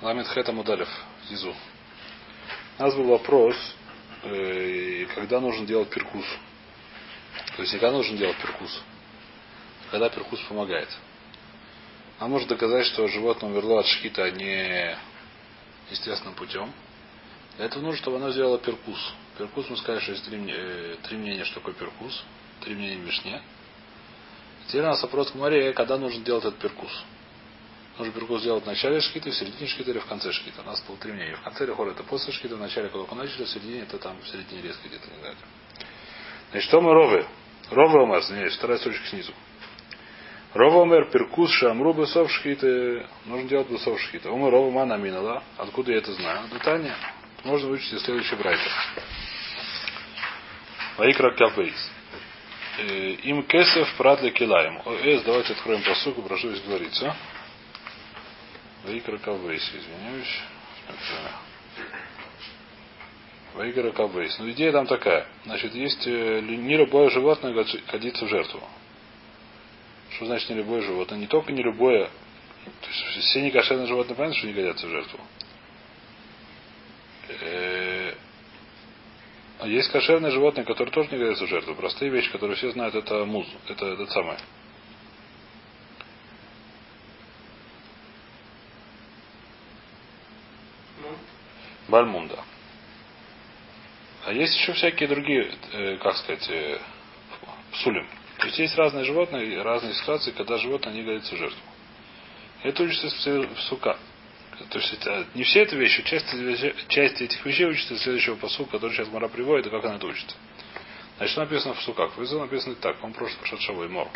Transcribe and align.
Ламит 0.00 0.28
Хета 0.28 0.52
Мудалев, 0.52 0.88
Зизу. 1.28 1.52
У 2.78 2.82
нас 2.82 2.94
был 2.94 3.08
вопрос, 3.08 3.56
э, 4.22 5.06
когда 5.12 5.40
нужно 5.40 5.66
делать 5.66 5.90
перкус. 5.90 6.24
То 7.56 7.62
есть, 7.62 7.72
когда 7.72 7.90
нужно 7.90 8.16
делать 8.16 8.36
перкус. 8.36 8.80
Когда 9.90 10.08
перкус 10.08 10.38
помогает. 10.42 10.88
А 12.20 12.28
может 12.28 12.46
доказать, 12.46 12.86
что 12.86 13.08
животное 13.08 13.50
умерло 13.50 13.80
от 13.80 13.86
шхита 13.86 14.22
а 14.22 14.30
не 14.30 14.96
естественным 15.90 16.34
путем. 16.34 16.72
Для 17.56 17.66
этого 17.66 17.82
нужно, 17.82 17.98
чтобы 17.98 18.18
оно 18.18 18.30
сделало 18.30 18.58
перкус. 18.58 19.14
Перкус, 19.36 19.68
мы 19.68 19.76
сказали, 19.78 20.00
что 20.00 20.12
есть 20.12 20.24
три, 20.26 20.40
э, 20.48 20.96
три 21.08 21.16
мнения, 21.16 21.42
что 21.42 21.56
такое 21.56 21.74
перкус. 21.74 22.22
Три 22.60 22.76
мнения 22.76 22.98
в 22.98 23.04
Мишне. 23.04 23.42
Теперь 24.68 24.82
у 24.82 24.86
нас 24.86 25.02
вопрос 25.02 25.32
к 25.32 25.34
море, 25.34 25.72
когда 25.72 25.98
нужно 25.98 26.24
делать 26.24 26.44
этот 26.44 26.60
перкус. 26.60 26.92
Нужно 27.98 28.12
перкус 28.12 28.42
сделать 28.42 28.62
в 28.62 28.66
начале 28.66 29.00
шкита, 29.00 29.30
в 29.30 29.34
середине 29.34 29.66
шкита 29.66 29.90
или 29.90 29.98
в 29.98 30.06
конце 30.06 30.30
шкита. 30.32 30.62
У 30.62 30.64
нас 30.64 30.80
было 30.86 30.96
три 30.98 31.12
мнения. 31.12 31.34
В 31.34 31.42
конце 31.42 31.66
рехора 31.66 31.90
это 31.90 32.04
после 32.04 32.32
шкита, 32.32 32.54
в 32.54 32.60
начале, 32.60 32.88
когда 32.88 33.12
начали, 33.16 33.44
в 33.44 33.48
середине 33.48 33.82
это 33.82 33.98
там 33.98 34.16
в 34.20 34.28
середине 34.28 34.62
резко 34.62 34.86
где-то, 34.86 35.10
не 35.10 35.18
знаю. 35.18 35.34
Значит, 36.52 36.68
что 36.68 36.80
мы 36.80 36.92
ровы? 36.94 37.26
Ровы 37.70 38.06
нас, 38.06 38.24
извиняюсь, 38.26 38.54
вторая 38.54 38.78
строчка 38.78 39.04
снизу. 39.08 39.32
Рова 40.54 40.82
умер 40.82 41.10
перкус 41.10 41.50
шамру 41.50 41.92
бесов 41.92 42.30
шхиты. 42.30 43.04
Нужно 43.26 43.48
делать 43.48 43.68
бесов 43.68 44.00
шхиты. 44.00 44.30
Умер 44.30 44.50
рова 44.50 44.70
мана 44.70 44.96
минала. 44.96 45.42
Откуда 45.56 45.92
я 45.92 45.98
это 45.98 46.12
знаю? 46.12 46.48
Датания. 46.52 46.94
Можно 47.44 47.68
выучить 47.68 47.92
из 47.92 48.02
следующей 48.02 48.36
брайта. 48.36 48.62
Ваикра 50.96 51.34
капейс. 51.34 51.90
Э, 52.78 53.10
им 53.24 53.42
кесев 53.42 53.92
прадли 53.96 54.30
килаем. 54.30 54.80
Эс, 55.02 55.22
давайте 55.24 55.52
откроем 55.52 55.82
по 55.82 55.94
суку, 55.96 56.22
прошу 56.22 56.50
здесь 56.50 56.64
говорится. 56.64 57.14
Капейс, 59.18 59.62
извиняюсь. 59.74 60.40
Ваикра 63.54 63.90
капейс. 63.90 64.38
Ну, 64.38 64.50
идея 64.50 64.72
там 64.72 64.86
такая. 64.86 65.26
Значит, 65.44 65.74
есть 65.74 66.06
э, 66.06 66.40
не 66.40 66.76
любое 66.76 67.10
животное 67.10 67.52
годится 67.52 68.24
в 68.24 68.28
жертву. 68.28 68.62
Что 70.10 70.26
значит 70.26 70.48
не 70.50 70.56
любое 70.56 70.80
животное? 70.82 71.18
Не 71.18 71.26
только 71.26 71.52
не 71.52 71.62
любое. 71.62 72.06
То 72.64 72.88
есть 72.88 73.26
все 73.26 73.42
некошерные 73.42 73.86
животные 73.86 74.16
понятно, 74.16 74.38
что 74.38 74.46
не 74.46 74.52
годятся 74.52 74.86
в 74.86 74.90
жертву. 74.90 75.20
Э, 77.28 78.14
а 79.60 79.66
есть 79.66 79.90
кошерные 79.90 80.30
животные, 80.30 80.64
которые 80.64 80.92
тоже 80.92 81.10
не 81.10 81.18
годятся 81.18 81.44
в 81.44 81.48
жертву. 81.48 81.74
Простые 81.74 82.10
вещи, 82.10 82.30
которые 82.30 82.56
все 82.56 82.70
знают, 82.70 82.94
это 82.94 83.24
муз. 83.24 83.46
Это 83.68 83.86
это 83.86 84.06
самое. 84.06 84.38
Ну? 91.02 91.08
Бальмунда. 91.88 92.38
А 94.24 94.32
есть 94.32 94.54
еще 94.54 94.72
всякие 94.72 95.08
другие, 95.08 95.50
э, 95.72 95.96
как 95.96 96.16
сказать, 96.16 96.48
э, 96.50 96.78
псулим. 97.72 98.06
То 98.38 98.46
есть 98.46 98.58
есть 98.58 98.76
разные 98.76 99.04
животные, 99.04 99.62
разные 99.62 99.94
ситуации, 99.94 100.30
когда 100.30 100.58
животное 100.58 100.92
не 100.92 101.02
годится 101.02 101.34
в 101.34 101.38
жертву. 101.38 101.60
Это 102.62 102.82
учится 102.82 103.08
в 103.08 103.60
сука. 103.62 103.96
То 104.70 104.78
есть 104.78 104.92
это, 104.92 105.26
не 105.34 105.44
все 105.44 105.62
эти 105.62 105.74
вещи, 105.76 106.02
часть, 106.02 106.26
часть 106.88 107.20
этих 107.20 107.44
вещей 107.46 107.66
учится 107.66 107.94
из 107.94 108.02
следующего 108.02 108.34
посука, 108.34 108.72
который 108.72 108.92
сейчас 108.92 109.08
Мара 109.08 109.28
приводит, 109.28 109.66
и 109.66 109.70
как 109.70 109.84
она 109.84 109.96
это 109.96 110.06
учится. 110.06 110.36
Значит, 111.18 111.36
написано 111.36 111.74
в 111.74 111.82
суках. 111.82 112.16
В 112.16 112.38
написано 112.38 112.74
так, 112.76 113.02
он 113.02 113.12
прошлый 113.12 113.38
прошедшего 113.40 113.84
и 113.84 113.88
мор. 113.88 114.08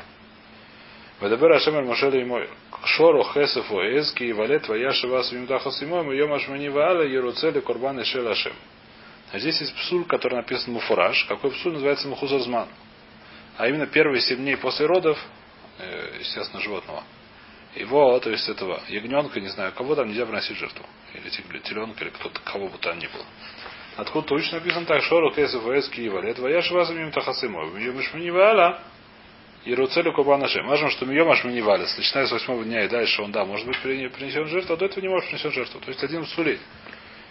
Ведабер 1.23 1.53
Ашемер 1.53 1.84
Мошеля 1.84 2.20
и 2.20 2.25
мой. 2.25 2.48
Шору 2.84 3.23
хесеф 3.23 3.70
оэзки 3.70 4.25
и 4.25 4.33
валет 4.33 4.67
ваяши 4.67 5.06
вас 5.06 5.31
вимдахас 5.31 5.81
и 5.81 5.87
мой, 5.87 6.17
йом 6.17 6.33
ашмани 6.33 6.69
вааля 6.69 7.05
еруцели 7.05 7.61
корбан 7.61 8.01
и 8.01 8.05
шел 8.05 8.27
Ашем. 8.27 8.55
А 9.31 9.39
здесь 9.39 9.61
есть 9.61 9.73
псуль, 9.77 10.05
который 10.05 10.34
написан 10.34 10.73
муфураж. 10.73 11.25
Какой 11.27 11.53
псуль 11.53 11.75
называется 11.75 12.09
мухузарзман? 12.09 12.66
А 13.56 13.69
именно 13.69 13.87
первые 13.87 14.21
семь 14.21 14.38
дней 14.38 14.56
после 14.56 14.87
родов, 14.87 15.16
э, 15.78 16.16
естественно, 16.19 16.60
животного, 16.60 17.05
его, 17.77 18.19
то 18.19 18.28
есть 18.28 18.49
этого 18.49 18.81
ягненка, 18.89 19.39
не 19.41 19.49
знаю, 19.49 19.72
кого 19.77 19.94
там 19.94 20.09
нельзя 20.09 20.27
приносить 20.27 20.56
жертву. 20.56 20.84
Или 21.15 21.60
теленка, 21.60 22.03
или 22.03 22.10
кто-то, 22.10 22.41
кого 22.41 22.66
бы 22.66 22.78
там 22.78 22.99
ни 22.99 23.06
было. 23.06 23.25
Откуда 23.97 24.27
точно 24.27 24.59
написано 24.59 24.87
так, 24.87 25.00
Шору 25.04 25.31
Кесов 25.33 25.62
Ваэс 25.62 25.89
Киева, 25.89 26.21
Лет 26.21 26.41
Ваяш 26.41 26.69
Вазамим 26.72 27.12
Тахасымов, 27.12 27.75
Мьемишмани 27.75 28.31
Ваала, 28.31 28.81
и 29.65 29.75
Руцелю 29.75 30.12
Кубанашем. 30.12 30.67
Можем, 30.67 30.91
что 30.91 31.06
Мьемаш 31.06 31.45
Маниваля, 31.45 31.87
начиная 31.97 32.27
с 32.27 32.33
восьмого 32.33 32.65
дня 32.65 32.84
и 32.84 32.89
дальше, 32.89 33.23
он, 33.23 33.31
да, 33.31 33.45
может 33.45 33.67
быть 33.67 33.78
принесен 33.81 34.47
жертву, 34.47 34.75
а 34.75 34.77
до 34.77 34.87
этого 34.87 35.00
не 35.00 35.09
может 35.09 35.28
принесен 35.28 35.53
жертву. 35.53 35.81
То 35.81 35.89
есть 35.89 36.03
один 36.03 36.25
в 36.25 36.28
сули. 36.28 36.59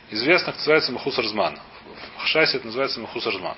Известно, 0.10 0.54
называется 0.54 0.92
Махус 0.92 1.18
Разман. 1.18 1.58
В 2.16 2.22
Хашасе 2.22 2.58
это 2.58 2.68
называется 2.68 3.00
Махус 3.00 3.26
Разман. 3.26 3.58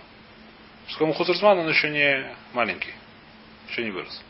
Что 0.88 1.06
Махус 1.06 1.29
Разман, 1.29 1.59
он 1.59 1.69
еще 1.69 1.89
не 1.89 2.35
маленький. 2.53 2.94
Еще 3.69 3.83
не 3.83 3.91
вырос. 3.91 4.22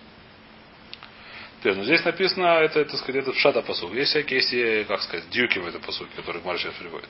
Теперь, 1.60 1.76
ну 1.76 1.84
здесь 1.86 2.04
написано, 2.04 2.46
это, 2.60 2.82
это 2.82 2.98
сказать, 2.98 3.24
это 3.24 3.34
шата 3.34 3.62
посуд. 3.62 3.94
Есть 3.94 4.12
всякие, 4.12 4.42
есть, 4.42 4.88
как 4.88 5.02
сказать, 5.02 5.30
дюки 5.30 5.60
в 5.60 5.68
этой 5.68 5.80
посуке, 5.80 6.12
которые 6.18 6.44
Гмар 6.44 6.60
сейчас 6.60 6.74
приводит. 6.74 7.08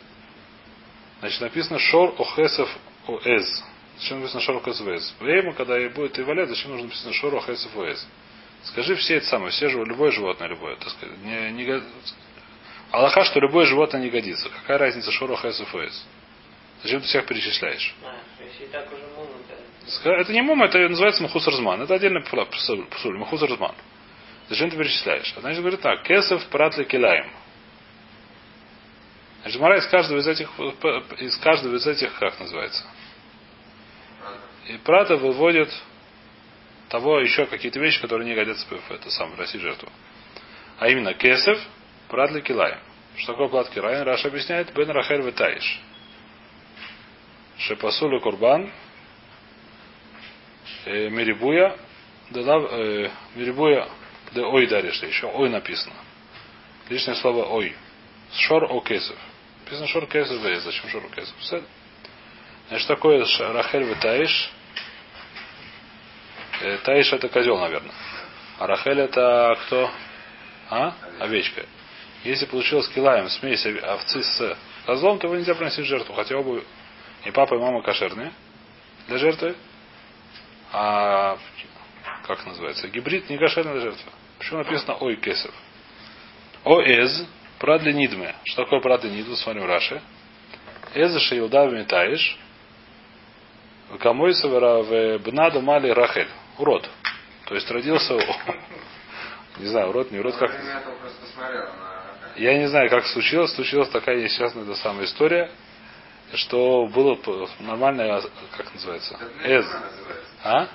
Значит, 1.19 1.41
написано 1.41 1.79
Шор 1.79 2.13
Охесов 2.19 2.69
Оэз. 3.07 3.63
Зачем 3.99 4.19
написано 4.19 4.41
Шор 4.41 4.57
Охесов 4.57 4.87
Оэз? 4.87 5.15
Время, 5.19 5.53
когда 5.53 5.77
будет 5.89 6.19
Ивалет, 6.19 6.49
зачем 6.49 6.71
нужно 6.71 6.87
написано 6.87 7.13
Шор 7.13 7.35
Охесов 7.35 7.75
Оэз? 7.77 8.07
Скажи 8.63 8.95
все 8.95 9.15
это 9.15 9.27
самое, 9.27 9.51
все 9.51 9.69
живое, 9.69 9.85
любое 9.85 10.11
животное, 10.11 10.47
любое. 10.47 10.75
Так 10.77 10.89
сказать, 10.89 11.17
не, 11.19 11.51
не, 11.51 11.81
Аллаха, 12.91 13.23
что 13.25 13.39
любое 13.39 13.65
животное 13.65 14.01
не 14.01 14.09
годится. 14.09 14.49
Какая 14.49 14.77
разница 14.77 15.11
Шор 15.11 15.31
Охесов 15.31 15.73
Оэз? 15.75 16.05
Зачем 16.83 17.01
ты 17.01 17.07
всех 17.07 17.25
перечисляешь? 17.25 17.95
А, 18.03 18.15
это 20.09 20.31
не 20.31 20.41
мум, 20.41 20.63
это 20.63 20.77
называется 20.89 21.23
Махусарзман. 21.23 21.81
Это 21.81 21.95
отдельный 21.95 22.23
псуль, 22.23 23.17
Махусарзман. 23.17 23.75
Зачем 24.49 24.69
ты 24.69 24.77
перечисляешь? 24.77 25.33
А 25.37 25.41
значит, 25.41 25.59
говорит 25.59 25.81
так, 25.81 26.03
кесов 26.03 26.45
пратли 26.47 26.83
килаем. 26.83 27.31
Значит, 29.41 29.59
Мара 29.59 29.77
из 29.77 29.87
каждого 29.87 30.19
из 30.19 30.27
этих, 30.27 30.49
из 31.19 31.37
каждого 31.37 31.75
из 31.75 31.85
этих, 31.85 32.13
как 32.17 32.39
называется? 32.39 32.83
И 34.67 34.77
прата 34.77 35.17
выводит 35.17 35.69
того 36.89 37.19
еще 37.19 37.45
какие-то 37.45 37.79
вещи, 37.79 37.99
которые 38.01 38.27
не 38.27 38.35
годятся 38.35 38.65
в 38.67 38.91
это 38.91 39.09
сам 39.09 39.31
в 39.31 39.39
России 39.39 39.59
жертву. 39.59 39.89
А 40.79 40.87
именно 40.89 41.13
кесов, 41.13 41.57
пратли 42.07 42.41
килаем. 42.41 42.79
Что 43.17 43.33
такое 43.33 43.47
плат 43.49 43.69
килаем? 43.69 44.03
Раша 44.03 44.27
объясняет, 44.27 44.73
бен 44.73 44.89
рахель 44.89 45.21
ветаиш. 45.21 45.81
Шепасулю 47.57 48.19
курбан, 48.19 48.71
э, 50.85 51.09
Мирибуя, 51.09 51.77
э, 52.33 53.09
Мирибуя 53.35 53.87
да 54.33 54.47
ой 54.47 54.67
даришь 54.67 55.01
еще. 55.03 55.27
Ой 55.27 55.49
написано. 55.49 55.95
Лишнее 56.89 57.15
слово 57.15 57.45
ой. 57.45 57.75
Шор 58.33 58.65
о 58.65 58.81
кесов. 58.81 59.17
Написано 59.63 59.87
шор 59.87 60.07
кесов. 60.07 60.41
Зачем 60.41 60.89
шор 60.89 61.03
о 61.05 61.15
кесов? 61.15 61.63
Значит, 62.73 62.87
такое 62.87 63.23
Рахель 63.53 63.83
в 63.83 63.99
Таиш. 63.99 64.51
Э, 66.59 66.77
таиш 66.83 67.13
это 67.13 67.29
козел, 67.29 67.59
наверное. 67.59 67.93
А 68.57 68.65
Рахель 68.65 68.99
это 68.99 69.55
кто? 69.61 69.91
А? 70.71 70.95
Овечка. 71.19 71.67
Если 72.23 72.47
получилось 72.47 72.87
килаем 72.89 73.29
смесь 73.29 73.63
овцы 73.63 74.23
с 74.23 74.57
козлом, 74.87 75.19
то 75.19 75.27
его 75.27 75.35
нельзя 75.35 75.53
приносить 75.53 75.85
в 75.85 75.87
жертву. 75.87 76.15
Хотя 76.15 76.35
оба 76.35 76.63
и 77.23 77.29
папа, 77.29 77.53
и 77.53 77.59
мама 77.59 77.83
кошерные 77.83 78.33
для 79.07 79.19
жертвы. 79.19 79.55
А 80.71 81.37
как 82.25 82.43
называется? 82.47 82.87
Гибрид 82.87 83.29
не 83.29 83.37
кошерный 83.37 83.73
для 83.73 83.81
жертвы. 83.81 84.11
Почему 84.39 84.57
написано 84.57 84.95
ой 84.95 85.17
кесов? 85.17 85.53
Оэз, 86.63 87.23
прадли 87.59 87.91
нидме. 87.91 88.33
Что 88.45 88.63
такое 88.63 88.79
прадли 88.79 89.09
нидме? 89.09 89.35
Смотрим 89.35 89.65
Раши. 89.65 90.01
Эз 90.95 91.21
шеилда 91.21 91.67
метаиш. 91.67 92.39
Камойса 93.99 94.47
в 94.47 95.19
бнаду 95.19 95.61
мали 95.61 95.89
рахель. 95.89 96.27
Урод. 96.57 96.89
То 97.45 97.55
есть 97.55 97.69
родился... 97.71 98.15
Не 99.59 99.67
знаю, 99.67 99.89
урод, 99.89 100.09
не 100.09 100.17
урод, 100.17 100.35
как... 100.35 100.51
Я 102.37 102.57
не 102.57 102.67
знаю, 102.67 102.89
как 102.89 103.05
случилось. 103.05 103.53
Случилась 103.53 103.89
такая 103.89 104.19
несчастная 104.23 104.63
эта 104.63 104.73
самая 104.75 105.05
история, 105.05 105.51
что 106.33 106.87
было 106.87 107.17
нормальное, 107.59 108.23
как 108.57 108.73
называется? 108.73 109.19
Эз. 109.43 109.65
А? 110.43 110.67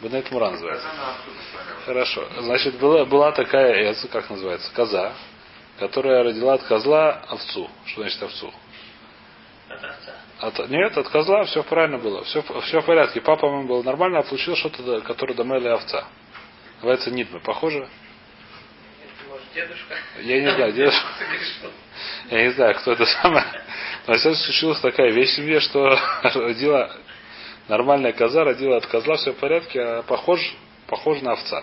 Бенет 0.00 0.30
Мура 0.30 0.50
называется. 0.50 0.88
Хорошо. 1.84 2.26
Значит, 2.40 2.78
была, 2.78 3.04
была 3.04 3.32
такая 3.32 3.90
эц, 3.90 4.04
как 4.10 4.30
называется, 4.30 4.72
коза, 4.72 5.12
которая 5.78 6.24
родила 6.24 6.54
от 6.54 6.62
козла 6.62 7.22
овцу. 7.28 7.70
Что 7.86 8.00
значит 8.00 8.22
овцу? 8.22 8.52
От, 10.42 10.58
нет, 10.70 10.98
от 10.98 11.08
козла 11.08 11.44
все 11.44 11.62
правильно 11.62 11.98
было. 11.98 12.24
Все, 12.24 12.42
все 12.42 12.80
в 12.80 12.84
порядке. 12.84 13.20
Папа 13.20 13.46
ему 13.46 13.68
был 13.68 13.84
нормально, 13.84 14.18
а 14.18 14.22
получил 14.24 14.56
что-то, 14.56 15.00
которое 15.02 15.34
домели 15.34 15.68
овца. 15.68 16.08
Называется 16.78 17.12
нитмы. 17.12 17.38
Похоже? 17.38 17.88
Дедушка. 19.54 19.94
Я 20.20 20.40
не 20.40 20.50
знаю, 20.50 20.72
дедушка. 20.72 21.06
Я 22.30 22.42
не 22.42 22.50
знаю, 22.54 22.74
кто 22.74 22.90
это 22.90 23.06
самое. 23.06 23.44
Но 24.08 24.14
все 24.14 24.34
случилась 24.34 24.80
такая 24.80 25.12
вещь 25.12 25.30
в 25.30 25.36
семье, 25.36 25.60
что 25.60 25.96
родила 26.22 26.90
нормальная 27.68 28.12
коза, 28.12 28.42
родила 28.42 28.78
от 28.78 28.86
козла, 28.86 29.16
все 29.18 29.34
в 29.34 29.36
порядке, 29.36 29.80
а 29.80 30.02
похож, 30.02 30.40
похож 30.88 31.20
на 31.20 31.34
овца. 31.34 31.62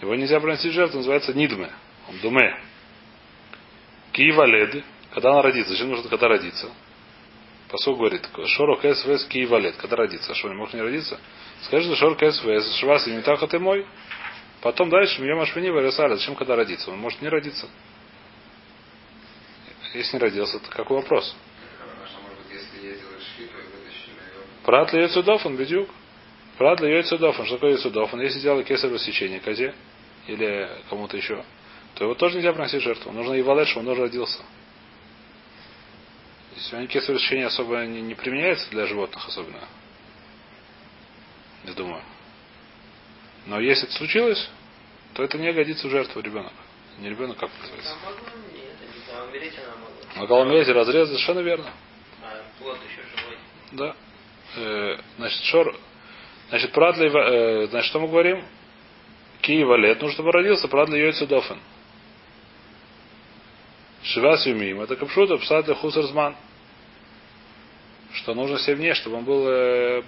Его 0.00 0.14
нельзя 0.14 0.40
приносить 0.40 0.72
жертву, 0.72 0.98
называется 0.98 1.34
нидме. 1.34 1.68
Он 2.08 2.18
думе. 2.20 2.58
Киева 4.12 4.44
лед, 4.46 4.82
когда 5.12 5.32
она 5.32 5.42
родится. 5.42 5.72
Зачем 5.72 5.90
нужно, 5.90 6.08
когда 6.08 6.28
родится? 6.28 6.70
Посуд 7.72 7.96
говорит, 7.96 8.28
шоро 8.48 8.76
кэс 8.76 9.02
вэс 9.06 9.24
киева 9.24 9.56
лед, 9.56 9.76
когда 9.76 9.96
родится. 9.96 10.34
Что, 10.34 10.50
не 10.50 10.54
может 10.54 10.74
не 10.74 10.82
родиться? 10.82 11.18
Скажи, 11.62 11.86
что 11.86 11.96
шоро 11.96 12.14
кэс 12.16 12.44
вэс, 12.44 12.76
швас 12.76 13.06
не 13.06 13.22
так, 13.22 13.42
а 13.42 13.46
ты 13.46 13.58
мой. 13.58 13.86
Потом 14.60 14.90
дальше, 14.90 15.22
мне 15.22 15.34
машвини 15.34 15.70
вырисали, 15.70 16.16
зачем 16.16 16.34
когда 16.34 16.54
родиться? 16.54 16.90
Он 16.90 16.98
может 16.98 17.22
не 17.22 17.30
родиться. 17.30 17.66
Если 19.94 20.18
не 20.18 20.20
родился, 20.20 20.58
то 20.58 20.68
какой 20.68 20.98
вопрос? 20.98 21.34
Прат 24.64 24.92
ли 24.92 25.00
яйцедофан, 25.00 25.56
бедюк? 25.56 25.88
Прат 26.58 26.78
ли 26.82 26.92
яйцедофан. 26.92 27.46
Что 27.46 27.54
такое 27.54 27.70
яйцедофан? 27.70 28.20
Если 28.20 28.40
делал 28.40 28.62
кесарево 28.64 28.98
сечение 28.98 29.40
козе 29.40 29.74
или 30.26 30.68
кому-то 30.90 31.16
еще, 31.16 31.42
то 31.94 32.04
его 32.04 32.14
тоже 32.16 32.36
нельзя 32.36 32.52
приносить 32.52 32.82
жертву. 32.82 33.12
Нужно 33.12 33.32
и 33.32 33.40
валет, 33.40 33.66
чтобы 33.66 33.88
он 33.88 33.94
тоже 33.94 34.02
родился. 34.02 34.42
Сегодня 36.56 36.86
кесарево 36.86 37.18
сечение 37.20 37.46
особо 37.46 37.84
не, 37.86 38.02
не 38.02 38.14
применяется 38.14 38.68
для 38.70 38.86
животных 38.86 39.26
особенно. 39.26 39.66
Я 41.64 41.72
думаю. 41.74 42.02
Но 43.46 43.60
если 43.60 43.88
это 43.88 43.96
случилось, 43.96 44.50
то 45.14 45.22
это 45.22 45.38
не 45.38 45.52
годится 45.52 45.88
в 45.88 45.90
жертву 45.90 46.20
ребенок. 46.20 46.52
Не 46.98 47.08
ребенок, 47.08 47.38
как 47.38 47.50
называется. 47.60 47.94
Могла 50.16 50.40
умереть 50.40 50.68
и 50.68 50.72
разрез, 50.72 51.08
совершенно 51.08 51.40
верно. 51.40 51.70
А 52.22 52.42
плод 52.58 52.78
еще 52.88 53.02
живой. 53.16 53.38
Да. 53.72 53.96
Э, 54.56 54.98
значит, 55.16 55.42
шор. 55.44 55.76
Значит, 56.50 56.72
прадли, 56.72 57.06
э, 57.08 57.66
значит, 57.68 57.88
что 57.88 58.00
мы 58.00 58.08
говорим? 58.08 58.44
Киева 59.40 59.76
лет, 59.76 60.00
нужно, 60.00 60.14
чтобы 60.14 60.32
родился, 60.32 60.68
прадли 60.68 60.98
йойцу 60.98 61.26
дофен. 61.26 61.58
Шивас 64.02 64.46
юмим, 64.46 64.80
это 64.80 64.96
капшута, 64.96 65.36
псад 65.38 65.64
для 65.66 65.74
хусарзман. 65.74 66.34
Что 68.14 68.34
нужно 68.34 68.58
7 68.58 68.76
дней, 68.76 68.94
чтобы 68.94 69.16
он 69.16 69.24
был 69.24 69.48
э, 69.48 70.02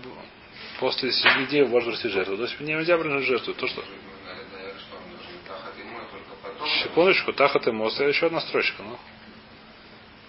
после 0.81 1.12
7 1.12 1.46
дней 1.46 1.62
в 1.62 1.70
возрасте 1.70 2.08
жертвы. 2.08 2.37
То 2.37 2.43
есть 2.43 2.61
нельзя 2.61 2.99
приносить 2.99 3.29
жертву. 3.29 3.55
То, 3.55 3.67
что... 3.67 3.82
Секундочку, 6.82 7.32
тахат 7.32 7.67
и 7.67 7.70
мост, 7.70 8.00
еще 8.00 8.26
одна 8.26 8.41
строчка. 8.41 8.82
Ну. 8.82 8.99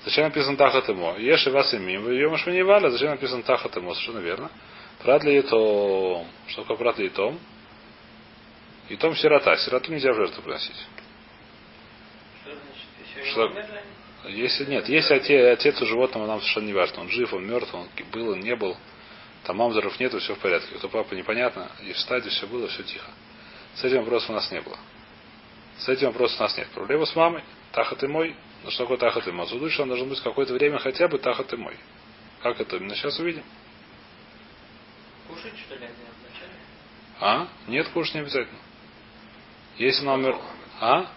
Зачем 0.06 0.26
написано 0.26 0.58
тахат 0.58 0.88
имо? 0.90 1.18
Еши 1.18 1.50
вас 1.50 1.74
и 1.74 1.78
мим, 1.78 2.10
ее 2.10 2.30
не 2.30 2.64
валя, 2.64 2.90
зачем 2.92 3.10
написано 3.10 3.44
тахат 3.44 3.76
имо? 3.78 3.94
Совершенно 3.96 4.20
верно. 4.20 4.52
Прат 5.02 5.24
ли 5.24 5.42
том? 5.42 6.28
Что 6.48 6.62
такое 6.62 6.78
прат 6.78 7.00
ли 7.00 7.10
том? 7.10 7.40
И 8.90 8.96
том 8.96 9.16
сирота. 9.16 9.58
Сироту 9.58 9.92
нельзя 9.92 10.14
в 10.14 10.16
жертву 10.16 10.44
приносить. 10.44 10.86
Что? 13.32 13.52
Если 14.28 14.66
нет, 14.66 14.90
если 14.90 15.14
отец, 15.16 15.60
отец 15.60 15.82
у 15.82 15.86
животного 15.86 16.26
нам 16.26 16.40
совершенно 16.40 16.66
не 16.66 16.74
важно. 16.74 17.02
Он 17.02 17.10
жив, 17.10 17.34
он 17.34 17.46
мертв, 17.46 17.74
он 17.74 17.88
был, 18.12 18.30
он 18.30 18.40
не 18.40 18.56
был. 18.56 18.76
Там 19.44 19.58
мамзеров 19.58 20.00
нету, 20.00 20.20
все 20.20 20.34
в 20.34 20.40
порядке. 20.40 20.76
Кто 20.76 20.90
папа 20.90 21.14
непонятно, 21.14 21.70
и 21.84 21.94
в 21.94 22.00
стадии 22.00 22.30
все 22.30 22.48
было, 22.48 22.68
все 22.68 22.84
тихо. 22.84 23.12
С 23.76 23.84
этим 23.84 24.00
вопросом 24.00 24.32
у 24.32 24.38
нас 24.38 24.52
не 24.52 24.62
было. 24.62 24.78
С 25.78 25.90
этим 25.90 26.08
вопросом 26.08 26.38
у 26.40 26.44
нас 26.44 26.58
нет. 26.58 26.68
Проблема 26.70 27.06
с 27.06 27.16
мамой. 27.16 27.44
Тахат 27.72 28.04
и 28.04 28.08
мой. 28.08 28.36
Ну 28.64 28.72
что 28.72 28.84
такое 28.84 28.98
тахат 28.98 29.28
и 29.28 29.32
мой? 29.32 29.46
Что 29.48 29.84
он 29.84 29.90
должен 29.90 30.10
быть 30.10 30.20
какое-то 30.22 30.54
время 30.54 30.80
хотя 30.80 31.08
бы 31.08 31.20
тахат 31.20 31.54
и 31.54 31.58
мой. 31.58 31.78
Как 32.42 32.60
это 32.60 32.78
именно 32.78 32.96
сейчас 32.96 33.20
увидим? 33.20 33.44
Кушать, 35.28 35.54
что 35.60 35.76
ли, 35.76 35.88
вначале? 35.88 36.52
А? 37.20 37.48
Нет, 37.68 37.88
кушать 37.90 38.16
не 38.16 38.22
обязательно. 38.22 38.60
Если 39.78 40.02
она 40.02 40.14
умер... 40.16 40.38
А? 40.80 41.12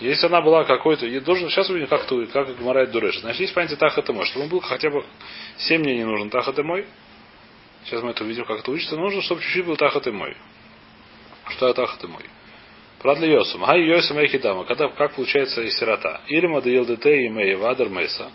Если 0.00 0.26
она 0.26 0.40
была 0.40 0.64
какой-то... 0.64 1.06
Я 1.06 1.20
должен... 1.20 1.50
Сейчас 1.50 1.68
увидим, 1.68 1.88
как, 1.88 2.06
ту, 2.06 2.26
как 2.32 2.56
Гмарает 2.56 2.90
Дуреш. 2.90 3.20
Значит, 3.20 3.40
есть 3.40 3.54
понятие 3.54 3.76
тахат 3.76 4.08
и 4.08 4.12
мой. 4.12 4.24
Чтобы 4.26 4.44
он 4.44 4.50
был 4.50 4.60
хотя 4.60 4.90
бы 4.90 5.04
7 5.58 5.82
дней 5.82 5.98
не 5.98 6.04
нужен 6.04 6.30
тахат 6.30 6.58
и 6.58 6.62
мой. 6.62 6.86
Сейчас 7.84 8.02
мы 8.02 8.10
это 8.10 8.24
увидим, 8.24 8.44
как 8.46 8.60
это 8.60 8.70
учится. 8.70 8.96
Нужно, 8.96 9.20
чтобы 9.22 9.42
чуть-чуть 9.42 9.66
был 9.66 9.76
тахат 9.76 10.06
и 10.06 10.10
мой. 10.10 10.36
Что 11.48 11.68
это 11.68 11.82
тахат 11.82 12.02
и 12.04 12.06
мой? 12.06 12.24
Правда 13.00 13.26
Йосум. 13.26 13.62
Хай 13.62 13.82
Йосум 13.82 14.18
Эхидама. 14.18 14.64
Когда, 14.64 14.88
как 14.88 15.14
получается 15.14 15.62
и 15.62 15.70
сирота. 15.70 16.22
Или 16.28 16.46
Мадаил 16.46 16.86
Дете 16.86 17.26
и 17.26 17.28
Мэй 17.28 17.56
Вадер 17.56 17.90
Мейса. 17.90 18.30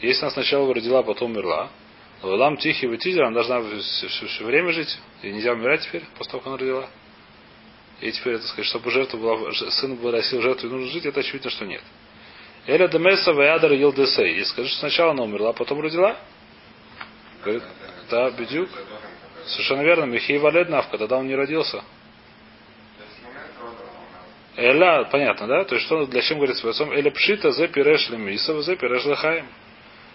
Если 0.00 0.22
она 0.22 0.30
сначала 0.30 0.72
родила, 0.72 1.02
потом 1.02 1.32
умерла. 1.32 1.70
Лам 2.22 2.56
Тихий 2.56 2.88
Ватизер, 2.88 3.24
она 3.24 3.34
должна 3.34 3.60
все, 3.80 4.08
все, 4.08 4.26
все 4.26 4.44
время 4.44 4.72
жить. 4.72 4.98
И 5.22 5.30
нельзя 5.30 5.52
умирать 5.52 5.82
теперь, 5.82 6.02
после 6.16 6.32
того, 6.32 6.40
как 6.40 6.46
она 6.48 6.56
родила. 6.56 6.88
И 8.00 8.12
теперь, 8.12 8.34
это 8.34 8.46
сказать, 8.46 8.66
чтобы 8.66 8.90
жертва 8.90 9.16
была, 9.16 9.52
сын 9.52 9.96
вырастил 9.96 10.40
жертву 10.40 10.68
и 10.68 10.70
нужно 10.70 10.86
жить, 10.88 11.06
это 11.06 11.20
очевидно, 11.20 11.50
что 11.50 11.66
нет. 11.66 11.82
Эля 12.66 12.86
Демеса 12.86 13.32
Ваядер 13.32 13.72
Йилдесей. 13.72 14.38
И 14.38 14.44
скажи, 14.44 14.68
что 14.68 14.80
сначала 14.80 15.12
она 15.12 15.24
умерла, 15.24 15.52
потом 15.52 15.80
родила. 15.80 16.16
Говорит, 17.42 17.64
да, 18.10 18.30
бедюк. 18.30 18.68
Совершенно 19.46 19.82
верно. 19.82 20.04
Михей 20.04 20.38
Валед 20.38 20.68
Навка, 20.68 20.98
тогда 20.98 21.16
он 21.16 21.26
не 21.26 21.34
родился. 21.34 21.82
Эля, 24.56 25.04
понятно, 25.04 25.46
да? 25.46 25.64
То 25.64 25.76
есть, 25.76 25.86
что 25.86 26.04
для 26.06 26.20
чем 26.20 26.38
говорит 26.38 26.56
свой 26.56 26.72
отцом? 26.72 26.92
Эля 26.92 27.10
пшита 27.10 27.52
зе 27.52 27.68
пиреш 27.68 28.10
лемисов, 28.10 28.62
зе 28.64 28.76
пиреш 28.76 29.04
лехаем. 29.04 29.46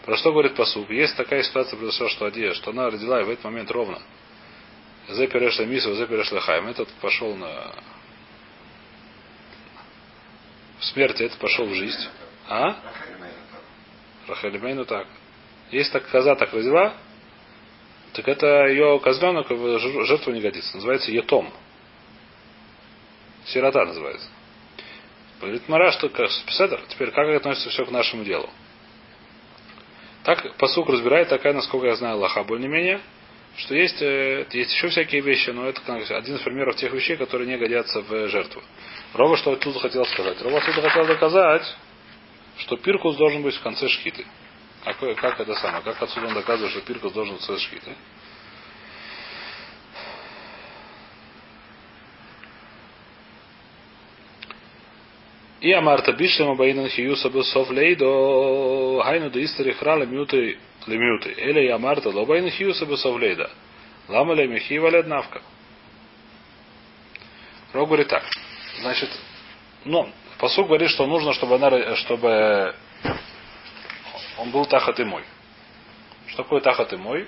Про 0.05 0.17
что 0.17 0.31
говорит 0.31 0.53
посуд? 0.55 0.89
Есть 0.89 1.15
такая 1.15 1.43
ситуация 1.43 1.77
произошла, 1.77 2.09
что 2.09 2.25
Адия, 2.25 2.53
что 2.53 2.71
она 2.71 2.89
родила 2.89 3.21
и 3.21 3.23
в 3.23 3.29
этот 3.29 3.45
момент 3.45 3.71
ровно. 3.71 3.99
Зе 5.09 5.27
пиреш 5.27 5.59
лемисов, 5.59 5.95
зе 5.95 6.07
пиреш 6.07 6.31
лехаем. 6.31 6.67
Этот 6.67 6.89
пошел 7.01 7.35
на 7.35 7.73
в 10.79 10.85
смерти, 10.85 11.23
этот 11.23 11.39
пошел 11.39 11.65
в 11.65 11.73
жизнь. 11.73 12.09
А? 12.47 12.75
Рахалимейну 14.27 14.85
так. 14.85 15.07
Если 15.71 15.93
так 15.93 16.09
коза 16.09 16.35
так 16.35 16.53
родила, 16.53 16.93
так 18.13 18.27
это 18.27 18.67
ее 18.67 18.99
козленок 18.99 19.49
в 19.49 19.79
жертву 20.05 20.33
не 20.33 20.41
годится. 20.41 20.75
Называется 20.75 21.11
етом. 21.11 21.51
Сирота 23.45 23.85
называется. 23.85 24.27
Говорит 25.39 25.67
Мара, 25.67 25.91
что 25.91 26.09
Пседер, 26.09 26.81
теперь 26.89 27.11
как 27.11 27.27
относится 27.29 27.69
все 27.69 27.85
к 27.85 27.91
нашему 27.91 28.23
делу. 28.23 28.49
Так 30.23 30.55
посук 30.57 30.89
разбирает 30.89 31.29
такая, 31.29 31.53
насколько 31.53 31.87
я 31.87 31.95
знаю, 31.95 32.17
лоха 32.17 32.43
более-менее, 32.43 33.01
что 33.57 33.75
есть, 33.75 34.01
э, 34.01 34.45
есть 34.51 34.73
еще 34.73 34.87
всякие 34.89 35.21
вещи, 35.21 35.51
но 35.51 35.67
это 35.67 35.81
один 35.95 36.35
из 36.35 36.41
примеров 36.41 36.75
тех 36.75 36.91
вещей, 36.91 37.17
которые 37.17 37.47
не 37.47 37.57
годятся 37.57 38.01
в 38.01 38.27
жертву. 38.29 38.63
Рова 39.13 39.37
что 39.37 39.55
тут 39.55 39.79
хотел 39.79 40.05
сказать? 40.05 40.41
Рова 40.41 40.59
тут 40.61 40.75
хотел 40.75 41.05
доказать, 41.05 41.75
что 42.57 42.77
пиркус 42.77 43.15
должен 43.15 43.43
быть 43.43 43.55
в 43.55 43.61
конце 43.61 43.87
шхиты. 43.87 44.25
Как, 44.83 44.97
как 45.17 45.39
это 45.39 45.53
самое? 45.55 45.83
Как 45.83 46.01
отсюда 46.01 46.27
он 46.27 46.33
доказывает, 46.33 46.71
что 46.71 46.81
пиркус 46.81 47.13
должен 47.13 47.35
быть 47.35 47.43
в 47.43 47.47
конце 47.47 47.63
шхиты? 47.63 47.95
И 55.61 55.71
Амарта 55.71 56.11
Бишлема 56.11 56.55
Баинан 56.55 56.89
Хиюса 56.89 57.29
Бесов 57.29 57.69
Лейдо 57.69 59.01
Хайну 59.03 59.29
да 59.29 59.41
Истари 59.41 59.71
Хра 59.71 59.95
Лемюты. 60.87 61.31
Или 61.31 61.67
Амарта 61.69 62.09
Лобаинан 62.09 62.49
Хиюса 62.49 62.85
Бесов 62.85 63.19
Лейда. 63.19 63.49
Лама 64.07 64.33
Лемихи 64.33 64.77
Валед 64.79 65.07
Навка. 65.07 65.41
Рог 67.73 67.87
говорит 67.87 68.07
так. 68.07 68.23
Значит, 68.81 69.09
ну, 69.85 70.09
посуд 70.37 70.67
говорит, 70.67 70.89
что 70.89 71.05
нужно, 71.07 71.33
чтобы 71.33 71.55
она, 71.55 71.95
чтобы 71.95 72.75
он 74.37 74.51
был 74.51 74.65
тахат 74.65 74.99
и 74.99 75.03
мой. 75.03 75.23
Что 76.27 76.43
такое 76.43 76.61
тахат 76.61 76.93
и 76.93 76.97
мой? 76.97 77.27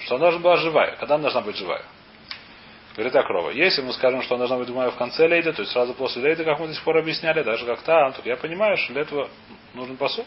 Что 0.00 0.16
она 0.16 0.24
должна 0.24 0.40
была 0.40 0.56
живая. 0.56 0.96
Когда 0.96 1.16
она 1.16 1.22
должна 1.22 1.40
быть 1.40 1.56
живая? 1.56 1.84
Говорит 2.94 3.12
так, 3.12 3.28
Рова, 3.28 3.50
если 3.50 3.82
мы 3.82 3.92
скажем, 3.92 4.22
что 4.22 4.36
она 4.36 4.46
должна 4.46 4.56
быть 4.56 4.68
думаю, 4.68 4.90
в 4.90 4.96
конце 4.96 5.26
лейда, 5.26 5.52
то 5.52 5.60
есть 5.60 5.72
сразу 5.72 5.92
после 5.92 6.22
лейда, 6.22 6.44
как 6.44 6.58
мы 6.58 6.68
до 6.68 6.74
сих 6.74 6.82
пор 6.82 6.96
объясняли, 6.96 7.42
даже 7.42 7.66
как 7.66 7.82
там, 7.82 8.12
то 8.14 8.22
я 8.24 8.36
понимаю, 8.36 8.78
что 8.78 8.94
для 8.94 9.02
этого 9.02 9.28
нужен 9.74 9.98
посук. 9.98 10.26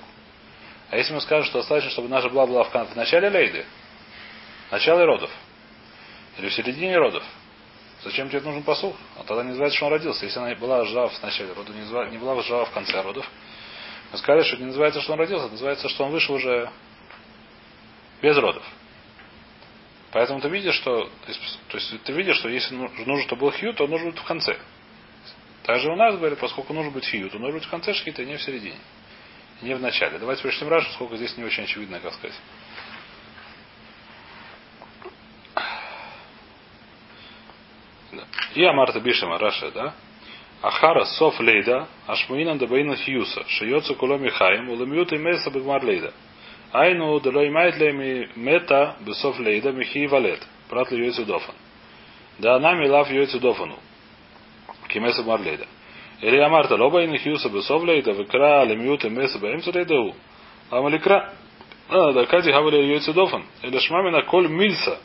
А 0.89 0.97
если 0.97 1.13
мы 1.13 1.21
скажем, 1.21 1.45
что 1.45 1.59
достаточно, 1.59 1.91
чтобы 1.91 2.09
наша 2.09 2.29
была 2.29 2.47
была 2.47 2.63
в, 2.63 2.71
в 2.71 2.95
начале 2.95 3.29
лейды, 3.29 3.65
начале 4.71 5.03
родов, 5.05 5.29
или 6.37 6.49
в 6.49 6.53
середине 6.53 6.97
родов, 6.97 7.23
зачем 8.03 8.29
тебе 8.29 8.41
нужен 8.41 8.63
посук? 8.63 8.95
А 9.17 9.23
тогда 9.23 9.43
не 9.43 9.49
называется, 9.49 9.77
что 9.77 9.85
он 9.87 9.93
родился. 9.93 10.25
Если 10.25 10.39
она 10.39 10.55
была 10.55 10.83
жива 10.85 11.07
в 11.07 11.21
начале 11.21 11.53
родов, 11.53 11.75
не, 11.75 12.11
не 12.11 12.17
была 12.17 12.41
жива 12.41 12.65
в 12.65 12.71
конце 12.71 13.01
родов, 13.01 13.29
мы 14.11 14.17
сказали, 14.17 14.43
что 14.43 14.57
не 14.57 14.65
называется, 14.65 15.01
что 15.01 15.13
он 15.13 15.19
родился, 15.19 15.45
это 15.45 15.53
называется, 15.53 15.89
что 15.89 16.05
он 16.05 16.11
вышел 16.11 16.35
уже 16.35 16.71
без 18.21 18.35
родов. 18.37 18.63
Поэтому 20.11 20.41
ты 20.41 20.49
видишь, 20.49 20.73
что 20.73 21.03
то 21.03 21.77
есть, 21.77 22.03
ты 22.03 22.13
видишь, 22.13 22.37
что 22.37 22.49
если 22.49 22.73
нужно, 22.73 23.21
чтобы 23.23 23.41
был 23.41 23.51
хью, 23.51 23.73
то 23.73 23.85
нужен 23.85 24.09
быть 24.09 24.19
в 24.19 24.23
конце. 24.23 24.57
Также 25.63 25.91
у 25.91 25.95
нас, 25.95 26.17
говорит, 26.17 26.39
поскольку 26.39 26.73
нужно 26.73 26.89
быть 26.89 27.05
хию, 27.05 27.29
то 27.29 27.37
нужно 27.37 27.59
быть 27.59 27.67
в 27.67 27.69
конце 27.69 27.93
шхита, 27.93 28.25
не 28.25 28.37
в 28.37 28.41
середине. 28.41 28.77
Не 29.61 29.73
в 29.75 29.81
начале. 29.81 30.17
Давайте 30.19 30.41
пришлем 30.41 30.69
Рашу, 30.69 30.89
сколько 30.93 31.17
здесь 31.17 31.35
не 31.37 31.43
очень 31.43 31.63
очевидно, 31.63 31.99
как 31.99 32.13
сказать. 32.13 32.39
И 38.55 38.63
Амарта 38.63 38.99
Бишема 38.99 39.37
Раша, 39.37 39.71
да? 39.71 39.93
Ахара 40.61 41.05
Соф 41.05 41.39
Лейда, 41.39 41.87
Ашмуинам 42.07 42.57
Дабаина 42.57 42.95
Хьюса, 42.95 43.45
Шиёцу 43.47 43.95
Куломи 43.95 44.29
Хаим, 44.29 44.69
Уламьют 44.69 45.13
и 45.13 45.17
Меса 45.17 45.51
Бигмар 45.51 45.83
Лейда. 45.83 46.13
Айну 46.71 47.19
Далой 47.19 47.49
Майтлеми 47.49 48.29
Мета 48.35 48.95
Бесоф 49.01 49.39
Лейда 49.39 49.71
Михи 49.71 50.07
Валет. 50.07 50.45
Брат 50.69 50.91
ли 50.91 51.03
Йойцу 51.03 51.25
Дофан. 51.25 51.55
Да 52.37 52.59
нами 52.59 52.87
лав 52.87 53.09
Йойцу 53.11 53.39
Дофану. 53.39 53.77
Кимеса 54.87 55.23
Марлейда. 55.23 55.67
Или 56.21 56.37
Амарта 56.37 56.75
Лоба 56.75 57.05
Хьюса 57.17 57.49
Бесоф 57.49 57.83
Лейда, 57.83 58.11
Векра 58.11 58.65
Лемьют 58.65 59.05
и 59.05 59.09
Меса 59.09 59.39
Баимсу 59.39 59.71
Лейдау. 59.71 60.15
Амаликра. 60.69 61.33
Да, 61.89 62.25
Кати 62.25 62.51
Хавали 62.51 62.85
Йойцу 62.85 63.13
Дофан. 63.13 63.45
Или 63.63 63.79
Шмамина 63.79 64.23
Коль 64.23 64.47
Мильса. 64.47 64.99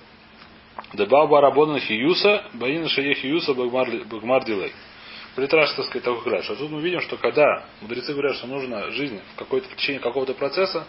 Дебау 0.93 1.29
Барабона 1.29 1.79
Хиюса, 1.81 2.45
Баина 2.55 2.89
Шае 2.89 3.15
Хиюса 3.15 3.55
Багмар 3.55 4.45
Дилей. 4.45 4.73
Притраж, 5.37 5.73
так 5.73 5.87
сказать, 5.87 6.05
такой 6.05 6.23
говорят, 6.23 6.45
что 6.45 6.55
тут 6.55 6.71
мы 6.71 6.81
видим, 6.81 7.01
что 7.01 7.17
когда 7.17 7.65
мудрецы 7.81 8.13
говорят, 8.13 8.37
что 8.37 8.47
нужна 8.47 8.91
жизнь 8.91 9.21
в, 9.35 9.39
какой-то, 9.39 9.69
в 9.69 9.77
течение 9.77 10.01
какого-то 10.01 10.35
процесса, 10.35 10.87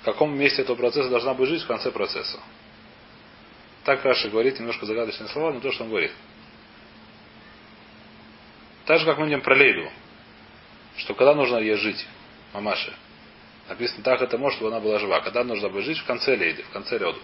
в 0.00 0.04
каком 0.04 0.36
месте 0.36 0.62
этого 0.62 0.76
процесса 0.76 1.08
должна 1.08 1.34
быть 1.34 1.48
жизнь 1.48 1.64
в 1.64 1.68
конце 1.68 1.92
процесса. 1.92 2.40
Так 3.84 4.04
Раша 4.04 4.28
говорит, 4.28 4.58
немножко 4.58 4.86
загадочные 4.86 5.28
слова, 5.28 5.52
но 5.52 5.60
то, 5.60 5.70
что 5.70 5.84
он 5.84 5.90
говорит. 5.90 6.10
Так 8.90 8.98
же, 8.98 9.06
как 9.06 9.18
мы 9.18 9.26
видим 9.26 9.40
про 9.40 9.54
Лейду, 9.54 9.88
что 10.96 11.14
когда 11.14 11.32
нужно 11.32 11.58
ей 11.58 11.76
жить, 11.76 12.04
мамаше, 12.52 12.92
написано 13.68 14.02
так 14.02 14.20
это 14.20 14.36
может, 14.36 14.56
чтобы 14.56 14.72
она 14.72 14.80
была 14.80 14.98
жива. 14.98 15.20
Когда 15.20 15.44
нужно 15.44 15.68
быть 15.68 15.84
жить 15.84 15.98
в 15.98 16.04
конце 16.06 16.34
Лейды, 16.34 16.64
в 16.64 16.70
конце 16.70 16.98
родов. 16.98 17.22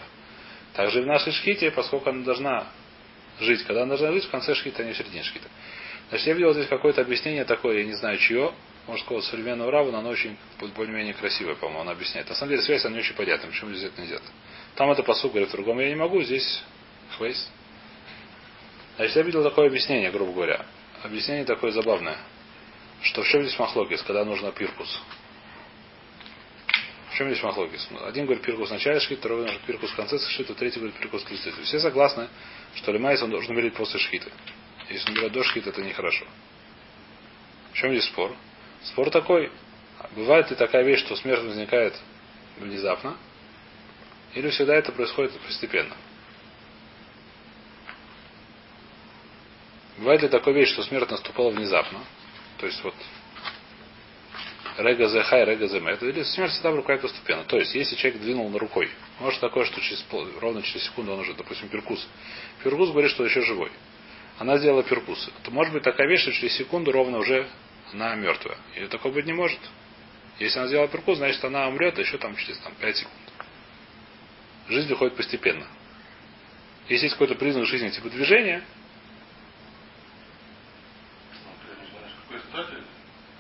Также 0.74 1.00
и 1.00 1.02
в 1.02 1.06
нашей 1.06 1.32
шхите, 1.32 1.72
поскольку 1.72 2.08
она 2.08 2.22
должна 2.22 2.68
жить, 3.40 3.64
когда 3.64 3.82
она 3.82 3.96
должна 3.96 4.12
жить 4.12 4.26
в 4.26 4.30
конце 4.30 4.54
шхита, 4.54 4.84
а 4.84 4.86
не 4.86 4.92
в 4.92 4.96
середине 4.96 5.24
шхита. 5.24 5.48
Значит, 6.10 6.28
я 6.28 6.34
видел 6.34 6.52
здесь 6.52 6.68
какое-то 6.68 7.00
объяснение 7.00 7.44
такое, 7.44 7.78
я 7.78 7.84
не 7.84 7.94
знаю 7.94 8.18
чье, 8.18 8.52
может, 8.86 9.02
какого-то 9.02 9.26
современного 9.26 9.72
раба, 9.72 9.90
но 9.90 9.98
оно 9.98 10.10
очень 10.10 10.36
более-менее 10.76 11.14
красивое, 11.14 11.56
по-моему, 11.56 11.80
она 11.80 11.90
объясняет. 11.90 12.28
На 12.28 12.36
самом 12.36 12.50
деле 12.50 12.62
связь, 12.62 12.84
она 12.84 12.94
не 12.94 13.00
очень 13.00 13.16
понятна, 13.16 13.48
почему 13.48 13.72
здесь 13.72 13.90
это 13.90 14.00
нельзя. 14.00 14.20
Там 14.76 14.88
это 14.92 15.02
посуд 15.02 15.32
говорит, 15.32 15.50
другом 15.50 15.80
я 15.80 15.88
не 15.88 15.96
могу, 15.96 16.22
здесь 16.22 16.62
хвейс. 17.16 17.50
Значит, 18.98 19.16
я 19.16 19.22
видел 19.22 19.42
такое 19.42 19.66
объяснение, 19.66 20.12
грубо 20.12 20.32
говоря. 20.32 20.64
Объяснение 21.06 21.44
такое 21.44 21.70
забавное, 21.70 22.18
что 23.02 23.22
в 23.22 23.28
чем 23.28 23.44
здесь 23.44 23.56
махлокис, 23.60 24.02
когда 24.02 24.24
нужно 24.24 24.50
пиркус. 24.50 25.00
В 27.10 27.14
чем 27.14 27.28
здесь 27.30 27.40
махлокис? 27.44 27.88
Один 28.06 28.24
говорит 28.24 28.42
пиркус 28.42 28.70
в 28.70 28.72
начале 28.72 28.98
второй 28.98 29.42
говорит 29.42 29.60
пиркус 29.60 29.92
в 29.92 29.94
конце 29.94 30.18
шхита, 30.18 30.54
третий 30.54 30.80
говорит 30.80 30.98
пиркус 30.98 31.22
в 31.22 31.28
конце. 31.28 31.52
Все 31.62 31.78
согласны, 31.78 32.26
что 32.74 32.90
лимайс 32.90 33.22
он 33.22 33.30
должен 33.30 33.52
умереть 33.52 33.74
после 33.74 34.00
шхита. 34.00 34.32
Если 34.90 35.08
он 35.08 35.14
берет 35.14 35.30
до 35.30 35.44
шхита, 35.44 35.70
это 35.70 35.80
нехорошо. 35.80 36.26
В 37.70 37.76
чем 37.76 37.92
здесь 37.92 38.06
спор? 38.06 38.34
Спор 38.82 39.08
такой. 39.10 39.52
Бывает 40.16 40.50
ли 40.50 40.56
такая 40.56 40.82
вещь, 40.82 41.04
что 41.04 41.14
смерть 41.14 41.44
возникает 41.44 41.94
внезапно, 42.58 43.16
или 44.34 44.50
всегда 44.50 44.74
это 44.74 44.90
происходит 44.90 45.38
постепенно? 45.38 45.94
Бывает 49.98 50.22
ли 50.22 50.28
такая 50.28 50.54
вещь, 50.54 50.72
что 50.72 50.82
смерть 50.82 51.10
наступала 51.10 51.50
внезапно? 51.50 52.00
То 52.58 52.66
есть 52.66 52.82
вот 52.84 52.94
Рега 54.78 55.08
зе 55.08 55.22
хай, 55.22 55.44
рега 55.46 55.68
зе 55.68 55.78
это 55.78 56.06
или 56.06 56.22
смерть 56.22 56.52
всегда 56.52 56.70
в 56.70 56.82
постепенно. 56.82 57.44
То 57.44 57.56
есть, 57.56 57.74
если 57.74 57.96
человек 57.96 58.20
двинул 58.20 58.50
на 58.50 58.58
рукой, 58.58 58.90
может 59.20 59.40
такое, 59.40 59.64
что 59.64 59.80
через 59.80 60.04
ровно 60.38 60.62
через 60.62 60.84
секунду 60.84 61.12
он 61.12 61.20
уже, 61.20 61.32
допустим, 61.32 61.68
перкус. 61.68 62.06
Перкус 62.62 62.90
говорит, 62.90 63.10
что 63.10 63.24
еще 63.24 63.40
живой. 63.40 63.70
Она 64.38 64.58
сделала 64.58 64.82
перкус. 64.82 65.30
То 65.44 65.50
может 65.50 65.72
быть 65.72 65.82
такая 65.82 66.06
вещь, 66.06 66.20
что 66.20 66.32
через 66.32 66.56
секунду 66.56 66.92
ровно 66.92 67.18
уже 67.18 67.48
она 67.92 68.14
мертвая. 68.16 68.58
И 68.76 68.86
такое 68.88 69.12
быть 69.12 69.24
не 69.24 69.32
может. 69.32 69.60
Если 70.38 70.58
она 70.58 70.68
сделала 70.68 70.88
перкус, 70.88 71.16
значит 71.16 71.42
она 71.42 71.68
умрет 71.68 71.98
еще 71.98 72.18
там 72.18 72.36
через 72.36 72.58
там, 72.58 72.74
5 72.78 72.96
секунд. 72.96 73.16
Жизнь 74.68 74.88
выходит 74.88 75.16
постепенно. 75.16 75.66
Если 76.90 77.06
есть 77.06 77.14
какой-то 77.14 77.36
признак 77.36 77.64
жизни 77.64 77.88
типа 77.88 78.10
движения, 78.10 78.62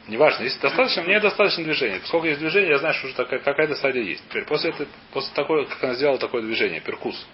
Неважно, 0.08 0.44
если 0.44 0.60
достаточно, 0.60 1.02
мне 1.02 1.18
достаточно 1.18 1.64
движения. 1.64 2.00
Сколько 2.04 2.28
есть 2.28 2.38
движения, 2.38 2.70
я 2.70 2.78
знаю, 2.78 2.94
что 2.94 3.08
уже 3.08 3.16
такая, 3.16 3.40
какая-то 3.40 3.74
стадия 3.74 4.02
есть. 4.02 4.22
Теперь 4.28 4.44
после, 4.44 4.70
этого, 4.70 4.88
после 5.12 5.34
такой, 5.34 5.66
как 5.66 5.82
она 5.82 5.94
сделала 5.94 6.18
такое 6.18 6.42
движение, 6.42 6.80
перкус, 6.80 7.26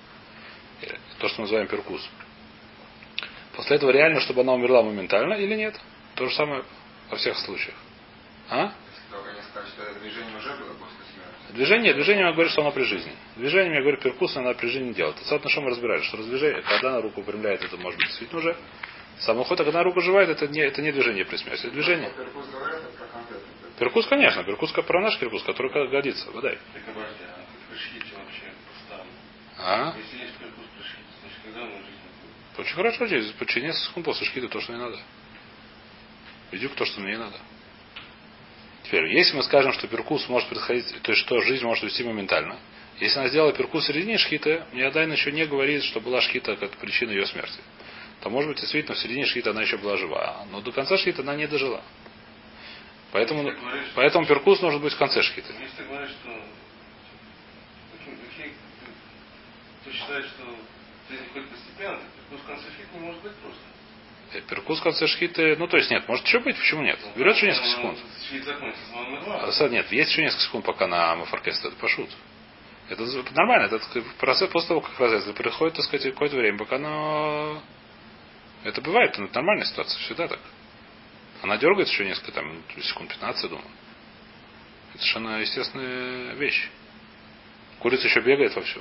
то, 1.18 1.28
что 1.28 1.40
мы 1.40 1.44
называем 1.44 1.68
перкус, 1.68 2.08
после 3.54 3.76
этого 3.76 3.90
реально, 3.90 4.20
чтобы 4.20 4.40
она 4.40 4.54
умерла 4.54 4.82
моментально 4.82 5.34
или 5.34 5.54
нет? 5.54 5.78
То 6.14 6.26
же 6.26 6.34
самое 6.34 6.64
во 7.10 7.16
всех 7.16 7.36
случаях. 7.38 7.76
А? 8.48 8.72
Движение, 11.52 11.92
движение 11.92 12.24
я 12.24 12.32
говорю, 12.32 12.48
что 12.48 12.62
оно 12.62 12.72
при 12.72 12.84
жизни. 12.84 13.12
Движение, 13.36 13.74
я 13.74 13.80
говорю, 13.82 13.98
перкус, 13.98 14.34
она 14.36 14.54
при 14.54 14.68
жизни 14.68 14.94
делает. 14.94 15.16
На 15.30 15.50
чем 15.50 15.64
мы 15.64 15.70
разбираем, 15.70 16.02
что 16.02 16.16
раздвижение, 16.16 16.62
когда 16.62 16.88
она 16.88 17.00
руку 17.02 17.20
выпрямляет, 17.20 17.62
это 17.62 17.76
может 17.76 17.98
быть 17.98 18.08
действительно 18.08 18.40
уже 18.40 18.56
Самый 19.22 19.44
ход, 19.44 19.58
когда 19.58 19.84
рука 19.84 20.00
живает, 20.00 20.30
это 20.30 20.48
не, 20.48 20.60
это 20.60 20.82
не 20.82 20.90
движение 20.90 21.24
при 21.24 21.36
смерти, 21.36 21.66
это 21.66 21.70
движение. 21.70 22.12
Перкус, 23.78 24.06
конечно, 24.06 24.42
перкус 24.42 24.72
про 24.72 25.00
наш 25.00 25.18
перкус, 25.18 25.44
который 25.44 25.88
годится. 25.88 26.30
Водай. 26.32 26.58
А? 29.58 29.94
Очень 32.58 32.74
хорошо 32.74 33.06
здесь. 33.06 33.32
Через 33.46 33.62
несколько 33.62 33.86
секунд 33.86 34.06
после 34.06 34.26
шкита 34.26 34.48
то, 34.48 34.60
что 34.60 34.72
не 34.72 34.78
надо. 34.78 34.98
Идет 36.50 36.74
то, 36.74 36.84
что 36.84 37.00
мне 37.00 37.12
не 37.12 37.18
надо. 37.18 37.36
Теперь, 38.82 39.06
если 39.16 39.36
мы 39.36 39.44
скажем, 39.44 39.72
что 39.72 39.86
перкус 39.86 40.28
может 40.28 40.48
происходить, 40.48 41.00
то 41.00 41.12
есть 41.12 41.24
что 41.24 41.40
жизнь 41.42 41.64
может 41.64 41.84
вести 41.84 42.02
моментально. 42.02 42.58
Если 42.98 43.18
она 43.20 43.28
сделала 43.28 43.52
перкус 43.52 43.84
в 43.84 43.86
середине 43.86 44.18
шхита, 44.18 44.66
мне 44.72 44.84
Адайн 44.84 45.12
еще 45.12 45.30
не 45.30 45.46
говорит, 45.46 45.84
что 45.84 46.00
была 46.00 46.20
шхита 46.20 46.56
как 46.56 46.72
причина 46.72 47.10
ее 47.10 47.26
смерти 47.26 47.60
то 48.22 48.30
может 48.30 48.48
быть 48.48 48.60
действительно 48.60 48.94
в 48.94 48.98
середине 48.98 49.26
шхита 49.26 49.50
она 49.50 49.62
еще 49.62 49.76
была 49.78 49.96
жива. 49.96 50.46
Но 50.50 50.60
до 50.60 50.70
конца 50.70 50.96
шхита 50.96 51.22
она 51.22 51.34
не 51.34 51.48
дожила. 51.48 51.82
Поэтому, 53.10 53.42
говоришь, 53.42 53.90
поэтому 53.94 54.26
перкус 54.26 54.60
должен 54.60 54.80
быть 54.80 54.92
в 54.92 54.98
конце 54.98 55.22
шхита. 55.22 55.52
Если 55.60 55.76
ты 55.76 55.84
говоришь, 55.84 56.10
что 56.10 56.30
ты 59.84 59.92
считаешь, 59.92 60.26
что 60.26 60.44
жизнь 61.10 61.24
ходит 61.32 61.48
постепенно, 61.48 61.98
перкус 62.16 62.40
в 62.40 62.46
конце 62.46 62.62
шхита 62.70 62.88
не 62.94 63.00
может 63.00 63.22
быть 63.22 63.34
просто. 63.34 63.60
Э, 64.32 64.40
перкус 64.42 64.78
в 64.78 64.82
конце 64.84 65.06
шхиты, 65.08 65.56
ну 65.56 65.66
то 65.66 65.76
есть 65.76 65.90
нет, 65.90 66.08
может 66.08 66.24
еще 66.24 66.38
быть, 66.38 66.56
почему 66.56 66.82
нет? 66.82 67.00
Ну, 67.02 67.12
Берет 67.16 67.36
еще 67.36 67.46
несколько 67.46 67.68
секунд. 67.68 67.98
А, 69.26 69.68
нет, 69.68 69.90
есть 69.90 70.10
еще 70.10 70.22
несколько 70.22 70.44
секунд, 70.44 70.64
пока 70.64 70.86
на 70.86 71.16
мафоркестре, 71.16 71.70
это 71.70 71.78
пошут. 71.78 72.08
Это 72.88 73.04
нормально, 73.34 73.66
это 73.66 73.80
процесс 74.18 74.48
после 74.50 74.68
того, 74.68 74.80
как 74.80 74.98
разрезали, 75.00 75.32
происходит, 75.32 75.74
так 75.74 75.84
сказать, 75.84 76.12
какое-то 76.12 76.36
время, 76.36 76.58
пока 76.58 76.76
оно 76.76 77.62
это 78.64 78.80
бывает, 78.80 79.12
это 79.12 79.34
нормальная 79.34 79.66
ситуация, 79.66 79.98
всегда 80.00 80.28
так. 80.28 80.40
Она 81.42 81.56
дергается 81.56 81.92
еще 81.92 82.04
несколько 82.04 82.32
там, 82.32 82.62
секунд 82.80 83.10
15, 83.10 83.50
думаю. 83.50 83.66
Это 84.94 84.98
совершенно 84.98 85.40
естественная 85.40 86.34
вещь. 86.34 86.68
Курица 87.80 88.06
еще 88.06 88.20
бегает 88.20 88.54
вовсю. 88.54 88.80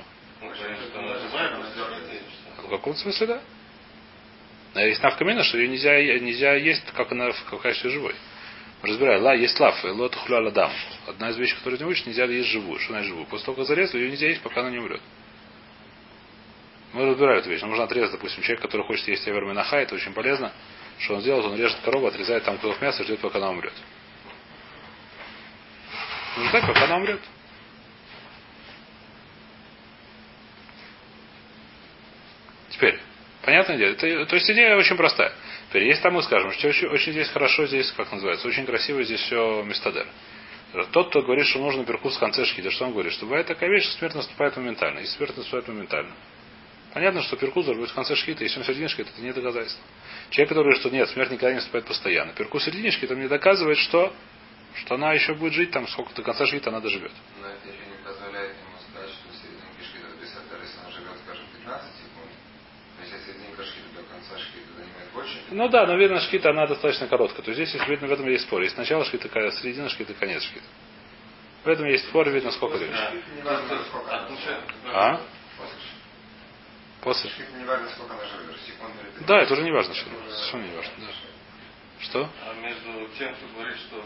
В 2.58 2.70
каком 2.70 2.94
смысле, 2.94 3.26
да? 3.26 3.42
А 4.74 4.80
есть 4.80 5.02
навкамина, 5.02 5.42
что 5.44 5.58
ее 5.58 5.68
нельзя, 5.68 6.00
нельзя 6.20 6.54
есть, 6.54 6.84
как 6.92 7.10
она 7.12 7.32
в 7.32 7.58
качестве 7.58 7.90
живой. 7.90 8.14
Разбираю, 8.82 9.22
ла 9.22 9.34
есть 9.34 9.58
лав, 9.60 9.82
лот 9.84 10.14
хуля 10.14 10.40
ладам. 10.40 10.72
Одна 11.06 11.30
из 11.30 11.36
вещей, 11.36 11.56
которую 11.56 11.80
не 11.80 11.86
учишь, 11.86 12.06
нельзя 12.06 12.24
есть 12.24 12.48
живую. 12.48 12.80
Что 12.80 12.92
значит 12.92 13.08
живую? 13.08 13.26
После 13.26 13.44
того, 13.46 13.56
как 13.56 13.66
зарезали, 13.66 14.02
ее 14.02 14.10
нельзя 14.10 14.28
есть, 14.28 14.40
пока 14.42 14.60
она 14.60 14.70
не 14.70 14.78
умрет. 14.78 15.00
Мы 16.92 17.06
разбираем 17.06 17.38
эту 17.38 17.48
вещь. 17.48 17.62
Нужно 17.62 17.84
отрезать, 17.84 18.12
допустим, 18.12 18.42
человек, 18.42 18.62
который 18.62 18.86
хочет 18.86 19.08
есть 19.08 19.26
эвер 19.26 19.44
это 19.44 19.94
очень 19.94 20.12
полезно. 20.12 20.52
Что 20.98 21.14
он 21.14 21.22
делает? 21.22 21.46
Он 21.46 21.56
режет 21.56 21.78
корову, 21.84 22.06
отрезает 22.06 22.44
там 22.44 22.58
кусок 22.58 22.80
мяса 22.82 23.02
ждет, 23.02 23.20
пока 23.20 23.38
она 23.38 23.50
умрет. 23.50 23.72
Нужно 26.36 26.50
ждать, 26.50 26.66
пока 26.66 26.84
она 26.84 26.96
умрет. 26.96 27.20
Теперь, 32.70 33.00
понятное 33.42 33.76
дело, 33.76 33.90
это, 33.90 34.26
то 34.26 34.34
есть 34.34 34.50
идея 34.50 34.76
очень 34.76 34.96
простая. 34.96 35.32
Теперь, 35.68 35.84
если 35.84 36.02
там 36.02 36.14
мы 36.14 36.22
скажем, 36.22 36.52
что 36.52 36.68
очень, 36.68 36.88
очень 36.88 37.12
здесь 37.12 37.28
хорошо, 37.28 37.66
здесь, 37.66 37.90
как 37.92 38.12
называется, 38.12 38.48
очень 38.48 38.66
красиво 38.66 39.02
здесь 39.02 39.20
все 39.20 39.62
местодер. 39.62 40.06
Тот, 40.92 41.10
кто 41.10 41.22
говорит, 41.22 41.46
что 41.46 41.58
нужно 41.58 41.84
перкус 41.84 42.16
в 42.16 42.20
конце 42.20 42.44
шхида, 42.44 42.70
что 42.70 42.86
он 42.86 42.92
говорит? 42.92 43.12
Что 43.12 43.26
бывает 43.26 43.46
такая 43.46 43.68
вещь, 43.70 43.84
что 43.84 43.98
смерть 43.98 44.14
наступает 44.14 44.56
моментально. 44.56 45.00
И 45.00 45.06
смерть 45.06 45.36
наступает 45.36 45.68
моментально. 45.68 46.12
Понятно, 46.92 47.22
что 47.22 47.36
должен 47.36 47.80
быть 47.80 47.90
в 47.90 47.94
конце 47.94 48.14
шхита, 48.16 48.44
если 48.44 48.58
он 48.58 48.64
в 48.64 48.66
середине 48.66 48.88
шхита, 48.88 49.10
это 49.10 49.22
не 49.22 49.32
доказательство. 49.32 49.82
Человек, 50.30 50.48
который 50.50 50.64
говорит, 50.64 50.80
что 50.80 50.90
нет, 50.90 51.08
смерть 51.08 51.30
никогда 51.30 51.50
не 51.50 51.56
наступает 51.56 51.86
постоянно. 51.86 52.32
Перкус 52.34 52.62
в 52.62 52.64
середине 52.66 52.90
шхита 52.90 53.14
мне 53.14 53.28
доказывает, 53.28 53.78
что, 53.78 54.12
что 54.74 54.96
она 54.96 55.14
еще 55.14 55.32
будет 55.34 55.54
жить 55.54 55.70
там, 55.70 55.88
сколько 55.88 56.14
до 56.14 56.22
конца 56.22 56.46
шхита 56.46 56.68
она 56.68 56.80
доживет. 56.80 57.12
Но 57.40 57.46
это 57.48 57.66
еще 57.66 57.80
не 57.88 58.04
позволяет 58.04 58.56
ему 58.56 58.76
сказать, 58.90 59.08
что 59.08 59.24
серединка 59.32 59.82
шхита 59.82 60.06
до 60.10 60.16
50, 60.20 60.62
если 60.62 60.78
он 60.84 60.92
живет, 60.92 61.18
скажем, 61.24 61.44
15 61.64 61.90
секунд, 61.96 62.30
то 62.98 63.02
если 63.04 63.18
серединка 63.24 63.64
шхита 63.64 63.88
до 63.96 64.02
конца 64.12 64.38
шхита 64.38 64.72
занимает 64.76 65.12
больше, 65.14 65.38
Ну 65.50 65.68
да, 65.70 65.86
но 65.86 65.96
видно, 65.96 66.20
шхита 66.20 66.50
она 66.50 66.66
достаточно 66.66 67.06
короткая. 67.06 67.40
То 67.42 67.52
есть 67.52 67.70
здесь 67.72 67.88
видно, 67.88 68.06
в 68.06 68.12
этом 68.12 68.28
есть 68.28 68.44
спор. 68.44 68.60
Есть 68.60 68.76
начало 68.76 69.06
шхита, 69.06 69.28
середина 69.52 69.88
шхита, 69.88 70.12
конец 70.12 70.42
шхита. 70.42 70.66
В 71.64 71.68
этом 71.68 71.86
есть 71.86 72.04
спор, 72.08 72.28
видно, 72.28 72.50
сколько 72.50 72.76
времени. 72.76 72.96
Не 73.36 73.40
она 73.40 73.56
отношение- 73.56 74.60
А? 74.92 75.20
После 77.02 77.30
шхита. 77.30 77.44
После. 77.44 77.44
Шхита 77.44 77.58
не 77.58 77.64
важно, 77.64 77.88
сколько 77.90 78.14
она 78.14 78.24
живет, 78.24 78.60
секунду 78.66 78.94
или 79.00 79.10
15. 79.10 79.26
Да, 79.26 79.42
это 79.42 79.52
уже 79.52 79.62
не 79.62 79.72
важно, 79.72 79.94
что. 79.94 80.10
Совершенно 80.30 80.62
не 80.62 80.76
важно, 80.76 80.92
да. 80.98 81.12
Что? 82.00 82.30
А 82.42 82.54
между 82.54 83.08
тем, 83.18 83.34
кто 83.34 83.46
говорит, 83.54 83.78
что 83.78 84.04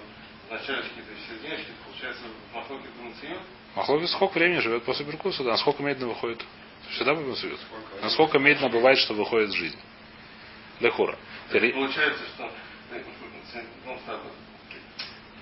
в 0.48 0.52
начале 0.52 0.82
шхита 0.82 1.12
и 1.12 1.14
в 1.14 1.28
середине 1.28 1.56
шхита, 1.56 1.72
получается, 1.84 2.22
махлоки 2.52 2.86
Думциот, 2.98 3.42
Махлови 3.76 4.06
сколько 4.06 4.38
времени 4.38 4.60
живет 4.60 4.84
после 4.84 5.04
Беркуса, 5.04 5.44
да, 5.44 5.50
насколько 5.50 5.82
медленно 5.82 6.08
выходит. 6.08 6.42
Всегда. 6.90 7.14
Сколько? 7.14 8.02
Насколько 8.02 8.38
медленно 8.38 8.70
бывает, 8.70 8.98
что 8.98 9.12
выходит 9.12 9.50
в 9.50 9.54
жизнь. 9.54 9.78
Лехура. 10.80 11.18
Получается, 11.50 12.24
что 12.34 12.50
ну. 13.84 13.96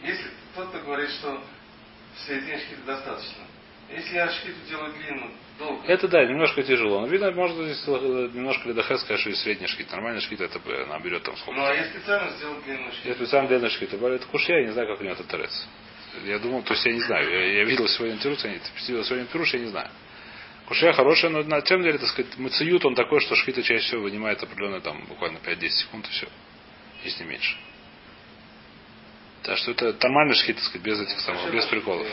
Если 0.03 0.31
кто-то 0.53 0.81
говорит, 0.81 1.11
что 1.11 1.41
шхита 2.27 2.83
достаточно. 2.87 3.45
Если 3.91 4.15
я 4.15 4.29
шхиту 4.31 4.59
делаю 4.69 4.93
длинную, 4.93 5.31
долго, 5.59 5.87
Это 5.87 6.09
да, 6.09 6.25
немножко 6.25 6.63
тяжело. 6.63 7.01
Но 7.01 7.07
видно, 7.07 7.31
может 7.33 7.57
здесь 7.57 7.83
э, 7.87 8.31
немножко 8.33 8.69
ледохес, 8.69 9.05
конечно, 9.05 9.31
и 9.31 9.35
средний 9.35 9.67
шкит. 9.67 9.91
Нормальный 9.93 10.21
шкит 10.21 10.41
это 10.41 10.59
она 10.85 10.99
берет 11.01 11.23
там 11.23 11.37
сколько. 11.37 11.61
ну 11.61 11.67
а 11.67 11.75
я 11.75 11.85
специально 11.85 12.31
сделал 12.31 12.61
длинную 12.63 12.87
Я 12.87 12.93
шхиту. 12.93 13.15
специально 13.15 13.49
длинный 13.49 13.71
шкит. 13.71 13.93
Это 13.93 14.27
кушья, 14.27 14.59
я 14.59 14.67
не 14.67 14.73
знаю, 14.73 14.89
как 14.89 15.01
у 15.01 15.05
него 15.05 15.15
это 15.15 15.25
торец. 15.25 15.69
Я 16.25 16.39
думал, 16.39 16.63
то 16.63 16.75
есть 16.75 16.87
я 16.87 16.93
не 16.93 17.01
знаю. 17.03 17.31
Я, 17.31 17.59
я 17.59 17.65
видел 17.65 17.87
сегодня 17.89 18.17
интервью, 18.17 18.39
я 18.43 18.53
видел 18.53 19.05
сегодня 19.05 19.25
интервью, 19.25 19.47
я 19.53 19.59
не 19.59 19.71
знаю. 19.71 19.91
Кушья 20.67 20.93
хорошая, 20.93 21.31
но 21.31 21.43
на 21.43 21.61
самом 21.61 21.83
деле, 21.83 21.99
так 21.99 22.09
сказать, 22.09 22.39
мациют 22.39 22.85
он 22.85 22.95
такой, 22.95 23.21
что 23.21 23.35
шхита 23.37 23.63
чаще 23.63 23.85
всего 23.85 24.03
вынимает 24.03 24.43
определенно 24.43 24.81
там 24.81 25.05
буквально 25.07 25.39
5-10 25.39 25.69
секунд 25.69 26.07
и 26.07 26.11
все. 26.11 26.27
Если 27.05 27.23
не 27.23 27.31
меньше. 27.31 27.57
Так 29.43 29.59
что 29.59 29.73
это 29.73 29.95
нормальный 30.03 30.35
шхит, 30.35 30.57
так 30.57 30.65
сказать, 30.65 30.83
без 30.87 31.01
этих 31.01 31.21
самых, 31.21 31.53
без 31.53 31.67
приколов. 31.67 32.07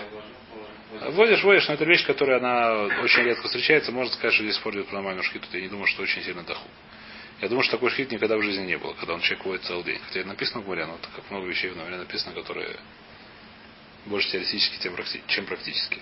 Вводишь, 0.92 1.42
вводишь, 1.44 1.68
но 1.70 1.76
это 1.76 1.86
вещь, 1.86 2.06
которая 2.06 2.40
она 2.40 3.02
очень 3.02 3.24
редко 3.24 3.44
встречается. 3.44 3.94
Можно 3.94 4.14
сказать, 4.14 4.34
что 4.34 4.44
здесь 4.44 4.60
идет 4.60 4.88
про 4.88 4.96
нормальную 4.96 5.24
шхиту. 5.24 5.48
Я 5.54 5.62
не 5.62 5.70
думаю, 5.70 5.88
что 5.88 6.04
очень 6.04 6.22
сильно 6.22 6.44
доху. 6.44 6.68
Я 7.42 7.48
думаю, 7.48 7.64
что 7.64 7.78
такой 7.78 7.92
шхит 7.92 8.12
никогда 8.12 8.38
в 8.38 8.42
жизни 8.42 8.66
не 8.66 8.78
было, 8.78 8.94
когда 8.94 9.14
он 9.14 9.22
человек 9.22 9.46
водит 9.46 9.64
целый 9.64 9.84
день. 9.84 10.00
Хотя 10.08 10.26
написано 10.26 10.62
в 10.62 10.68
море, 10.68 10.86
но 10.86 10.98
как 11.16 11.32
много 11.32 11.48
вещей 11.48 11.70
в 11.70 11.78
море 11.78 11.96
написано, 11.96 12.34
которые 12.36 12.76
больше 14.06 14.30
теоретически, 14.32 14.80
чем 15.28 15.46
практически. 15.46 16.00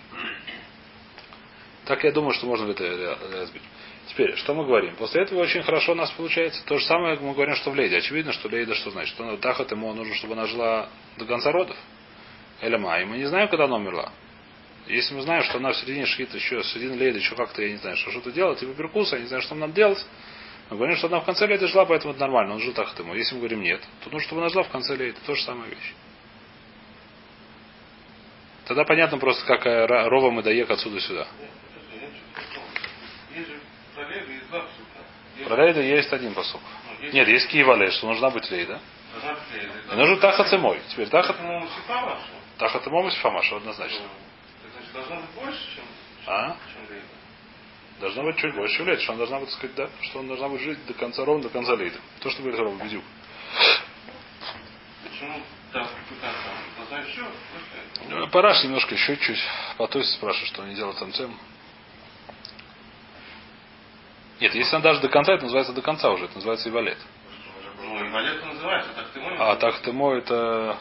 Так 1.85 2.03
я 2.03 2.11
думаю, 2.11 2.33
что 2.33 2.47
можно 2.47 2.71
это 2.71 3.17
разбить. 3.31 3.61
Теперь, 4.07 4.35
что 4.37 4.55
мы 4.55 4.65
говорим? 4.65 4.95
После 4.95 5.21
этого 5.21 5.39
очень 5.41 5.61
хорошо 5.61 5.91
у 5.91 5.95
нас 5.95 6.09
получается. 6.11 6.65
То 6.65 6.77
же 6.77 6.85
самое 6.85 7.17
мы 7.19 7.33
говорим, 7.33 7.55
что 7.55 7.69
в 7.69 7.75
лейде. 7.75 7.97
Очевидно, 7.97 8.33
что 8.33 8.49
лейда 8.49 8.73
что 8.73 8.89
значит? 8.89 9.13
Что 9.13 9.37
Тахат 9.37 9.71
ему 9.71 9.93
нужно, 9.93 10.15
чтобы 10.15 10.33
она 10.33 10.47
жила 10.47 10.89
до 11.17 11.25
конца 11.25 11.51
родов. 11.51 11.77
Эляма. 12.61 12.99
И 12.99 13.05
мы 13.05 13.17
не 13.17 13.25
знаем, 13.25 13.49
когда 13.49 13.65
она 13.65 13.75
умерла. 13.75 14.11
Если 14.89 15.13
мы 15.13 15.21
знаем, 15.21 15.43
что 15.43 15.59
она 15.59 15.71
в 15.71 15.77
середине 15.77 16.07
шхита 16.07 16.35
еще, 16.35 16.61
в 16.61 16.65
середине 16.65 16.97
лейда 16.97 17.19
еще 17.19 17.35
как-то, 17.35 17.61
я 17.61 17.69
не 17.69 17.77
знаю, 17.77 17.95
что 17.95 18.09
что-то 18.09 18.31
делать, 18.31 18.59
типа 18.59 18.73
перкуса, 18.73 19.17
я 19.17 19.21
не 19.21 19.27
знаю, 19.27 19.43
что 19.43 19.53
нам 19.53 19.61
надо 19.61 19.73
делать. 19.73 20.03
Мы 20.71 20.77
говорим, 20.77 20.97
что 20.97 21.07
она 21.07 21.19
в 21.19 21.25
конце 21.25 21.45
лейда 21.45 21.67
жила, 21.67 21.85
поэтому 21.85 22.13
это 22.13 22.21
нормально, 22.21 22.55
он 22.55 22.59
жил 22.59 22.73
так 22.73 22.97
ему. 22.97 23.13
Если 23.13 23.35
мы 23.35 23.41
говорим 23.41 23.61
нет, 23.61 23.81
то 24.03 24.09
нужно, 24.09 24.27
чтобы 24.27 24.41
она 24.41 24.49
жила 24.49 24.63
в 24.63 24.69
конце 24.69 24.95
лейда. 24.95 25.19
То 25.27 25.35
же 25.35 25.43
самая 25.43 25.69
вещь. 25.69 25.93
Тогда 28.65 28.83
понятно 28.83 29.19
просто, 29.19 29.45
как 29.45 29.65
э, 29.65 29.85
Рова 29.85 30.31
Медоек 30.31 30.69
отсюда 30.69 30.99
сюда. 30.99 31.27
Про 35.45 35.67
Леви 35.67 35.87
есть 35.87 36.11
один 36.11 36.33
посук. 36.33 36.61
ну, 36.61 37.03
есть- 37.03 37.13
Нет, 37.13 37.27
есть 37.27 37.47
Киевалей, 37.47 37.91
что 37.91 38.07
нужна 38.07 38.29
быть 38.31 38.49
лейда. 38.51 38.79
должна 39.13 39.33
быть. 39.33 39.93
И 39.93 39.95
нужен 39.95 40.19
тахат 40.19 40.51
мой. 40.59 40.79
Теперь 40.89 41.07
тахат, 41.09 41.37
тахат 42.57 42.87
и 42.87 43.09
фамаша 43.21 43.55
однозначно. 43.55 44.05
Так, 44.91 44.93
должно 44.93 45.15
быть 45.21 45.29
больше, 45.31 45.75
чем, 45.75 45.83
А? 46.27 46.55
чем 46.73 46.89
Леви. 46.89 47.01
Должно 47.99 48.23
быть 48.23 48.37
чуть 48.37 48.55
больше 48.55 48.83
лет, 48.83 49.01
что 49.01 49.11
она 49.11 49.19
должна 49.19 49.39
быть, 49.39 49.49
так 49.49 49.57
сказать, 49.57 49.75
да, 49.75 49.89
что 50.01 50.19
она 50.19 50.29
должна 50.29 50.49
быть 50.49 50.61
жить 50.61 50.85
до 50.85 50.93
конца 50.93 51.25
ровно 51.25 51.43
до 51.43 51.49
конца 51.49 51.73
лейда. 51.73 51.99
То, 52.21 52.29
что 52.29 52.41
говорит 52.41 52.59
Рова 52.59 52.75
Бедюк. 52.81 53.03
Почему 55.03 55.41
капитан 55.71 55.87
там 56.21 56.55
должна 56.77 56.99
еще? 56.99 57.25
Ну, 58.07 58.27
Параш 58.29 58.63
немножко 58.63 58.95
еще 58.95 59.17
чуть. 59.17 59.43
Потом 59.77 60.03
спрашивает, 60.03 60.47
что 60.47 60.61
он 60.61 60.69
не 60.69 60.75
делает 60.75 60.97
там 60.97 61.11
цем. 61.13 61.37
Нет, 64.39 64.55
если 64.55 64.75
она 64.75 64.83
даже 64.83 65.01
до 65.01 65.09
конца, 65.09 65.33
это 65.33 65.43
называется 65.43 65.73
до 65.73 65.81
конца 65.81 66.09
уже, 66.11 66.25
это 66.25 66.35
называется 66.35 66.69
ивалет. 66.69 66.97
Ну, 67.83 68.05
и 68.05 68.09
валет 68.09 68.45
называется, 68.45 68.93
так 68.93 69.09
ты 69.09 69.19
мой. 69.19 69.35
А 69.37 69.55
так 69.57 69.79
ты 69.81 69.91
мой 69.91 70.19
это. 70.19 70.77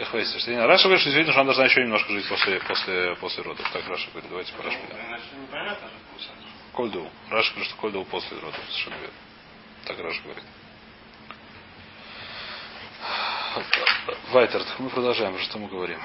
Сразу, 0.00 0.16
э, 0.16 0.20
Эх, 0.20 0.34
весь, 0.34 0.42
что 0.42 0.66
Раша 0.66 0.84
говорит, 0.84 1.00
что 1.00 1.10
видно, 1.10 1.32
что 1.32 1.40
она 1.40 1.46
должна 1.48 1.64
еще 1.64 1.82
немножко 1.82 2.12
жить 2.12 2.28
после, 2.28 2.60
после, 2.60 3.16
после 3.16 3.42
родов. 3.42 3.70
Так 3.72 3.86
Раша 3.86 4.10
говорит, 4.10 4.30
давайте 4.30 4.52
по 4.54 4.62
Раши 4.62 4.78
пойдем. 4.78 5.06
Иначе 5.06 5.24
непонятно 5.42 5.88
же 5.88 5.94
получается. 6.10 6.46
Кольду. 6.72 7.10
Раша 7.30 7.50
говорит, 7.50 7.70
что 7.70 7.80
Кольду 7.80 8.04
после 8.04 8.38
родов. 8.38 8.60
Совершенно 8.68 8.94
верно. 8.94 9.14
Так 9.84 9.98
Раша 9.98 10.22
говорит. 10.22 10.44
Вайтер, 14.30 14.62
мы 14.78 14.90
продолжаем, 14.90 15.38
что 15.40 15.58
мы 15.58 15.68
говорим. 15.68 16.00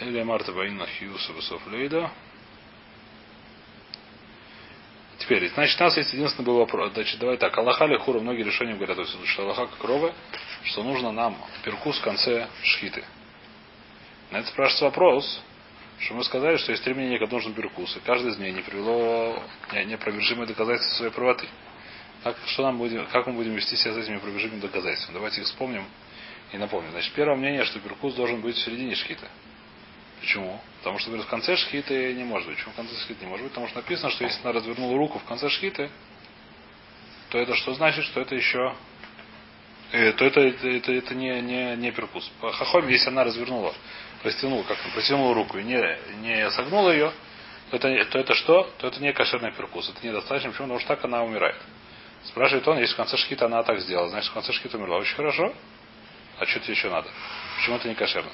Или 0.00 0.22
Марта 0.22 0.52
Баина 0.52 0.86
Хьюса 0.86 1.32
Высов 1.32 1.66
Лейда. 1.66 2.10
Теперь, 5.24 5.48
значит, 5.54 5.80
у 5.80 5.84
нас 5.84 5.96
есть 5.96 6.12
единственный 6.12 6.44
был 6.44 6.58
вопрос. 6.58 6.92
Значит, 6.92 7.18
давай 7.18 7.38
так. 7.38 7.56
Аллаха 7.56 7.86
ли 7.86 7.96
хура, 7.96 8.20
многие 8.20 8.42
решения 8.42 8.74
говорят, 8.74 8.98
что 9.08 9.42
Аллаха 9.42 9.66
как 9.68 9.82
ровы, 9.82 10.12
что 10.64 10.82
нужно 10.82 11.12
нам 11.12 11.34
перкус 11.64 11.98
в 11.98 12.02
конце 12.02 12.46
шхиты. 12.62 13.02
На 14.30 14.38
это 14.38 14.48
спрашивается 14.48 14.84
вопрос, 14.84 15.40
что 16.00 16.12
мы 16.14 16.24
сказали, 16.24 16.58
что 16.58 16.72
есть 16.72 16.84
три 16.84 16.92
мнения, 16.92 17.18
когда 17.18 17.36
нужен 17.36 17.54
перкус, 17.54 17.96
и 17.96 18.00
каждое 18.00 18.32
из 18.32 18.36
мнений 18.36 18.60
привело 18.60 19.42
не- 19.72 19.86
неопровержимые 19.86 20.46
доказательства 20.46 20.96
своей 20.96 21.12
правоты. 21.12 21.48
Как, 22.22 22.36
что 22.48 22.62
нам 22.64 22.76
будем, 22.76 23.06
как 23.06 23.26
мы 23.26 23.32
будем 23.32 23.54
вести 23.54 23.76
себя 23.76 23.94
с 23.94 23.96
этими 23.96 24.16
опровержимыми 24.16 24.60
доказательствами? 24.60 25.14
Давайте 25.14 25.40
их 25.40 25.46
вспомним 25.46 25.86
и 26.52 26.58
напомним. 26.58 26.90
Значит, 26.90 27.14
первое 27.14 27.36
мнение, 27.36 27.64
что 27.64 27.80
перкус 27.80 28.12
должен 28.14 28.42
быть 28.42 28.56
в 28.56 28.62
середине 28.62 28.94
шхиты. 28.94 29.26
Почему? 30.24 30.58
Потому 30.78 30.98
что 30.98 31.10
говорят, 31.10 31.26
в 31.26 31.30
конце 31.30 31.54
шхиты 31.54 32.14
не 32.14 32.24
может 32.24 32.48
быть. 32.48 32.56
Почему 32.56 32.72
в 32.72 32.76
конце 32.76 32.94
шхиты 32.96 33.24
не 33.24 33.30
может 33.30 33.44
быть? 33.44 33.52
Потому 33.52 33.68
что 33.68 33.76
написано, 33.76 34.10
что 34.10 34.24
если 34.24 34.40
она 34.40 34.52
развернула 34.52 34.96
руку 34.96 35.18
в 35.18 35.24
конце 35.24 35.50
шхиты, 35.50 35.90
то 37.28 37.36
это 37.36 37.54
что 37.54 37.74
значит, 37.74 38.06
что 38.06 38.22
это 38.22 38.34
еще 38.34 38.74
э, 39.92 40.12
то 40.12 40.24
это, 40.24 40.40
это, 40.40 40.66
это, 40.66 40.92
это 40.92 41.14
не, 41.14 41.42
не, 41.42 41.76
не 41.76 41.92
перкус. 41.92 42.26
По 42.40 42.52
хахоме, 42.52 42.92
если 42.92 43.10
она 43.10 43.24
развернула, 43.24 43.74
растянула, 44.22 44.62
как 44.62 44.78
там, 44.78 44.92
протянула 44.92 45.34
руку 45.34 45.58
и 45.58 45.62
не, 45.62 45.76
не 46.22 46.50
согнула 46.52 46.90
ее, 46.90 47.12
то 47.70 47.76
это, 47.76 48.04
то 48.06 48.18
это 48.18 48.34
что? 48.34 48.72
То 48.78 48.86
это 48.86 49.02
не 49.02 49.12
кошерный 49.12 49.52
перкус. 49.52 49.90
Это 49.90 50.06
недостаточно. 50.06 50.52
Почему? 50.52 50.68
Потому 50.68 50.80
что 50.80 50.88
так 50.88 51.04
она 51.04 51.22
умирает. 51.22 51.60
Спрашивает 52.24 52.66
он, 52.66 52.78
если 52.78 52.94
в 52.94 52.96
конце 52.96 53.18
шхита 53.18 53.44
она 53.44 53.62
так 53.62 53.78
сделала, 53.80 54.08
значит 54.08 54.30
в 54.30 54.32
конце 54.32 54.52
шхита 54.52 54.78
умерла. 54.78 54.96
Очень 54.96 55.16
хорошо. 55.16 55.52
А 56.38 56.46
что 56.46 56.60
тебе 56.60 56.72
еще 56.72 56.88
надо? 56.88 57.10
Почему 57.58 57.76
это 57.76 57.88
не 57.88 57.94
кошерно? 57.94 58.30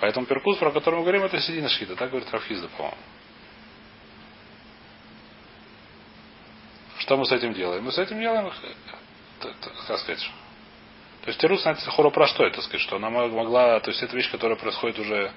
Поэтому 0.00 0.26
перкус, 0.26 0.56
про 0.58 0.70
который 0.70 0.96
мы 0.96 1.02
говорим, 1.02 1.24
это 1.24 1.40
середина 1.40 1.68
шхита. 1.68 1.96
Так 1.96 2.10
говорит 2.10 2.30
Рафхизда, 2.30 2.68
по-моему. 2.68 2.96
Что 6.98 7.16
мы 7.16 7.24
с 7.24 7.32
этим 7.32 7.52
делаем? 7.54 7.84
Мы 7.84 7.92
с 7.92 7.98
этим 7.98 8.20
делаем, 8.20 8.46
э, 8.46 8.50
т- 9.40 9.48
т- 9.48 9.70
как 9.86 9.98
сказать, 9.98 10.30
то 11.22 11.28
есть 11.28 11.40
Терус 11.40 11.62
знает 11.62 11.78
хора 11.80 12.10
про 12.10 12.26
что 12.26 12.44
это, 12.44 12.60
сказать, 12.62 12.80
что 12.80 12.96
она 12.96 13.10
могла, 13.10 13.80
то 13.80 13.90
есть 13.90 14.02
это 14.02 14.16
вещь, 14.16 14.30
которая 14.30 14.56
происходит 14.56 14.98
уже, 14.98 15.32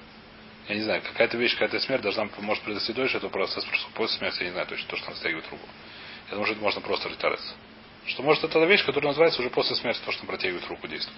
я 0.68 0.76
не 0.76 0.82
знаю, 0.82 1.02
какая-то 1.02 1.38
вещь, 1.38 1.54
какая-то 1.54 1.80
смерть 1.80 2.02
должна, 2.02 2.30
может 2.40 2.64
произойти 2.64 2.94
дольше 2.94 3.18
этого 3.18 3.30
процесса, 3.30 3.68
после 3.94 4.18
смерти, 4.18 4.40
я 4.40 4.46
не 4.46 4.52
знаю 4.52 4.68
точно, 4.68 4.88
то, 4.88 4.96
что 4.98 5.08
она 5.08 5.16
стягивает 5.18 5.50
руку. 5.50 5.68
Я 6.28 6.32
думаю, 6.32 6.46
что 6.46 6.54
это 6.54 6.64
можно 6.64 6.82
просто 6.82 7.10
ретариться. 7.10 7.54
Что 8.06 8.24
может 8.24 8.44
это 8.44 8.64
вещь, 8.66 8.86
которая 8.86 9.10
называется 9.10 9.42
уже 9.42 9.50
после 9.50 9.76
смерти, 9.76 10.00
то, 10.06 10.12
что 10.12 10.22
она 10.22 10.30
протягивает 10.30 10.66
руку 10.68 10.88
действует. 10.88 11.18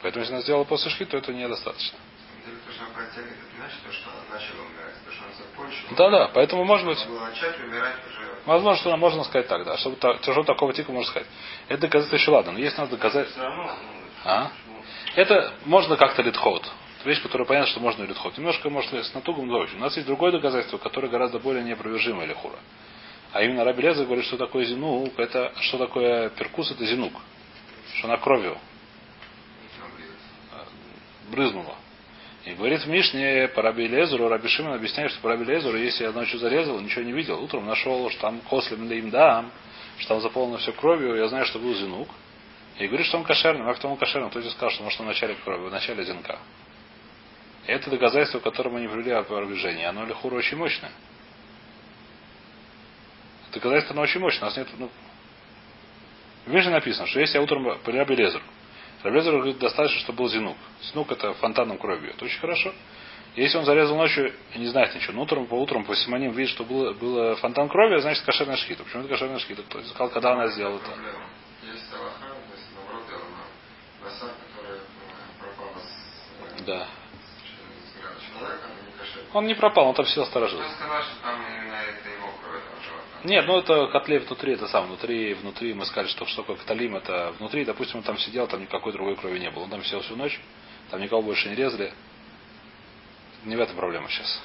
Поэтому 0.00 0.22
если 0.22 0.34
она 0.34 0.42
сделала 0.42 0.64
после 0.64 0.90
шхи, 0.90 1.04
то 1.04 1.16
это 1.16 1.32
недостаточно. 1.32 1.98
на 1.98 2.42
самом 2.42 2.46
деле, 2.46 2.58
то, 2.58 2.61
что 2.72 2.84
она 2.84 2.94
протягивает, 2.94 3.36
это 3.38 3.56
значит, 3.56 3.78
то, 3.84 3.92
что 3.92 4.10
она 4.10 4.38
начала 4.38 4.60
умирать. 4.66 4.94
То, 5.04 5.12
что 5.12 5.24
она 5.24 5.32
закончила. 5.34 5.96
Да-да, 5.96 6.30
поэтому 6.34 6.64
может 6.64 6.86
быть. 6.86 6.98
Начать 7.08 7.60
умирать 7.60 7.96
уже 8.08 8.32
Возможно, 8.44 8.80
что 8.80 8.96
можно 8.96 9.24
сказать 9.24 9.48
так, 9.48 9.64
да. 9.64 9.76
Чтобы 9.78 9.96
что 9.96 10.42
такого 10.42 10.72
типа 10.72 10.92
можно 10.92 11.10
сказать. 11.10 11.28
Это 11.68 11.82
доказательство 11.82 12.16
еще 12.16 12.30
ладно, 12.30 12.52
но 12.52 12.58
есть 12.58 12.76
надо 12.76 12.92
доказать. 12.92 13.28
Все 13.28 13.40
равно, 13.40 13.64
ну, 13.64 13.70
А? 14.24 14.50
Это 15.14 15.52
можно 15.64 15.96
как-то 15.96 16.22
литхот. 16.22 16.68
Вещь, 17.04 17.22
которая 17.22 17.46
понятно, 17.46 17.70
что 17.70 17.80
можно 17.80 18.04
литхот. 18.04 18.36
Немножко, 18.38 18.70
может, 18.70 18.92
с 18.92 19.14
натугом, 19.14 19.48
но 19.48 19.58
очень. 19.58 19.76
У 19.76 19.80
нас 19.80 19.94
есть 19.96 20.06
другое 20.06 20.32
доказательство, 20.32 20.78
которое 20.78 21.08
гораздо 21.08 21.38
более 21.38 21.62
неопровержимое 21.64 22.26
или 22.26 22.32
хура. 22.32 22.58
А 23.32 23.42
именно 23.42 23.64
Раби 23.64 23.82
Леза 23.82 24.04
говорит, 24.04 24.24
что 24.26 24.36
такое 24.36 24.64
зинук, 24.64 25.18
это 25.18 25.52
что 25.60 25.78
такое 25.78 26.28
перкус, 26.30 26.70
это 26.70 26.84
зинук. 26.84 27.12
Что 27.94 28.08
она 28.08 28.18
кровью 28.18 28.58
брызнула. 31.32 31.74
И 32.44 32.54
говорит 32.54 32.82
в 32.82 32.88
Мишне 32.88 33.48
по 33.48 33.62
Раби 33.62 33.86
Лезеру, 33.86 34.28
Раби 34.28 34.48
Шимон 34.48 34.74
объясняет, 34.74 35.12
что 35.12 35.20
по 35.20 35.28
Раби 35.28 35.44
Лезеру, 35.44 35.78
если 35.78 36.04
я 36.04 36.12
ночью 36.12 36.40
зарезал, 36.40 36.80
ничего 36.80 37.04
не 37.04 37.12
видел, 37.12 37.42
утром 37.42 37.66
нашел, 37.66 38.10
что 38.10 38.20
там 38.20 38.40
кослем 38.40 38.90
им 38.90 39.10
дам, 39.10 39.52
что 39.98 40.14
там 40.14 40.20
заполнено 40.20 40.58
все 40.58 40.72
кровью, 40.72 41.14
я 41.14 41.28
знаю, 41.28 41.46
что 41.46 41.60
был 41.60 41.74
зинук. 41.74 42.08
И 42.78 42.86
говорит, 42.86 43.06
что 43.06 43.18
он 43.18 43.24
кошерный. 43.24 43.64
Как-то 43.64 43.88
он 43.88 43.96
кошерный, 43.96 44.30
кто 44.30 44.40
тебе 44.40 44.50
сказал, 44.50 44.70
что 44.70 44.82
может 44.82 44.98
он 45.00 45.06
в 45.06 45.10
начале 45.10 45.34
крови, 45.36 45.68
в 45.68 45.70
начале 45.70 46.04
зинка. 46.04 46.38
И 47.66 47.70
это 47.70 47.90
доказательство, 47.90 48.40
которое 48.40 48.70
мы 48.70 48.80
не 48.80 48.88
привели 48.88 49.12
опровержение. 49.12 49.88
Оно 49.88 50.04
лихура 50.04 50.34
очень 50.34 50.56
мощное. 50.56 50.90
Доказательство 53.52 53.94
оно 53.94 54.02
очень 54.02 54.20
мощное. 54.20 54.42
У 54.42 54.46
нас 54.46 54.56
нет, 54.56 54.68
ну, 54.78 54.90
в 56.46 56.52
Мишне 56.52 56.72
написано, 56.72 57.06
что 57.06 57.20
если 57.20 57.36
я 57.36 57.42
утром 57.42 57.78
по 57.78 57.92
Раби 57.92 58.16
Лезеру, 58.16 58.42
Раби 59.02 59.16
Лезеру 59.16 59.38
говорит, 59.38 59.58
достаточно, 59.58 60.00
чтобы 60.00 60.18
был 60.18 60.28
зинук. 60.28 60.56
Зинук 60.82 61.10
это 61.10 61.34
фонтаном 61.34 61.78
крови. 61.78 62.10
Это 62.10 62.24
очень 62.24 62.40
хорошо. 62.40 62.72
Если 63.34 63.56
он 63.56 63.64
зарезал 63.64 63.96
ночью 63.96 64.32
и 64.54 64.58
не 64.58 64.66
знает 64.66 64.94
ничего, 64.94 65.14
но 65.14 65.22
утром 65.22 65.46
по 65.46 65.54
утрам 65.54 65.84
по 65.84 65.96
Симоним 65.96 66.32
видит, 66.32 66.52
что 66.52 66.64
было, 66.64 66.92
было 66.92 67.34
фонтан 67.36 67.68
крови, 67.68 67.98
значит 68.00 68.24
кошерная 68.24 68.56
шхита. 68.56 68.84
Почему 68.84 69.02
это 69.02 69.10
кошерная 69.10 69.38
шхита? 69.38 69.62
Кто 69.62 69.82
сказал, 69.82 70.10
когда 70.10 70.32
она 70.32 70.48
сделала 70.48 70.76
это? 70.76 70.90
Э, 70.90 70.94
э, 71.66 72.12
Да. 76.66 76.86
Он 79.32 79.46
не 79.46 79.54
пропал, 79.54 79.88
он 79.88 79.94
там 79.94 80.06
сидел 80.06 80.26
сторожил. 80.26 80.60
Сказал, 80.60 81.02
что 81.02 81.22
там 81.22 81.40
именно 81.40 81.74
это 81.74 82.08
его 82.08 82.28
кровь 82.42 82.62
этого 82.62 82.82
животного? 82.82 83.11
Нет, 83.24 83.46
ну 83.46 83.58
это 83.58 83.86
котле 83.86 84.18
внутри, 84.18 84.54
это 84.54 84.66
сам, 84.66 84.86
внутри, 84.86 85.34
внутри 85.34 85.74
мы 85.74 85.86
сказали, 85.86 86.08
что 86.08 86.26
что 86.26 86.42
такое 86.42 86.56
каталим, 86.56 86.96
это 86.96 87.32
внутри, 87.38 87.64
допустим, 87.64 87.98
он 87.98 88.02
там 88.02 88.18
сидел, 88.18 88.48
там 88.48 88.62
никакой 88.62 88.92
другой 88.92 89.16
крови 89.16 89.38
не 89.38 89.50
было. 89.50 89.64
Он 89.64 89.70
там 89.70 89.84
сидел 89.84 90.00
всю 90.00 90.16
ночь, 90.16 90.40
там 90.90 91.00
никого 91.00 91.22
больше 91.22 91.48
не 91.48 91.54
резали. 91.54 91.92
Не 93.44 93.56
в 93.56 93.60
этом 93.60 93.76
проблема 93.76 94.08
сейчас. 94.08 94.40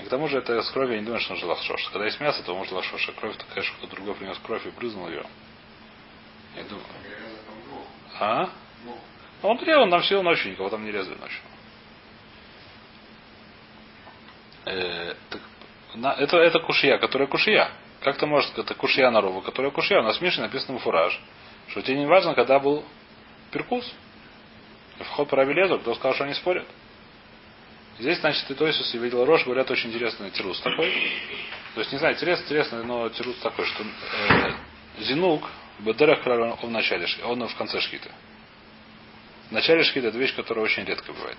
И 0.00 0.04
к 0.04 0.08
тому 0.08 0.28
же 0.28 0.38
это 0.38 0.62
с 0.62 0.70
кровью 0.70 0.94
я 0.94 1.00
не 1.00 1.04
думаю, 1.04 1.20
что 1.20 1.34
нужно 1.34 1.48
лахшош. 1.48 1.88
Когда 1.90 2.06
есть 2.06 2.20
мясо, 2.20 2.42
то 2.42 2.54
может 2.54 2.72
лахшош. 2.72 3.08
А 3.08 3.12
кровь 3.12 3.36
такая, 3.36 3.62
что 3.62 3.76
кто-то 3.78 3.96
другой 3.96 4.14
принес 4.14 4.38
кровь 4.38 4.66
и 4.66 4.70
брызнул 4.70 5.08
ее. 5.08 5.24
Я 6.56 6.64
думаю. 6.64 6.84
Там 7.46 7.62
двух. 7.64 7.86
А? 8.18 8.50
Двух. 8.82 8.98
А 9.42 9.46
он 9.48 9.58
резал, 9.58 9.86
нам 9.86 10.02
сидел 10.02 10.22
ночью, 10.22 10.52
никого 10.52 10.70
там 10.70 10.84
не 10.84 10.92
резали 10.92 11.16
ночью. 11.18 11.40
Э, 14.64 15.14
так, 15.30 15.40
это, 15.94 16.38
это 16.38 16.58
кушья, 16.60 16.98
которая 16.98 17.28
кушья. 17.28 17.70
Как 18.00 18.16
ты 18.16 18.26
можешь, 18.26 18.50
это 18.56 18.74
кушья 18.74 19.10
на 19.10 19.20
рову, 19.20 19.42
которая 19.42 19.70
кушья. 19.70 20.00
У 20.00 20.02
нас 20.02 20.18
в 20.18 20.20
Мишне 20.22 20.42
написано 20.42 20.78
фураж, 20.78 21.18
что 21.68 21.82
тебе 21.82 21.98
не 21.98 22.06
важно, 22.06 22.34
когда 22.34 22.58
был 22.58 22.84
перкус. 23.50 23.90
Вход 24.98 25.28
по 25.28 25.36
Рабелезу, 25.36 25.78
кто 25.78 25.94
сказал, 25.94 26.14
что 26.14 26.24
они 26.24 26.34
спорят. 26.34 26.66
Здесь, 27.98 28.18
значит, 28.20 28.50
и 28.50 28.54
Тойсус 28.54 28.94
и 28.94 28.98
видел 28.98 29.24
Рош, 29.24 29.44
говорят, 29.44 29.70
очень 29.70 29.90
интересный 29.90 30.30
тирус 30.30 30.60
такой. 30.60 30.92
То 31.74 31.80
есть, 31.80 31.92
не 31.92 31.98
знаю, 31.98 32.14
интересно, 32.14 32.44
интересно, 32.44 32.82
но 32.82 33.08
тирус 33.10 33.36
такой, 33.36 33.66
что 33.66 33.84
э, 33.84 34.52
Зинук, 35.00 35.48
Бедерах 35.78 36.26
он 36.26 36.52
в 36.52 36.70
начале, 36.70 37.06
он 37.24 37.46
в 37.46 37.56
конце 37.56 37.80
шхиты. 37.80 38.10
В 39.48 39.52
начале 39.52 39.82
шхиты 39.82 40.08
это 40.08 40.18
вещь, 40.18 40.34
которая 40.34 40.64
очень 40.64 40.84
редко 40.84 41.12
бывает. 41.12 41.38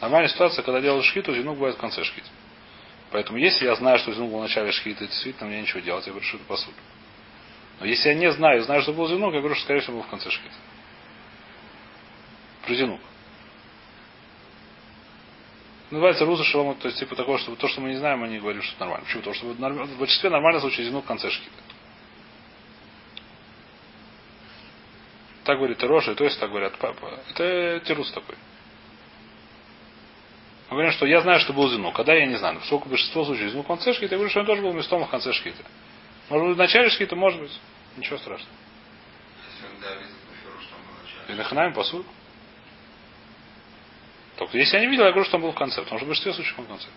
Нормальная 0.00 0.28
ситуация, 0.28 0.62
когда 0.62 0.80
делают 0.80 1.04
шхиту, 1.04 1.32
зинук 1.32 1.56
бывает 1.56 1.76
в 1.76 1.78
конце 1.78 2.02
шхиты. 2.02 2.28
Поэтому 3.12 3.38
если 3.38 3.66
я 3.66 3.74
знаю, 3.74 3.98
что 3.98 4.12
зинук 4.12 4.32
в 4.32 4.40
начале 4.40 4.72
шхиты, 4.72 5.06
действительно 5.06 5.50
мне 5.50 5.60
ничего 5.60 5.80
делать, 5.80 6.06
я 6.06 6.12
говорю, 6.12 6.26
что 6.26 6.38
это 6.38 6.46
посуд. 6.46 6.74
Но 7.78 7.86
если 7.86 8.08
я 8.08 8.14
не 8.14 8.32
знаю, 8.32 8.62
знаю, 8.62 8.80
что 8.82 8.94
был 8.94 9.06
зинук, 9.06 9.34
я 9.34 9.40
говорю, 9.40 9.54
что 9.54 9.64
скорее 9.64 9.80
всего 9.80 9.98
был 9.98 10.02
в 10.02 10.08
конце 10.08 10.30
шхиты. 10.30 10.54
Про 12.64 12.74
зинук. 12.74 13.00
Называется 15.90 16.24
руза 16.24 16.42
шалом, 16.44 16.74
то 16.76 16.88
есть 16.88 16.98
типа 17.00 17.14
такого, 17.14 17.38
что 17.38 17.54
то, 17.54 17.68
что 17.68 17.82
мы 17.82 17.90
не 17.90 17.96
знаем, 17.96 18.20
мы 18.20 18.28
не 18.28 18.38
что 18.38 18.48
это 18.48 18.80
нормально. 18.80 19.04
Почему? 19.04 19.22
Потому 19.22 19.34
что 19.34 19.94
в 19.94 19.98
большинстве 19.98 20.30
нормально 20.30 20.60
случай 20.60 20.84
зинук 20.84 21.04
в 21.04 21.08
конце 21.08 21.28
шхиты. 21.28 21.50
Так 25.44 25.58
говорит 25.58 25.82
Роша, 25.82 26.14
то 26.14 26.24
есть 26.24 26.40
так 26.40 26.48
говорят 26.48 26.78
папа. 26.78 27.20
Это 27.28 27.80
тирус 27.84 28.10
такой. 28.12 28.36
Говорим, 30.72 30.92
что 30.92 31.06
я 31.06 31.20
знаю, 31.20 31.38
что 31.40 31.52
был 31.52 31.68
зинук. 31.68 31.94
Когда 31.94 32.14
я 32.14 32.26
не 32.26 32.36
знаю. 32.36 32.58
Поскольку 32.58 32.88
большинство 32.88 33.24
случаев 33.24 33.50
зинук 33.50 33.66
в 33.66 33.68
конце 33.68 33.92
шхиты, 33.92 34.14
я 34.14 34.18
говорю, 34.18 34.30
что 34.30 34.40
он 34.40 34.46
тоже 34.46 34.62
был 34.62 34.72
местом 34.72 35.04
в 35.04 35.08
конце 35.08 35.32
шхиты. 35.32 35.62
Может 36.30 36.48
быть, 36.48 36.56
в 36.56 36.58
начале 36.58 36.88
шхиты, 36.88 37.14
может 37.14 37.40
быть. 37.40 37.60
Ничего 37.96 38.16
страшного. 38.16 38.54
И 41.28 41.32
начале. 41.32 41.36
нахнаем 41.36 41.74
посуд. 41.74 42.06
Только 44.36 44.56
если 44.56 44.76
я 44.76 44.82
не 44.82 44.88
видел, 44.88 45.04
я 45.04 45.10
говорю, 45.10 45.26
что 45.26 45.36
он 45.36 45.42
был 45.42 45.52
в 45.52 45.56
конце, 45.56 45.82
потому 45.82 45.98
что 45.98 46.06
в 46.06 46.08
большинстве 46.08 46.32
случаев 46.32 46.58
он 46.58 46.64
в 46.64 46.68
конце. 46.68 46.88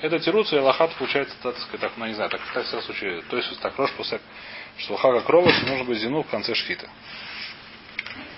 Это 0.00 0.18
тируца 0.18 0.56
и 0.56 0.58
лохат 0.58 0.94
получается, 0.96 1.36
так 1.42 1.56
сказать, 1.58 1.80
так, 1.80 1.92
ну 1.96 2.06
не 2.06 2.14
знаю, 2.14 2.30
так, 2.30 2.40
в 2.40 2.82
случае, 2.82 3.22
то 3.22 3.36
есть 3.36 3.60
так 3.60 3.76
рош 3.76 3.92
после, 3.92 4.20
что 4.78 4.94
лоха 4.94 5.12
как 5.12 5.28
что 5.28 5.66
нужно 5.66 5.84
быть 5.84 5.98
зину 5.98 6.22
в 6.22 6.28
конце 6.28 6.54
шхита. 6.54 6.88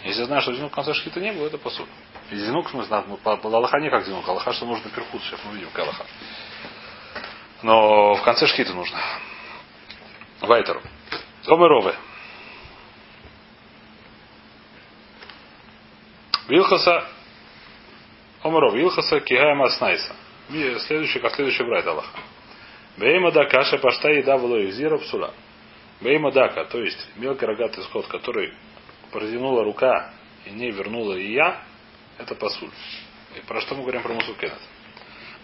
Если 0.05 0.25
знаю, 0.25 0.43
что 0.43 0.53
зину 0.53 0.69
в 0.69 0.73
конце 0.73 0.95
шхита 0.95 1.21
не 1.21 1.33
было, 1.33 1.47
это 1.47 1.59
посуд. 1.59 1.89
И 2.31 2.37
зинук, 2.37 2.67
в 2.67 2.71
смысле, 2.71 3.05
лоха 3.45 3.79
не 3.79 3.91
как 3.91 4.05
зинук, 4.05 4.29
а 4.29 4.33
лоха, 4.33 4.53
что 4.53 4.67
нужно 4.67 4.91
перхут, 4.91 5.23
сейчас 5.23 5.41
мы 5.45 5.55
видим, 5.55 5.69
лоха. 5.77 6.07
Но 7.63 8.15
в 8.15 8.23
конце 8.23 8.47
шхита 8.47 8.73
нужно. 8.73 8.99
Вайтеру. 10.41 10.83
Омеровы. 11.47 11.95
Вилхаса 16.49 17.07
Омаров, 18.43 18.75
Вилхаса 18.75 19.21
Кигая 19.21 19.69
Снайса. 19.71 20.15
Следующий, 20.49 21.21
как 21.21 21.35
следующий 21.35 21.63
брать 21.63 21.87
Аллаха. 21.87 22.19
Бейма 22.97 23.31
Дака 23.31 23.65
пашта 23.79 24.11
еда 24.11 24.37
в 24.37 24.71
зира 24.73 24.99
псула. 24.99 25.33
Бейма 26.01 26.33
Дака, 26.33 26.65
то 26.65 26.81
есть 26.81 26.99
мелкий 27.17 27.47
рогатый 27.47 27.85
скот, 27.85 28.07
который 28.09 28.53
протянула 29.13 29.65
рука 29.65 30.13
и 30.45 30.51
не 30.51 30.71
вернула 30.71 31.15
и 31.15 31.33
я, 31.33 31.63
это 32.19 32.35
пасуль. 32.35 32.71
И 33.37 33.47
про 33.47 33.61
что 33.61 33.75
мы 33.75 33.83
говорим 33.83 34.03
про 34.03 34.13
мусу 34.15 34.35
кенет? 34.35 34.59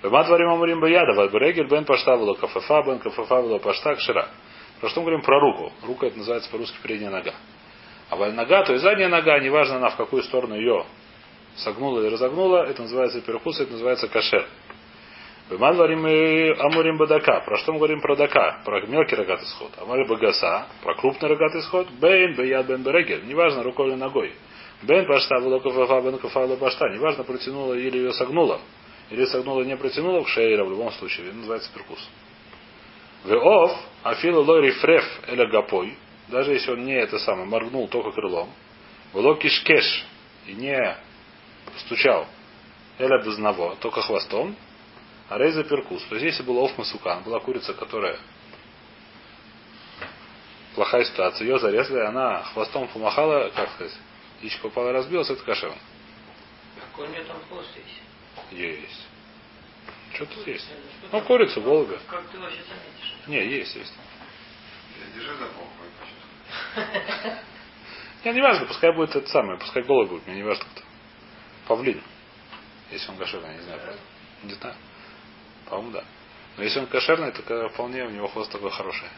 Бема 0.03 0.25
дворим 0.25 0.51
амурим 0.51 0.81
баяда, 0.81 1.13
вадберегель 1.15 1.69
бен 1.69 1.85
пашта 1.85 2.17
было 2.17 2.35
кафафа, 2.35 2.83
бен 2.83 2.99
кафафа 2.99 3.43
было 3.43 3.59
пашта 3.59 3.95
кшира. 3.97 4.29
Про 4.81 4.89
что 4.91 5.01
мы 5.01 5.07
говорим 5.07 5.23
про 5.23 5.41
руку? 5.41 5.73
Рука 5.83 6.07
это 6.07 6.19
называется 6.19 6.51
по-русски 6.51 6.77
передняя 6.83 7.11
нога. 7.11 7.35
А 8.11 8.17
нога, 8.17 8.65
то 8.65 8.73
есть 8.73 8.85
задняя 8.85 9.09
нога, 9.09 9.39
неважно 9.41 9.77
она 9.77 9.91
в 9.91 9.97
какую 9.97 10.23
сторону 10.23 10.55
ее 10.55 10.85
согнула 11.57 12.01
или 12.01 12.13
разогнула, 12.13 12.65
это 12.65 12.83
называется 12.83 13.21
перекус, 13.21 13.61
это 13.61 13.73
называется 13.73 14.09
кашер. 14.09 14.47
Беман 15.51 15.77
говорим 15.77 16.05
амурим 16.05 16.99
бадака. 16.99 17.41
Про 17.41 17.57
что 17.57 17.73
мы 17.73 17.79
говорим 17.79 18.01
про 18.03 18.17
дака? 18.17 18.61
Про 18.65 18.83
мелкий 18.87 19.17
рогатый 19.17 19.47
сход. 19.47 19.71
Амари 19.79 20.07
багаса. 20.07 20.67
Про 20.83 20.95
крупный 20.95 21.31
рогатый 21.31 21.63
сход. 21.63 21.89
Бейн, 22.01 22.35
беяд, 22.37 22.67
бен 22.67 22.83
берегель. 22.83 23.27
Неважно, 23.27 23.63
рукой 23.63 23.89
или 23.89 23.95
ногой. 23.95 24.35
Бен 24.83 25.07
пашта, 25.07 25.39
вулокафафа, 25.41 26.03
бен 26.03 26.19
кафала 26.19 26.57
пашта. 26.57 26.91
Неважно, 26.91 27.25
протянула 27.25 27.73
или 27.75 27.97
ее 27.97 28.13
согнула. 28.13 28.61
Или 29.11 29.25
согнула, 29.25 29.63
не 29.63 29.75
протянула 29.77 30.23
к 30.23 30.29
шейра, 30.29 30.65
в 30.65 30.71
любом 30.71 30.93
случае. 30.93 31.29
Это 31.29 31.37
называется 31.37 31.73
перкус. 31.73 32.11
Веов, 33.25 33.73
афилу 34.03 34.43
лой 34.43 34.67
рифреф 34.67 35.05
эля 35.29 35.47
гапой. 35.47 35.97
Даже 36.29 36.53
если 36.53 36.73
он 36.73 36.85
не 36.85 36.93
это 36.93 37.19
самое, 37.19 37.47
моргнул 37.47 37.89
только 37.89 38.13
крылом. 38.13 38.51
Было 39.15 39.35
кишкеш. 39.39 40.05
И 40.47 40.53
не 40.53 40.95
стучал. 41.79 42.27
Эля 42.99 43.25
без 43.25 43.35
одного, 43.35 43.77
только 43.81 44.03
хвостом. 44.03 44.55
А 45.29 45.39
рейза 45.39 45.65
перкус. 45.65 46.03
То 46.05 46.15
есть 46.15 46.25
если 46.25 46.43
был 46.43 46.65
оф 46.65 46.77
масукан, 46.79 47.23
была 47.23 47.41
курица, 47.41 47.75
которая 47.75 48.19
плохая 50.75 51.05
ситуация, 51.05 51.47
ее 51.47 51.59
зарезали, 51.59 52.01
она 52.01 52.43
хвостом 52.45 52.89
помахала, 52.89 53.51
как 53.51 53.71
сказать, 53.73 53.93
яичко 54.41 54.67
упала 54.67 54.91
и 54.91 54.93
разбилась, 54.93 55.29
это 55.29 55.43
кошеван. 55.45 55.77
Какой 56.81 57.09
у 57.09 57.11
нее 57.11 57.25
там 57.25 57.37
хвост 57.49 57.69
есть? 57.77 58.03
Есть. 58.53 59.07
Что 60.15 60.27
тут 60.27 60.47
есть? 60.47 60.65
Что 60.65 60.77
Ну, 61.03 61.09
там? 61.11 61.25
курицу, 61.25 61.61
голубя. 61.61 61.99
Как 62.09 62.27
ты 62.29 62.39
вообще 62.39 62.63
заметишь? 62.63 63.15
Не, 63.27 63.45
есть, 63.47 63.77
есть. 63.77 63.93
Держи 65.15 65.37
за 65.37 65.47
пол, 65.47 65.67
почувствуй. 66.75 67.33
Не, 68.25 68.33
не 68.33 68.41
важно, 68.41 68.67
пускай 68.67 68.93
будет 68.93 69.15
это 69.15 69.29
самое, 69.29 69.59
пускай 69.61 69.83
голубь 69.85 70.09
будет, 70.09 70.27
мне 70.27 70.37
не 70.37 70.43
важно 70.43 70.65
кто. 70.75 70.83
Павлин. 71.69 72.03
Если 72.91 73.11
он 73.11 73.17
кошерный, 73.17 73.51
я 73.51 73.55
не 73.55 73.63
знаю. 73.63 73.81
Не 74.43 74.55
знаю. 74.55 74.75
По-моему, 75.69 75.93
да. 75.93 76.05
Но 76.57 76.65
если 76.65 76.81
он 76.81 76.87
кошерный, 76.87 77.33
то 77.33 77.69
вполне 77.71 78.05
у 78.05 78.11
него 78.11 78.29
хвост 78.29 78.51
такой 78.51 78.71
хороший. 78.71 79.09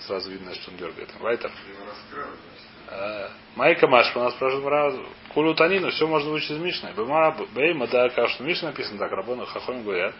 Сразу 0.00 0.30
видно, 0.30 0.54
что 0.54 0.70
он 0.70 0.76
дергает. 0.76 1.08
Вайтер. 1.20 1.50
Э, 2.88 3.28
Майка 3.56 3.86
Машка 3.88 4.18
у 4.18 4.22
нас 4.22 4.34
спрашивает 4.34 4.66
раз. 4.66 4.94
Кулю 5.34 5.54
Танину, 5.54 5.90
все 5.90 6.06
можно 6.06 6.30
выучить 6.30 6.52
из 6.52 6.58
Мишны. 6.58 6.92
Бема 6.96 7.36
Бейма 7.54 7.86
Дака, 7.86 8.28
что 8.28 8.44
Мишна 8.44 8.68
написано 8.68 8.98
так, 8.98 9.10
Рабону 9.12 9.44
Хахоми 9.46 9.82
говорят. 9.82 10.14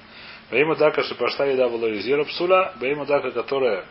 Бейма 0.51 0.77
Дака, 0.77 1.03
что 1.05 1.15
пошла 1.15 1.47
еда 1.47 1.69
была 1.69 1.89
из 1.89 2.29
Псуля. 2.29 2.73
Бейма 2.81 3.07
Дака, 3.07 3.31
которая 3.31 3.87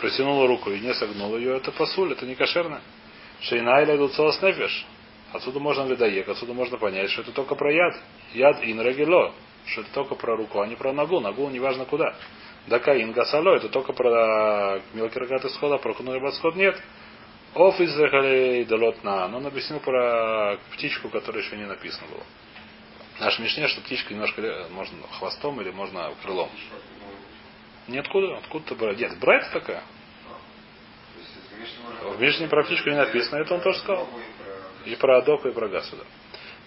протянула 0.00 0.48
руку 0.48 0.70
и 0.70 0.80
не 0.80 0.94
согнула 0.94 1.36
ее, 1.36 1.56
это 1.56 1.70
пасуль, 1.72 2.12
это 2.12 2.26
не 2.26 2.34
кошерно. 2.34 2.80
Шейна 3.42 3.82
или 3.82 3.96
идут 3.96 4.18
нефиш. 4.18 4.86
Отсюда 5.32 5.60
можно 5.60 5.86
ледоек, 5.86 6.28
отсюда 6.28 6.52
можно 6.52 6.76
понять, 6.76 7.10
что 7.10 7.22
это 7.22 7.32
только 7.32 7.54
про 7.54 7.72
яд. 7.72 7.96
Яд 8.34 8.64
ин 8.64 8.80
регело. 8.82 9.32
Что 9.66 9.82
это 9.82 9.92
только 9.92 10.14
про 10.14 10.36
руку, 10.36 10.60
а 10.60 10.66
не 10.66 10.76
про 10.76 10.92
ногу. 10.92 11.20
Ногу 11.20 11.48
неважно 11.48 11.84
куда. 11.84 12.14
Дакаин 12.66 13.12
гасало, 13.12 13.56
это 13.56 13.68
только 13.68 13.92
про 13.92 14.80
мелкий 14.92 15.18
рогатый 15.18 15.50
сход, 15.50 15.72
а 15.72 15.78
про 15.78 15.94
куной 15.94 16.20
сход 16.32 16.56
нет. 16.56 16.80
Оф 17.54 17.80
из 17.80 17.94
далот 18.68 19.02
на. 19.02 19.28
Но 19.28 19.38
он 19.38 19.46
объяснил 19.46 19.80
про 19.80 20.58
птичку, 20.72 21.08
которая 21.08 21.42
еще 21.42 21.56
не 21.56 21.66
написано 21.66 22.06
было. 22.08 22.22
Наш 23.18 23.38
Мишне, 23.38 23.68
что 23.68 23.82
птичка 23.82 24.14
немножко 24.14 24.40
э, 24.40 24.68
можно 24.70 24.96
хвостом 25.18 25.60
или 25.60 25.70
можно 25.70 26.10
крылом. 26.22 26.48
Ниоткуда, 27.86 28.38
откуда-то 28.38 28.74
брать. 28.76 28.98
Нет, 28.98 29.18
брать 29.18 29.50
такая. 29.52 29.82
В 32.02 32.20
Мишне 32.20 32.48
про 32.48 32.64
птичку 32.64 32.88
не 32.88 32.96
написано, 32.96 33.36
это 33.40 33.54
он 33.54 33.60
тоже 33.60 33.78
сказал. 33.80 34.08
И 34.86 34.94
про 34.96 35.18
Адоку, 35.18 35.48
и 35.48 35.52
про 35.52 35.68
Гасу, 35.68 35.96
да. 35.96 36.04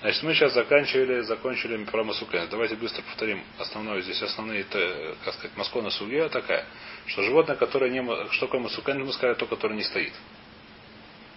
Значит, 0.03 0.23
мы 0.23 0.33
сейчас 0.33 0.53
заканчивали, 0.53 1.21
закончили 1.21 1.81
про 1.85 2.03
Масукен. 2.03 2.49
Давайте 2.49 2.75
быстро 2.75 3.01
повторим 3.03 3.41
основное. 3.57 4.01
Здесь 4.01 4.21
основные, 4.21 4.65
т- 4.65 5.15
как 5.23 5.33
сказать, 5.35 5.55
Маскона 5.55 5.91
Сугия 5.91 6.27
такая, 6.27 6.65
что 7.05 7.23
животное, 7.23 7.55
которое 7.55 7.89
не... 7.89 8.03
Что 8.31 8.47
такое 8.47 8.59
Масукен, 8.59 9.01
мы 9.01 9.13
сказали, 9.13 9.35
то, 9.35 9.45
которое 9.45 9.75
не 9.75 9.83
стоит. 9.83 10.11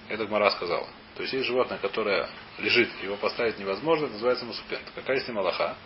Это 0.09 0.27
Гмара 0.27 0.51
сказала. 0.51 0.89
То 1.15 1.23
есть 1.23 1.33
есть 1.33 1.47
животное, 1.47 1.79
которое 1.79 2.29
лежит, 2.59 2.91
его 3.05 3.17
поставить 3.17 3.57
невозможно, 3.61 4.07
это 4.07 4.15
называется 4.15 4.45
Масукен. 4.45 4.81
Какая 4.97 5.21
с 5.21 5.29
ним 5.29 5.39
Аллаха? 5.39 5.77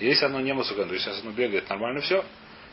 Если 0.00 0.24
оно 0.24 0.40
не 0.40 0.54
Масукен, 0.54 0.88
то 0.88 0.94
есть 0.94 1.06
если 1.06 1.20
оно 1.20 1.32
бегает, 1.32 1.68
нормально 1.68 2.00
все, 2.00 2.24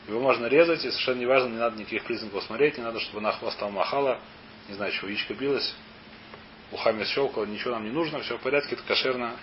его 0.07 0.21
можно 0.21 0.45
резать, 0.45 0.85
и 0.85 0.89
совершенно 0.89 1.19
неважно, 1.19 1.49
не 1.49 1.57
надо 1.57 1.77
никаких 1.77 2.05
признаков 2.05 2.45
смотреть, 2.45 2.77
не 2.77 2.83
надо, 2.85 3.01
чтобы 3.01 3.19
она 3.19 3.33
хвостом 3.33 3.73
махала, 3.73 4.21
не 4.69 4.75
знаю, 4.75 4.93
чего 4.93 5.09
яичко 5.09 5.33
билось, 5.33 5.75
ухами 6.73 7.03
щелкала, 7.05 7.45
ничего 7.45 7.71
нам 7.71 7.85
не 7.85 7.91
нужно, 7.91 8.19
все 8.21 8.37
в 8.37 8.41
порядке, 8.41 8.75
это 8.75 8.83
кошерно. 8.83 9.35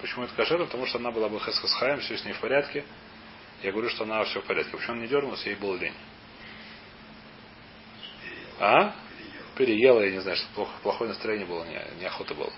Почему 0.00 0.24
это 0.24 0.34
кошерно? 0.34 0.64
Потому 0.66 0.86
что 0.86 0.98
она 0.98 1.10
была 1.10 1.28
бы 1.28 1.40
хэсхасхаем, 1.40 2.00
все 2.00 2.16
с 2.16 2.24
ней 2.24 2.32
в 2.32 2.40
порядке. 2.40 2.84
Я 3.62 3.72
говорю, 3.72 3.90
что 3.90 4.04
она 4.04 4.24
все 4.24 4.40
в 4.40 4.44
порядке. 4.44 4.70
Почему 4.72 4.94
она 4.94 5.02
не 5.02 5.08
дернулась, 5.08 5.44
ей 5.44 5.56
было 5.56 5.76
лень. 5.76 5.94
А? 8.58 8.94
Переела, 9.56 10.00
я 10.00 10.10
не 10.12 10.20
знаю, 10.20 10.36
что 10.36 10.46
плохо, 10.54 10.72
плохое 10.82 11.10
настроение 11.10 11.46
было, 11.46 11.64
не, 11.64 12.00
неохота 12.00 12.34
было. 12.34 12.52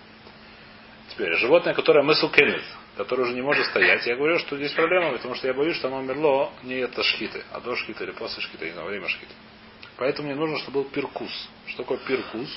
Теперь, 1.08 1.34
животное, 1.36 1.74
которое 1.74 2.02
мысл 2.02 2.30
кенет, 2.30 2.62
которое 2.96 3.24
уже 3.24 3.34
не 3.34 3.42
может 3.42 3.66
стоять, 3.66 4.06
я 4.06 4.16
говорю, 4.16 4.38
что 4.38 4.56
здесь 4.56 4.72
проблема, 4.72 5.12
потому 5.12 5.34
что 5.34 5.48
я 5.48 5.54
боюсь, 5.54 5.76
что 5.76 5.88
оно 5.88 5.98
умерло 5.98 6.52
не 6.62 6.76
это 6.76 7.02
шхиты, 7.02 7.44
а 7.52 7.60
до 7.60 7.74
шхиты 7.76 8.04
или 8.04 8.12
после 8.12 8.40
шхиты, 8.42 8.70
не 8.70 8.76
во 8.76 8.84
время 8.84 9.08
шхиты. 9.08 9.34
Поэтому 9.96 10.28
мне 10.28 10.36
нужно, 10.36 10.58
чтобы 10.58 10.82
был 10.82 10.90
перкус. 10.90 11.48
Что 11.66 11.82
такое 11.82 11.98
перкус? 11.98 12.48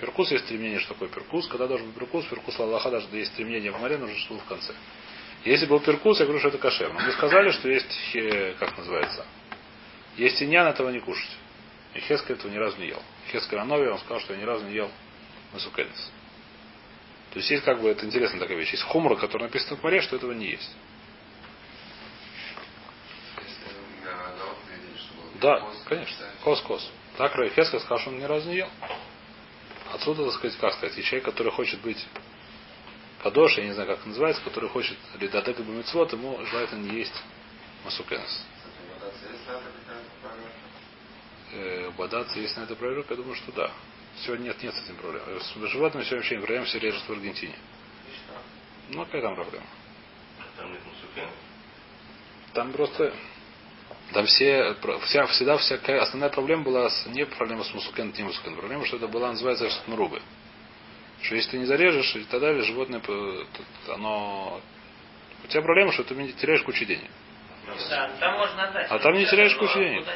Перкус 0.00 0.30
есть 0.30 0.46
стремление, 0.46 0.80
что 0.80 0.94
такое 0.94 1.10
перкус. 1.10 1.46
Когда 1.48 1.66
должен 1.66 1.88
быть 1.88 1.96
перкус, 1.96 2.24
перкус 2.24 2.58
Аллаха, 2.58 2.90
даже 2.90 3.06
есть 3.12 3.32
стремление 3.32 3.70
в 3.70 3.78
море, 3.78 3.98
нужно, 3.98 4.16
был 4.30 4.38
в 4.38 4.44
конце. 4.46 4.72
Если 5.44 5.66
был 5.66 5.80
перкус, 5.80 6.18
я 6.18 6.24
говорю, 6.24 6.40
что 6.40 6.48
это 6.48 6.58
кошерно. 6.58 7.00
Мы 7.00 7.12
сказали, 7.12 7.50
что 7.50 7.68
есть, 7.68 8.56
как 8.58 8.78
называется, 8.78 9.26
есть 10.16 10.42
иньян, 10.42 10.66
этого 10.66 10.88
не 10.88 11.00
кушать. 11.00 11.30
И 11.94 12.00
Хеска 12.00 12.32
этого 12.32 12.50
ни 12.50 12.56
разу 12.56 12.78
не 12.78 12.88
ел. 12.88 13.02
Хеска 13.30 13.56
Ранови, 13.56 13.88
он 13.88 13.98
сказал, 13.98 14.20
что 14.20 14.32
я 14.32 14.40
ни 14.40 14.44
разу 14.44 14.64
не 14.64 14.74
ел 14.74 14.90
масукенец. 15.52 16.10
То 17.32 17.38
есть 17.38 17.50
есть 17.50 17.64
как 17.64 17.80
бы, 17.82 17.88
это 17.90 18.06
интересная 18.06 18.40
такая 18.40 18.56
вещь. 18.56 18.72
Есть 18.72 18.84
хумра, 18.84 19.16
который 19.16 19.44
написано 19.44 19.76
в 19.76 19.82
море, 19.82 20.00
что 20.00 20.16
этого 20.16 20.32
не 20.32 20.46
есть. 20.46 20.76
Что 24.96 25.14
Да, 25.40 25.68
конечно. 25.86 26.26
Кос-кос. 26.42 26.90
Так 27.18 27.34
Рай 27.34 27.50
Хеска 27.50 27.78
сказал, 27.80 27.98
что 27.98 28.10
он 28.10 28.18
ни 28.18 28.24
разу 28.24 28.48
не 28.48 28.56
ел. 28.56 28.68
Отсюда, 30.00 30.24
так 30.24 30.32
сказать, 30.32 30.56
как 30.56 30.72
сказать, 30.72 30.96
и 30.96 31.02
человек, 31.02 31.26
который 31.26 31.52
хочет 31.52 31.78
быть 31.82 32.06
кадош, 33.22 33.58
я 33.58 33.64
не 33.66 33.72
знаю, 33.72 33.86
как 33.86 33.98
это 33.98 34.08
называется, 34.08 34.42
который 34.42 34.70
хочет 34.70 34.96
лидатека 35.18 35.62
бамицвот, 35.62 36.10
ему 36.14 36.42
желательно 36.46 36.90
не 36.90 37.00
есть 37.00 37.12
бодаться 37.84 38.02
проверка? 38.02 38.46
Э, 41.52 41.90
бодаться, 41.90 42.38
есть 42.38 42.56
на 42.56 42.62
это 42.62 42.76
проверка, 42.76 43.12
я 43.12 43.16
думаю, 43.16 43.34
что 43.34 43.52
да. 43.52 43.70
Сегодня 44.24 44.44
нет, 44.44 44.62
нет 44.62 44.74
с 44.74 44.82
этим 44.84 44.96
проблем. 44.96 45.22
Э, 45.26 45.38
С 45.38 45.52
животными 45.68 46.04
сегодня 46.04 46.16
вообще 46.16 46.36
не 46.36 46.40
проблема, 46.40 46.64
все 46.64 46.78
режут 46.78 47.02
в 47.02 47.12
Аргентине. 47.12 47.54
И? 48.90 48.94
Ну, 48.94 49.04
какая 49.04 49.20
там 49.20 49.34
проблема? 49.34 49.66
Там 50.56 50.72
нет 50.72 50.80
мусукен. 50.86 51.28
Там 52.54 52.72
просто 52.72 53.14
там 54.12 54.26
все, 54.26 54.74
вся, 55.04 55.26
всегда 55.26 55.56
всякая 55.58 56.00
основная 56.00 56.30
проблема 56.30 56.62
была 56.64 56.90
с, 56.90 57.06
не 57.06 57.24
проблема 57.26 57.64
с 57.64 57.72
мусукен, 57.74 58.12
не 58.16 58.24
мусукен, 58.24 58.56
проблема, 58.56 58.84
что 58.86 58.96
это 58.96 59.08
была, 59.08 59.28
называется 59.28 59.68
шатмурубы. 59.70 60.20
Что 61.22 61.34
если 61.34 61.50
ты 61.52 61.58
не 61.58 61.66
зарежешь 61.66 62.16
и 62.16 62.24
так 62.24 62.40
далее, 62.40 62.62
животное, 62.62 63.02
оно... 63.88 64.60
У 65.44 65.46
тебя 65.48 65.62
проблема, 65.62 65.92
что 65.92 66.02
ты 66.04 66.14
теряешь 66.32 66.62
кучу 66.62 66.84
денег. 66.84 67.10
Да, 67.88 68.10
там 68.18 68.38
можно 68.38 68.64
отдать. 68.64 68.86
А 68.90 68.98
там 68.98 69.14
не 69.14 69.26
теряешь 69.26 69.54
кучу 69.56 69.78
денег. 69.78 70.06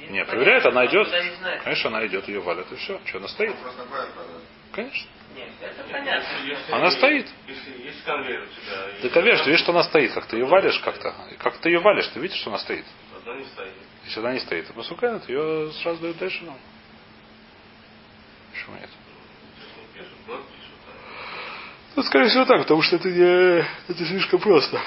не- 0.00 0.08
Не, 0.08 0.24
проверяет, 0.24 0.64
она 0.66 0.86
идет. 0.86 1.06
Куда 1.06 1.22
не 1.24 1.34
знает. 1.36 1.62
Конечно, 1.62 1.88
она 1.90 2.06
идет, 2.06 2.28
ее 2.28 2.40
валят, 2.40 2.70
и 2.72 2.76
все. 2.76 3.00
Что, 3.04 3.18
она 3.18 3.28
стоит? 3.28 3.54
Ну, 3.62 3.84
продать. 3.86 4.08
Конечно. 4.72 5.10
Нет, 5.34 5.48
это 5.60 5.82
понятно. 5.90 6.26
Если- 6.44 6.72
Она 6.72 6.90
стоит. 6.90 7.28
Если 7.46 7.82
есть 7.84 8.04
конвейер 8.04 8.42
у 8.42 8.46
тебя. 8.46 9.00
Ты 9.02 9.06
и- 9.08 9.10
конечно, 9.10 9.44
ты 9.44 9.50
видишь, 9.50 9.62
что 9.62 9.72
она 9.72 9.82
стоит, 9.82 10.12
как 10.12 10.26
ты 10.26 10.36
ее 10.36 10.46
валишь 10.46 10.78
как-то. 10.80 11.14
Как 11.38 11.58
ты 11.58 11.68
ее 11.70 11.80
валишь, 11.80 12.06
ты 12.08 12.20
видишь, 12.20 12.38
что 12.38 12.50
она 12.50 12.58
стоит. 12.58 12.84
Одна 13.26 13.40
не 13.40 13.44
стоит. 13.46 13.72
Если 14.04 14.20
она 14.20 14.32
не 14.34 14.38
стоит, 14.38 14.68
то 14.68 14.74
мусукен, 14.74 15.18
то 15.18 15.32
ее 15.32 15.72
сразу 15.82 16.00
дают 16.00 16.20
нам. 16.20 16.58
Почему 18.52 18.76
нет? 18.76 18.90
Ну, 21.96 22.02
скорее 22.04 22.28
всего 22.28 22.44
так, 22.44 22.62
потому 22.62 22.82
что 22.82 22.96
это 22.96 23.10
не 23.10 23.66
это 23.88 24.06
слишком 24.06 24.38
просто. 24.38 24.80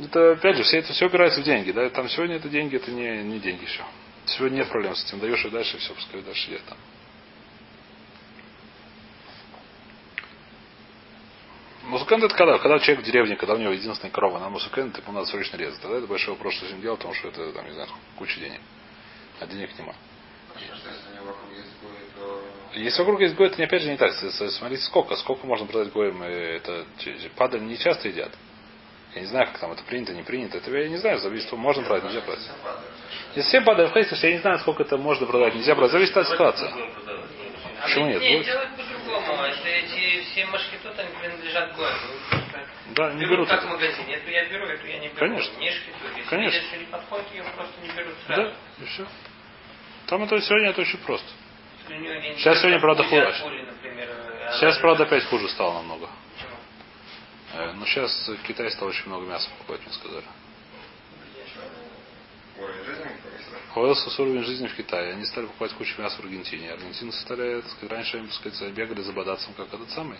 Это, 0.00 0.32
опять 0.32 0.58
же, 0.58 0.62
все 0.62 0.78
это 0.78 0.92
все 0.92 1.06
упирается 1.06 1.40
в 1.40 1.44
деньги, 1.44 1.72
да, 1.72 1.90
там 1.90 2.08
сегодня 2.08 2.36
это 2.36 2.48
деньги, 2.48 2.76
это 2.76 2.92
не, 2.92 3.24
не 3.24 3.40
деньги 3.40 3.64
все. 3.64 3.82
Сегодня 4.26 4.58
нет 4.58 4.68
проблем 4.68 4.94
с 4.94 5.04
этим, 5.04 5.18
даешь 5.18 5.44
и 5.44 5.50
дальше 5.50 5.76
все, 5.78 5.92
пускай 5.94 6.22
дальше 6.22 6.50
идет 6.50 6.64
там. 6.66 6.78
Музыкант 11.88 12.22
это 12.22 12.34
когда? 12.34 12.58
Когда 12.58 12.78
человек 12.80 13.02
в 13.02 13.06
деревне, 13.06 13.36
когда 13.36 13.54
у 13.54 13.58
него 13.58 13.72
единственная 13.72 14.12
корова, 14.12 14.36
она 14.36 14.50
музыкант, 14.50 14.98
ему 14.98 15.12
надо 15.12 15.26
срочно 15.26 15.56
резать. 15.56 15.80
Тогда 15.80 15.96
это 15.96 16.06
большой 16.06 16.34
вопрос, 16.34 16.54
что 16.54 16.66
с 16.66 16.70
ним 16.70 16.82
делать, 16.82 16.98
потому 16.98 17.14
что 17.14 17.28
это, 17.28 17.50
там, 17.52 17.64
не 17.64 17.72
знаю, 17.72 17.88
куча 18.16 18.38
денег. 18.38 18.60
А 19.40 19.46
денег 19.46 19.70
нема. 19.78 19.94
Если 20.60 21.18
вокруг 21.24 21.50
есть 21.50 21.80
то... 22.16 22.42
Если 22.74 23.34
гой, 23.34 23.52
не 23.56 23.64
опять 23.64 23.82
же 23.82 23.90
не 23.90 23.96
так. 23.96 24.12
Смотрите, 24.12 24.82
сколько, 24.82 25.16
сколько 25.16 25.46
можно 25.46 25.66
продать 25.66 25.90
гоем. 25.92 26.22
Это 26.22 26.84
падаль 27.36 27.62
не 27.62 27.78
часто 27.78 28.08
едят. 28.08 28.32
Я 29.14 29.22
не 29.22 29.26
знаю, 29.26 29.46
как 29.46 29.58
там 29.58 29.72
это 29.72 29.82
принято, 29.84 30.12
не 30.12 30.22
принято. 30.22 30.58
Это 30.58 30.70
я 30.76 30.88
не 30.88 30.98
знаю, 30.98 31.18
зависит, 31.20 31.46
что 31.46 31.56
можно 31.56 31.82
продать, 31.84 32.04
нельзя 32.04 32.20
продать. 32.20 32.44
Не 33.34 33.42
совсем 33.42 33.64
падаль 33.64 33.88
в 33.88 33.96
я 33.96 34.32
не 34.32 34.38
знаю, 34.38 34.58
сколько 34.58 34.82
это 34.82 34.98
можно 34.98 35.26
продать, 35.26 35.54
нельзя 35.54 35.74
продать. 35.74 35.92
Зависит 35.92 36.16
от 36.18 36.28
ситуации. 36.28 36.70
Почему 37.82 38.06
нет? 38.08 38.22
По-другому. 39.38 39.46
Если 39.46 39.70
эти 39.70 40.24
все 40.24 40.46
машкетут, 40.46 40.98
они 40.98 41.10
принадлежат 41.20 41.76
Гою. 41.76 41.94
Да, 42.94 43.12
не 43.12 43.20
берут 43.20 43.30
берут 43.30 43.48
как 43.48 43.60
в 43.60 43.64
это. 43.64 43.72
магазине. 43.74 44.14
Эту 44.14 44.30
я 44.30 44.44
беру, 44.46 44.66
эту 44.66 44.86
я 44.86 44.98
не 44.98 45.08
беру. 45.08 45.18
Конечно. 45.18 45.58
Не 45.58 45.70
шкетут. 45.70 46.16
Если 46.16 46.28
Конечно. 46.30 46.60
что 46.68 46.76
не 46.78 46.84
подходит, 46.86 47.26
ее 47.32 47.44
просто 47.54 47.80
не 47.82 47.88
берут 47.90 48.14
сразу. 48.26 48.42
Да, 48.42 48.54
и 48.82 48.86
все. 48.86 49.06
Там 50.06 50.22
это 50.24 50.40
сегодня 50.40 50.70
это 50.70 50.80
очень 50.80 50.98
просто. 50.98 51.28
Если 51.88 52.34
Сейчас 52.38 52.58
сегодня, 52.60 52.80
правда, 52.80 53.04
хуже. 53.04 53.34
э, 53.84 54.52
Сейчас, 54.54 54.78
правда, 54.78 55.04
опять 55.04 55.24
хуже 55.24 55.48
стало 55.50 55.74
намного. 55.74 56.08
Почему? 56.36 56.56
Э, 57.62 57.72
Но 57.74 57.86
сейчас 57.86 58.30
Китай 58.46 58.70
стал 58.70 58.88
очень 58.88 59.06
много 59.06 59.26
мяса 59.26 59.48
покупать, 59.50 59.80
мне 59.86 59.92
сказали. 59.94 60.24
Повысился. 63.78 64.22
Уровень 64.22 64.42
жизни 64.42 64.66
в 64.66 64.74
Китае. 64.74 65.12
Они 65.12 65.24
стали 65.24 65.46
покупать 65.46 65.72
кучу 65.74 66.02
мяса 66.02 66.16
в 66.20 66.24
Аргентине. 66.24 66.72
Аргентинцы 66.72 67.20
стали, 67.20 67.60
так 67.60 67.70
сказать, 67.70 67.92
раньше, 67.92 68.16
им, 68.18 68.26
так 68.26 68.34
сказать, 68.34 68.74
бегали 68.74 69.02
за 69.02 69.12
бодацем, 69.12 69.54
как 69.54 69.72
этот 69.72 69.88
самый. 69.90 70.18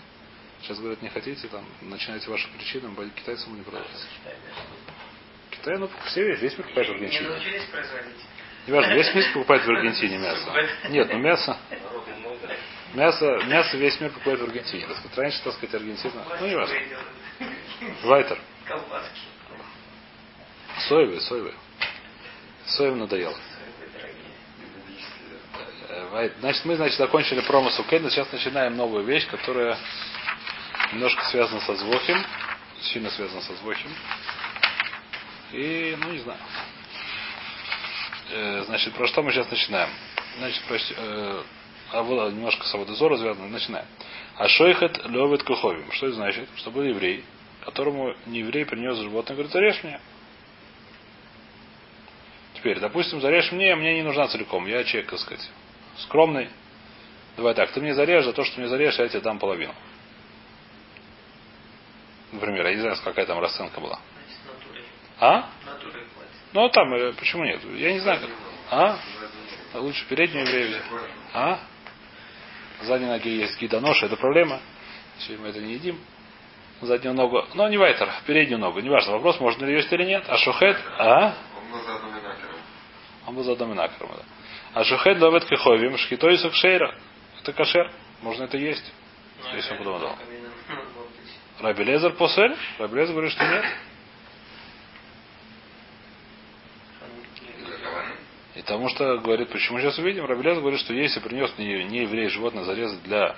Сейчас 0.61 0.79
говорят, 0.79 1.01
не 1.01 1.09
хотите, 1.09 1.45
там, 1.49 1.65
начинайте 1.81 2.29
ваши 2.29 2.47
причины, 2.53 2.89
китайцам 3.11 3.57
не 3.57 3.61
продавать. 3.61 3.89
Китай, 5.51 5.77
ну, 5.77 5.89
все, 6.05 6.23
весь 6.37 6.57
мир 6.57 6.67
покупает 6.67 6.87
в 6.87 6.91
Не 6.91 6.95
Аргентине. 6.95 7.29
научились 7.29 7.63
производить. 7.65 8.15
Неважно, 8.65 8.93
весь 8.93 9.15
мир 9.15 9.33
покупает 9.33 9.65
в 9.65 9.69
Аргентине 9.69 10.17
мясо. 10.19 10.53
Нет, 10.87 11.09
ну 11.11 11.19
мясо, 11.19 11.57
мясо, 12.93 13.41
мясо 13.45 13.75
весь 13.75 13.99
мир 13.99 14.11
покупает 14.11 14.39
в 14.39 14.43
Аргентине. 14.43 14.87
Так 14.87 14.97
сказать, 14.99 15.17
раньше, 15.17 15.43
так 15.43 15.53
сказать, 15.55 15.75
Аргентина, 15.75 16.25
ну, 16.39 16.47
не 16.47 16.55
важно. 16.55 16.75
Вайтер. 18.03 18.39
Колбаски. 18.65 19.19
Соевые, 20.87 21.19
соевые. 21.19 21.55
Соевым 22.65 22.99
надоело. 22.99 23.35
Значит, 26.39 26.65
мы, 26.65 26.75
значит, 26.75 26.97
закончили 26.97 27.41
промо 27.41 27.69
Сукейна. 27.69 28.09
Сейчас 28.09 28.31
начинаем 28.31 28.75
новую 28.75 29.03
вещь, 29.03 29.27
которая 29.27 29.77
немножко 30.91 31.23
связана 31.25 31.61
со 31.61 31.75
Звохим. 31.75 32.17
Сильно 32.81 33.09
связана 33.09 33.41
со 33.41 33.55
Звохим. 33.55 33.91
И, 35.51 35.95
ну, 35.99 36.11
не 36.11 36.19
знаю. 36.19 36.39
Э, 38.31 38.63
Значит, 38.65 38.93
про 38.93 39.07
что 39.07 39.23
мы 39.23 39.31
сейчас 39.31 39.49
начинаем? 39.49 39.89
Значит, 40.37 40.61
про, 40.63 40.77
э, 40.77 41.43
а 41.91 42.03
вот 42.03 42.33
немножко 42.33 42.65
с 42.65 42.73
Аводозора 42.73 43.17
связано. 43.17 43.47
Начинаем. 43.47 43.85
А 44.37 44.47
шойхет 44.47 45.05
левит 45.05 45.43
куховим. 45.43 45.91
Что 45.91 46.07
это 46.07 46.15
значит? 46.15 46.49
Что 46.57 46.71
был 46.71 46.83
еврей, 46.83 47.23
которому 47.65 48.15
не 48.25 48.39
еврей 48.39 48.65
принес 48.65 48.97
животное, 48.97 49.35
говорит, 49.35 49.51
зарежь 49.51 49.83
мне. 49.83 49.99
Теперь, 52.55 52.79
допустим, 52.79 53.21
зарежь 53.21 53.51
мне, 53.51 53.75
мне 53.75 53.95
не 53.95 54.03
нужна 54.03 54.27
целиком. 54.27 54.67
Я 54.67 54.83
человек, 54.83 55.09
так 55.09 55.19
сказать, 55.19 55.49
скромный. 56.03 56.49
Давай 57.37 57.53
так, 57.53 57.71
ты 57.71 57.81
мне 57.81 57.93
зарежешь, 57.93 58.25
за 58.25 58.33
то, 58.33 58.43
что 58.43 58.59
мне 58.59 58.69
зарежешь, 58.69 58.99
я 58.99 59.07
тебе 59.07 59.21
дам 59.21 59.39
половину. 59.39 59.73
Например, 62.31 62.67
я 62.67 62.75
не 62.75 62.81
знаю, 62.81 62.97
какая 63.03 63.25
там 63.25 63.39
расценка 63.39 63.79
была. 63.79 63.99
А? 65.19 65.49
Ну, 66.53 66.65
а 66.65 66.69
там, 66.69 66.93
э, 66.93 67.13
почему 67.13 67.43
нет? 67.43 67.61
Я 67.75 67.93
не 67.93 67.99
знаю, 67.99 68.21
как. 68.21 68.29
А? 68.71 68.99
А 69.73 69.79
Лучше 69.79 70.05
переднюю 70.07 70.45
еврею 70.45 70.69
взять. 70.69 70.83
А? 71.33 71.59
Задней 72.81 73.07
ноги 73.07 73.29
есть 73.29 73.59
гидоноша, 73.59 74.05
это 74.05 74.15
проблема. 74.15 74.59
Сегодня 75.19 75.43
мы 75.43 75.49
это 75.49 75.59
не 75.59 75.73
едим. 75.73 75.99
Заднюю 76.81 77.13
ногу. 77.13 77.45
Но 77.55 77.67
не 77.67 77.77
вайтер, 77.77 78.09
переднюю 78.25 78.59
ногу. 78.59 78.79
Неважно, 78.79 79.13
вопрос, 79.13 79.39
можно 79.39 79.65
ли 79.65 79.75
есть 79.75 79.91
или 79.91 80.05
нет. 80.05 80.23
А 80.27 80.37
шухет? 80.37 80.77
А? 80.97 81.35
Он 81.57 81.71
был 81.71 81.81
за 81.83 81.99
доминакером. 81.99 82.55
Он 83.27 83.35
был 83.35 83.43
за 83.43 83.55
доминакером, 83.55 84.11
да. 84.15 84.23
А 84.73 84.83
шухет 84.83 85.19
ловит 85.19 85.45
кеховим, 85.45 85.97
шхитой 85.97 86.37
шейра. 86.37 86.95
Это 87.41 87.53
кашер. 87.53 87.91
Можно 88.21 88.43
это 88.43 88.57
есть. 88.57 88.93
Ну, 89.43 89.55
Если 89.55 89.71
он 89.71 89.77
подумал. 89.77 90.15
Раби 91.59 91.83
Лезер 91.83 92.13
посель? 92.17 92.55
Раби 92.77 92.95
Лезер 92.95 93.13
говорит, 93.13 93.31
что 93.31 93.45
нет. 93.45 93.65
И 98.55 98.61
потому 98.61 98.89
что 98.89 99.17
говорит, 99.19 99.49
почему 99.49 99.79
сейчас 99.79 99.97
увидим, 99.97 100.25
Раби 100.25 100.43
Лезер 100.43 100.61
говорит, 100.61 100.81
что 100.81 100.93
если 100.93 101.19
принес 101.19 101.57
не, 101.57 101.83
не 101.85 102.01
еврей 102.01 102.29
животное 102.29 102.63
зарезать 102.63 103.01
для... 103.03 103.35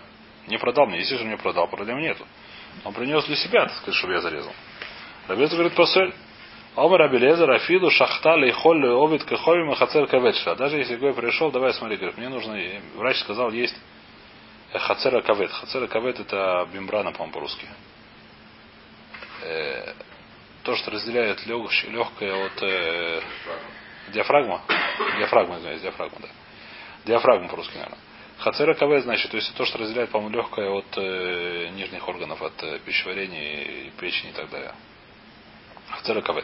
Не 0.48 0.58
продал 0.58 0.88
мне, 0.88 1.00
естественно, 1.00 1.30
мне 1.30 1.38
продал, 1.38 1.68
проблем 1.68 2.00
нету. 2.00 2.26
Он 2.84 2.94
принес 2.94 3.24
для 3.26 3.36
себя, 3.36 3.68
так 3.68 3.78
сказать, 3.78 3.96
чтобы 3.96 4.14
я 4.14 4.22
зарезал. 4.22 4.54
Раби 5.28 5.42
Лезер 5.42 5.58
говорит, 5.58 5.76
посель. 5.76 6.14
Омар 6.76 7.00
Раби 7.02 7.18
Лезер, 7.18 7.52
Афиду, 7.52 7.90
Шахта, 7.92 8.36
Лейхоль, 8.36 8.86
Овид, 8.88 9.24
Каховим, 9.26 9.74
Хацер, 9.76 10.08
Каветша. 10.08 10.56
Даже 10.56 10.78
если 10.78 10.96
Гой 10.96 11.14
пришел, 11.14 11.52
давай 11.52 11.74
смотри, 11.74 11.98
говорит, 11.98 12.18
мне 12.18 12.30
нужно, 12.30 12.58
врач 12.96 13.18
сказал, 13.18 13.52
есть 13.52 13.76
Хацера 14.74 15.22
Кавет. 15.22 15.52
Хацера 15.52 15.88
Кавет 15.88 16.20
это 16.20 16.68
бимбрана, 16.74 17.12
по-моему, 17.12 17.34
по-русски. 17.34 17.68
Э, 19.44 19.94
то, 20.64 20.76
что 20.76 20.92
разделяет 20.92 21.46
лег- 21.46 21.90
легкое 21.90 22.46
от 22.46 22.64
э, 22.64 23.22
диафрагма. 24.14 24.62
Диафрагма, 25.18 25.58
извиняюсь, 25.58 25.82
диафрагма, 25.82 26.20
да. 26.22 26.30
Диафрагма 27.06 27.50
по-русски, 27.50 27.74
наверное. 27.74 27.98
Хацера 28.38 28.74
КВ, 28.76 29.02
значит, 29.02 29.30
то 29.30 29.38
есть 29.38 29.54
то, 29.56 29.66
что 29.66 29.78
разделяет, 29.78 30.10
по-моему, 30.10 30.38
легкое 30.38 30.70
от 30.70 30.98
э, 30.98 31.70
нижних 31.74 32.08
органов, 32.08 32.42
от 32.42 32.64
э, 32.64 32.80
пищеварения 32.80 33.64
и 33.64 33.90
печени 34.00 34.30
и 34.30 34.34
так 34.34 34.50
далее. 34.50 34.74
Хацера 35.90 36.22
КВ. 36.22 36.44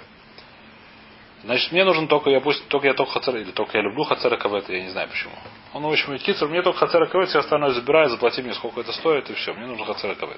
Значит, 1.43 1.71
мне 1.71 1.83
нужен 1.83 2.07
только, 2.07 2.29
я 2.29 2.41
пусть, 2.41 2.67
только 2.67 2.87
я 2.87 2.93
только 2.93 3.11
хацера, 3.13 3.39
или 3.39 3.51
только 3.51 3.77
я 3.77 3.83
люблю 3.83 4.03
хацера 4.03 4.37
КВ, 4.37 4.63
я 4.69 4.81
не 4.81 4.89
знаю 4.89 5.07
почему. 5.07 5.33
Он, 5.73 5.83
в 5.83 5.91
общем, 5.91 6.17
кицер, 6.17 6.47
мне 6.47 6.61
только 6.61 6.79
хацера 6.79 7.05
КВ, 7.05 7.25
все 7.27 7.39
остальное 7.39 7.69
забираю, 7.71 8.09
заплати 8.09 8.41
мне 8.41 8.53
сколько 8.53 8.81
это 8.81 8.91
стоит, 8.91 9.29
и 9.29 9.33
все, 9.33 9.53
мне 9.53 9.67
нужен 9.67 9.85
хацера 9.85 10.15
КВ. 10.15 10.29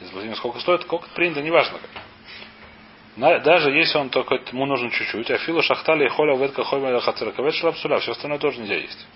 Если 0.00 0.06
заплати 0.06 0.26
мне 0.26 0.36
сколько 0.36 0.60
стоит, 0.60 0.82
сколько 0.82 1.08
принято, 1.10 1.42
неважно 1.42 1.78
как. 1.78 3.42
Даже 3.42 3.70
если 3.70 3.98
он 3.98 4.10
только 4.10 4.36
ему 4.52 4.66
нужен 4.66 4.90
чуть-чуть, 4.90 5.30
а 5.30 5.38
филу 5.38 5.62
шахтали 5.62 6.04
и 6.04 6.08
холя 6.08 6.36
ветка 6.36 6.64
хойма 6.64 7.00
хацера 7.00 7.32
КВ 7.32 7.50
шлапсуля, 7.52 7.98
все 7.98 8.12
остальное 8.12 8.38
тоже 8.38 8.60
нельзя 8.60 8.76
есть. 8.76 9.06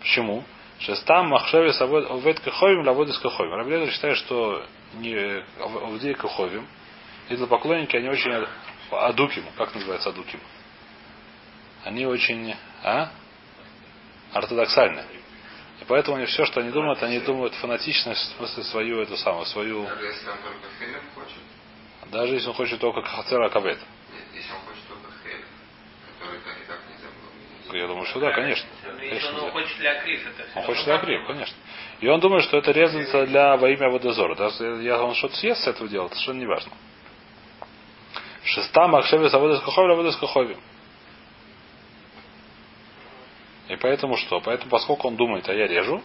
Почему? 0.00 0.44
Шестам 0.80 1.28
махшеви 1.28 1.72
ветка 2.22 2.50
хойм 2.50 2.86
лаводис 2.86 3.18
кахойм. 3.18 3.52
Раблезер 3.52 3.92
считает, 3.92 4.16
что 4.16 4.64
не 4.94 5.42
овдей 5.58 6.14
каховим, 6.14 6.66
идолопоклонники, 7.28 7.96
они 7.96 8.08
очень 8.08 8.32
адуким, 8.92 9.44
как 9.56 9.74
называется 9.74 10.10
адуким? 10.10 10.40
Они 11.84 12.06
очень, 12.06 12.54
а? 12.82 13.10
Ортодоксальны. 14.32 15.02
И 15.80 15.84
поэтому 15.88 16.18
они 16.18 16.26
все, 16.26 16.44
что 16.44 16.60
они 16.60 16.70
думают, 16.70 17.02
они 17.02 17.20
думают 17.20 17.54
фанатично, 17.54 18.14
в 18.14 18.18
смысле 18.18 18.64
свою 18.64 19.00
эту 19.00 19.16
самую, 19.16 19.46
свою, 19.46 19.84
Даже 19.84 20.06
если 20.06 20.28
он 20.28 20.36
только 20.38 21.00
хочет. 21.14 22.10
даже 22.10 22.34
если 22.34 22.48
он 22.48 22.54
хочет 22.54 22.80
только 22.80 23.02
хацера 23.02 23.48
кавет. 23.48 23.78
Нет, 23.78 24.24
если 24.34 24.52
он 24.52 24.58
хочет 24.60 24.86
только 24.88 25.10
хелем, 25.24 25.44
который 26.18 26.40
так 26.40 26.56
и 26.60 26.64
так 26.68 26.78
нельзя 26.90 27.08
было. 27.66 27.76
Я 27.76 27.86
думаю, 27.86 28.04
что 28.06 28.20
да, 28.20 28.30
конечно. 28.32 28.68
Если 28.84 29.08
Конечно, 29.08 29.28
он 29.30 29.34
нельзя. 29.36 29.50
хочет 29.52 29.78
для 29.78 29.92
акриф, 29.92 30.26
это 30.26 30.48
все 30.50 30.58
Он 30.60 30.64
хочет 30.66 30.84
как 30.84 31.04
бы. 31.04 31.26
конечно. 31.26 31.56
И 32.00 32.08
он 32.08 32.20
думает, 32.20 32.44
что 32.44 32.58
это 32.58 32.70
резается 32.72 33.26
для 33.26 33.56
во 33.56 33.70
имя 33.70 33.88
водозора. 33.88 34.34
Даже 34.34 34.82
я, 34.82 35.02
он 35.02 35.14
что-то 35.14 35.36
съест 35.36 35.62
с 35.64 35.66
этого 35.66 35.88
дела, 35.88 36.06
это 36.06 36.14
совершенно 36.14 36.38
не 36.40 36.46
важно. 36.46 36.72
Шеста 38.50 38.88
Махшеви 38.88 39.28
Савода 39.28 39.58
с 39.58 39.60
Кахови, 39.60 39.92
Савода 39.92 40.12
с 40.12 40.16
Кахови. 40.16 40.56
И 43.68 43.76
поэтому 43.76 44.16
что? 44.16 44.40
Поэтому, 44.40 44.70
поскольку 44.70 45.06
он 45.06 45.16
думает, 45.16 45.48
а 45.48 45.54
я 45.54 45.68
режу, 45.68 46.02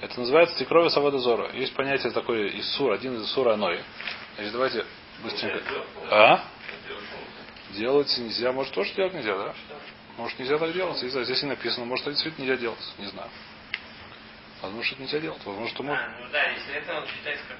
это 0.00 0.18
называется 0.18 0.56
тикрови 0.56 0.88
Савода 0.88 1.18
Зора. 1.18 1.50
Есть 1.52 1.74
понятие 1.74 2.12
такое 2.12 2.48
из 2.48 2.66
сур, 2.74 2.92
один 2.92 3.20
из 3.20 3.30
сур 3.32 3.48
Аной. 3.48 3.82
Значит, 4.36 4.52
давайте 4.52 4.86
быстренько. 5.22 5.62
А? 6.10 6.44
Делать 7.72 8.16
нельзя, 8.18 8.52
может 8.52 8.72
тоже 8.72 8.94
делать 8.94 9.12
нельзя, 9.12 9.36
да? 9.36 9.54
Может 10.16 10.38
нельзя 10.38 10.56
так 10.58 10.72
делать, 10.72 10.96
знаю, 10.96 11.26
здесь 11.26 11.42
и 11.42 11.46
написано, 11.46 11.84
может 11.84 12.06
это 12.06 12.12
действительно 12.12 12.46
нельзя 12.46 12.56
делать, 12.56 12.94
не 12.98 13.06
знаю. 13.06 13.28
Возможно, 14.62 14.84
что 14.84 14.94
это 14.94 15.02
нельзя 15.02 15.20
делать, 15.20 15.44
возможно, 15.44 15.68
что 15.68 15.82
можно. 15.82 16.02
А, 16.02 16.20
ну 16.20 16.28
да, 16.30 16.44
если 16.50 16.74
это 16.74 16.94
он 16.94 17.06
считается 17.06 17.44
как 17.48 17.58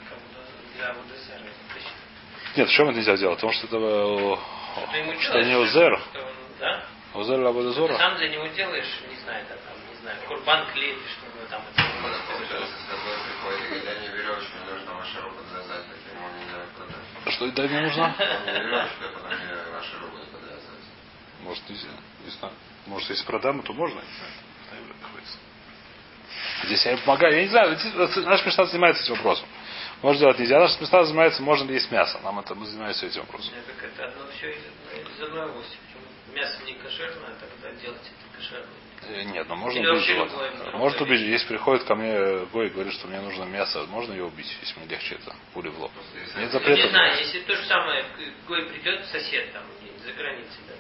для 0.77 0.93
ВДСР. 0.93 1.43
Это. 2.55 2.61
Нет, 2.61 2.69
в 2.69 2.73
чем 2.73 2.89
это 2.89 2.99
нельзя 2.99 3.17
делать? 3.17 3.37
Потому 3.37 3.53
что 3.53 3.67
это 3.67 3.77
э, 3.77 4.37
делаешь, 4.93 5.47
не 5.47 5.57
узер. 5.57 6.01
Да? 6.61 6.85
Узер 7.15 7.37
Ты 7.37 7.43
лабадозора. 7.43 7.97
сам 7.97 8.17
для 8.17 8.29
него 8.29 8.47
делаешь, 8.49 9.01
не 9.09 9.17
знаю, 9.17 9.45
это 9.45 9.55
там, 9.55 9.75
не 9.91 10.01
знаю, 10.01 10.19
курбан 10.27 10.67
клеит, 10.73 10.99
что 11.13 11.27
у 11.27 11.37
него 11.37 11.47
там 11.49 11.63
это. 11.73 11.83
Получается, 12.33 12.77
с 12.77 12.87
тобой 12.91 13.15
приходит 13.27 13.71
не 13.71 14.09
нужно 15.23 15.43
завязать, 15.53 15.87
так 15.89 15.99
ему 16.13 16.29
продать. 16.77 17.35
Что 17.35 17.51
да, 17.51 17.67
не 17.67 17.81
нужно? 17.81 18.15
Не 18.19 18.77
а 18.77 18.89
потом 19.15 19.39
мне 19.39 19.55
вашу 19.73 19.99
руку 20.01 20.19
подвязать. 20.33 20.85
Может, 21.43 21.69
нельзя. 21.69 21.89
Не 22.25 22.31
знаю. 22.31 22.55
Может, 22.87 23.11
если 23.11 23.25
продам, 23.25 23.63
то 23.63 23.73
можно. 23.73 23.95
не 23.95 24.17
знаю. 24.17 24.33
Здесь 26.65 26.85
я 26.87 26.93
им 26.93 26.99
помогаю. 26.99 27.35
Я 27.35 27.43
не 27.43 27.49
знаю, 27.49 27.79
наш 28.27 28.47
Мишна 28.47 28.65
занимается 28.67 29.03
этим 29.03 29.15
вопросом. 29.15 29.47
Можно 30.05 30.21
делать 30.21 30.39
нельзя. 30.39 30.61
Наш 30.61 30.79
Мишна 30.79 31.03
занимается, 31.05 31.43
можно 31.43 31.67
ли 31.67 31.75
есть 31.75 31.91
мясо. 31.91 32.21
Нам 32.23 32.39
это 32.39 32.55
мы 32.55 32.67
занимаемся 32.67 33.07
этим 33.07 33.23
вопросом. 33.23 33.55
Так 33.67 33.85
это 33.91 34.05
одно 34.05 34.27
все 34.37 34.51
из, 34.51 35.23
одной- 35.23 35.49
области. 35.49 35.79
Мясо 36.35 36.63
не 36.67 36.75
кошерное, 36.75 37.31
а 37.31 37.35
тогда 37.41 37.81
делать 37.81 38.03
это 38.03 38.37
кошерное. 38.37 38.69
Э, 39.09 39.23
Нет, 39.23 39.49
ну 39.49 39.57
можно 39.57 39.79
Или 39.79 39.89
убить 39.89 40.05
животное. 40.05 40.73
Может 40.73 41.01
убить. 41.01 41.21
Если 41.23 41.49
приходит 41.49 41.85
ко 41.85 41.95
мне 41.95 42.45
Гой 42.53 42.67
и 42.67 42.71
говорит, 42.71 42.93
что 42.93 43.09
мне 43.09 43.21
нужно 43.23 43.45
мясо, 43.45 43.83
можно 43.87 44.13
ее 44.13 44.25
убить, 44.25 44.55
если 44.61 44.79
мне 44.79 44.89
легче 44.89 45.15
это 45.15 45.35
пули 45.55 45.69
в 45.69 45.81
лоб. 45.81 45.91
Нет 46.15 46.29
Я 46.35 46.43
не 46.43 46.49
запрета. 46.51 46.89
знаю, 46.91 47.19
если 47.21 47.41
то 47.41 47.57
же 47.57 47.65
самое, 47.65 48.05
Гой 48.47 48.67
придет 48.67 49.07
сосед 49.07 49.53
там 49.55 49.63
где-нибудь 49.81 50.03
за 50.03 50.13
границей, 50.13 50.61
да, 50.69 50.75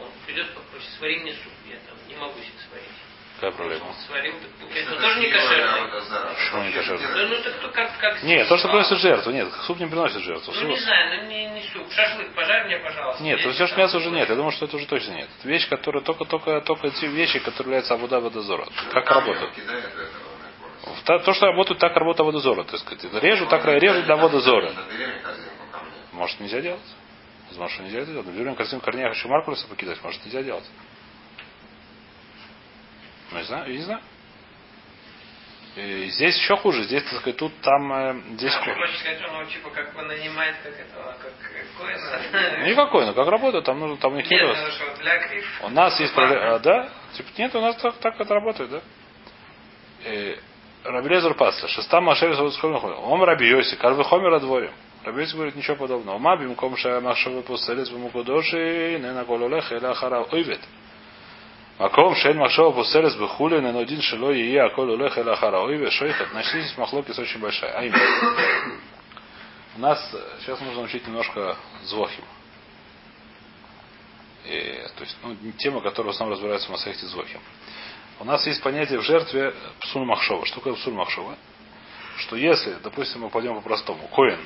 он 0.00 0.10
придет 0.26 0.54
попросит, 0.54 0.90
свари 0.98 1.18
мне 1.20 1.32
суп, 1.32 1.52
я 1.68 1.76
там 1.88 1.96
не 2.06 2.14
могу 2.14 2.38
себе 2.38 2.52
сварить. 2.68 2.86
Какая 3.40 3.52
проблема? 3.52 3.86
Он 3.86 5.00
тоже 5.00 5.20
не 5.20 5.30
кошерный. 5.30 5.90
Почему 6.34 6.62
не 6.64 6.72
кошерный? 6.72 7.06
Да, 7.06 7.26
ну 7.28 7.42
так 7.42 7.54
то 7.60 7.68
как, 7.68 7.98
как 7.98 8.22
Нет, 8.24 8.48
то, 8.48 8.56
что 8.58 8.66
приносит 8.66 8.98
жертву. 8.98 9.30
Нет, 9.30 9.48
суп 9.64 9.78
не 9.78 9.86
приносит 9.86 10.22
жертву. 10.22 10.52
Ну 10.52 10.60
Суп- 10.60 10.68
не 10.70 10.76
знаю, 10.76 11.22
ну 11.22 11.28
не, 11.28 11.46
не 11.46 11.62
суп. 11.72 11.86
Шашлык 11.92 12.34
пожарь 12.34 12.66
мне, 12.66 12.78
пожалуйста. 12.78 13.22
Нет, 13.22 13.40
то 13.40 13.52
все 13.52 13.66
же 13.68 13.76
мяса 13.76 13.96
уже 13.98 14.10
нет. 14.10 14.28
Я 14.28 14.34
думаю, 14.34 14.50
что 14.50 14.64
это 14.64 14.74
уже 14.74 14.86
точно 14.86 15.12
нет. 15.12 15.28
Это 15.38 15.48
вещь, 15.48 15.68
которая 15.68 16.02
только, 16.02 16.24
только, 16.24 16.60
только 16.62 16.90
те 16.90 17.06
вещи, 17.06 17.38
которые 17.38 17.66
являются 17.66 17.94
Абуда 17.94 18.18
Водозора. 18.18 18.66
Как 18.92 19.08
работают. 19.08 19.52
Курс. 20.82 21.02
Та- 21.04 21.20
То, 21.20 21.32
что 21.32 21.46
работает, 21.46 21.78
так 21.78 21.94
работа 21.96 22.24
Водозора, 22.24 22.64
так 22.64 22.80
сказать. 22.80 23.04
Это 23.04 23.18
Режу, 23.20 23.46
так 23.46 23.64
режу 23.66 24.02
для 24.02 24.16
Водозора. 24.16 24.72
Мне. 24.72 25.08
Может, 26.12 26.40
нельзя 26.40 26.60
делать? 26.60 26.80
Возможно, 27.50 27.74
что 27.74 27.82
нельзя 27.84 28.00
это 28.00 28.10
делать. 28.10 28.26
Но 28.26 28.32
берем 28.32 28.56
корзину 28.56 28.80
корней, 28.80 29.02
я 29.02 29.10
хочу 29.10 29.28
Маркулеса 29.28 29.68
покидать. 29.68 30.02
Может, 30.02 30.24
нельзя 30.24 30.42
делать. 30.42 30.64
Ну, 33.30 33.38
не 33.38 33.44
знаю, 33.44 33.70
не 33.70 33.82
знаю. 33.82 34.00
И 35.76 36.08
здесь 36.10 36.36
еще 36.36 36.56
хуже. 36.56 36.82
Здесь, 36.84 37.04
так 37.04 37.20
сказать, 37.20 37.36
тут, 37.36 37.52
там, 37.60 37.92
э, 37.92 38.20
здесь... 38.36 38.52
А, 38.52 38.74
хочешь 38.74 38.98
сказать, 38.98 39.20
он 39.30 39.46
типа 39.46 39.70
как 39.70 39.94
бы 39.94 40.02
нанимает 40.02 40.56
как 40.62 40.72
этого, 40.72 41.16
как 41.22 41.32
коина? 41.78 42.68
Никакой, 42.68 43.06
но 43.06 43.14
как 43.14 43.28
работает, 43.28 43.64
там 43.64 43.78
нужно, 43.78 43.96
там 43.98 44.12
у 44.12 44.16
них 44.16 44.28
Нет, 44.28 44.42
нет. 44.42 44.56
ну 44.60 44.70
что, 44.72 45.02
для 45.02 45.18
крив. 45.18 45.60
У 45.62 45.68
нас 45.68 46.00
есть 46.00 46.14
проблема. 46.14 46.54
А, 46.54 46.58
да? 46.58 46.88
Типа, 47.12 47.28
нет, 47.38 47.54
у 47.54 47.60
нас 47.60 47.76
так, 47.76 47.94
так 47.98 48.20
это 48.20 48.34
работает, 48.34 48.70
да? 48.70 48.80
Э, 50.04 50.36
Рабелезер 50.84 51.34
Пасса. 51.34 51.68
Шеста 51.68 52.00
Машеви 52.00 52.34
Он 52.34 53.22
Раби 53.22 53.46
Йоси. 53.48 53.76
Карвы 53.76 54.04
Хомер 54.04 54.34
отворим. 54.34 54.72
Раби 55.04 55.22
Йоси 55.22 55.34
говорит 55.34 55.56
ничего 55.56 55.76
подобного. 55.76 56.16
Ума 56.16 56.36
бим 56.36 56.54
ком 56.54 56.76
ша 56.76 57.00
махшавы 57.00 57.42
пуселец 57.42 57.88
бимукудоши 57.90 58.98
не 59.00 59.12
на 59.12 59.24
кололех 59.24 59.70
или 59.70 59.84
ахара 59.84 60.22
ойвет. 60.22 60.60
Маком 61.78 62.14
шель 62.16 62.36
махшава 62.36 62.72
пуселец 62.72 63.14
бихули 63.14 63.60
не 63.60 63.78
один 63.78 64.02
шело 64.02 64.32
и 64.32 64.50
я 64.50 64.68
коль 64.70 64.90
улех 64.90 65.16
или 65.16 65.28
ахара 65.28 65.60
ойвет. 65.60 65.92
Шойхат. 65.92 66.28
Значит, 66.30 66.52
здесь 66.52 66.76
махлокис 66.76 67.18
очень 67.18 67.40
большая. 67.40 67.72
А 67.72 67.84
именно. 67.84 68.78
У 69.76 69.80
нас 69.80 70.14
сейчас 70.40 70.60
нужно 70.60 70.82
учить 70.82 71.06
немножко 71.06 71.56
звохим. 71.84 72.24
И, 74.44 74.86
то 74.96 75.04
есть, 75.04 75.16
ну, 75.22 75.36
тема, 75.58 75.80
которая 75.80 76.12
в 76.12 76.14
основном 76.14 76.36
разбирается 76.36 76.68
в 76.68 76.70
Масахте 76.70 77.06
Звохим. 77.06 77.40
У 78.18 78.24
нас 78.24 78.44
есть 78.46 78.62
понятие 78.62 78.98
в 78.98 79.02
жертве 79.02 79.54
псуль 79.80 80.04
махшова. 80.04 80.46
Что 80.46 80.56
такое 80.56 80.74
псуль 80.74 80.94
махшова? 80.94 81.36
Что 82.16 82.34
если, 82.34 82.74
допустим, 82.82 83.20
мы 83.20 83.30
пойдем 83.30 83.54
по-простому, 83.54 84.08
коин, 84.08 84.40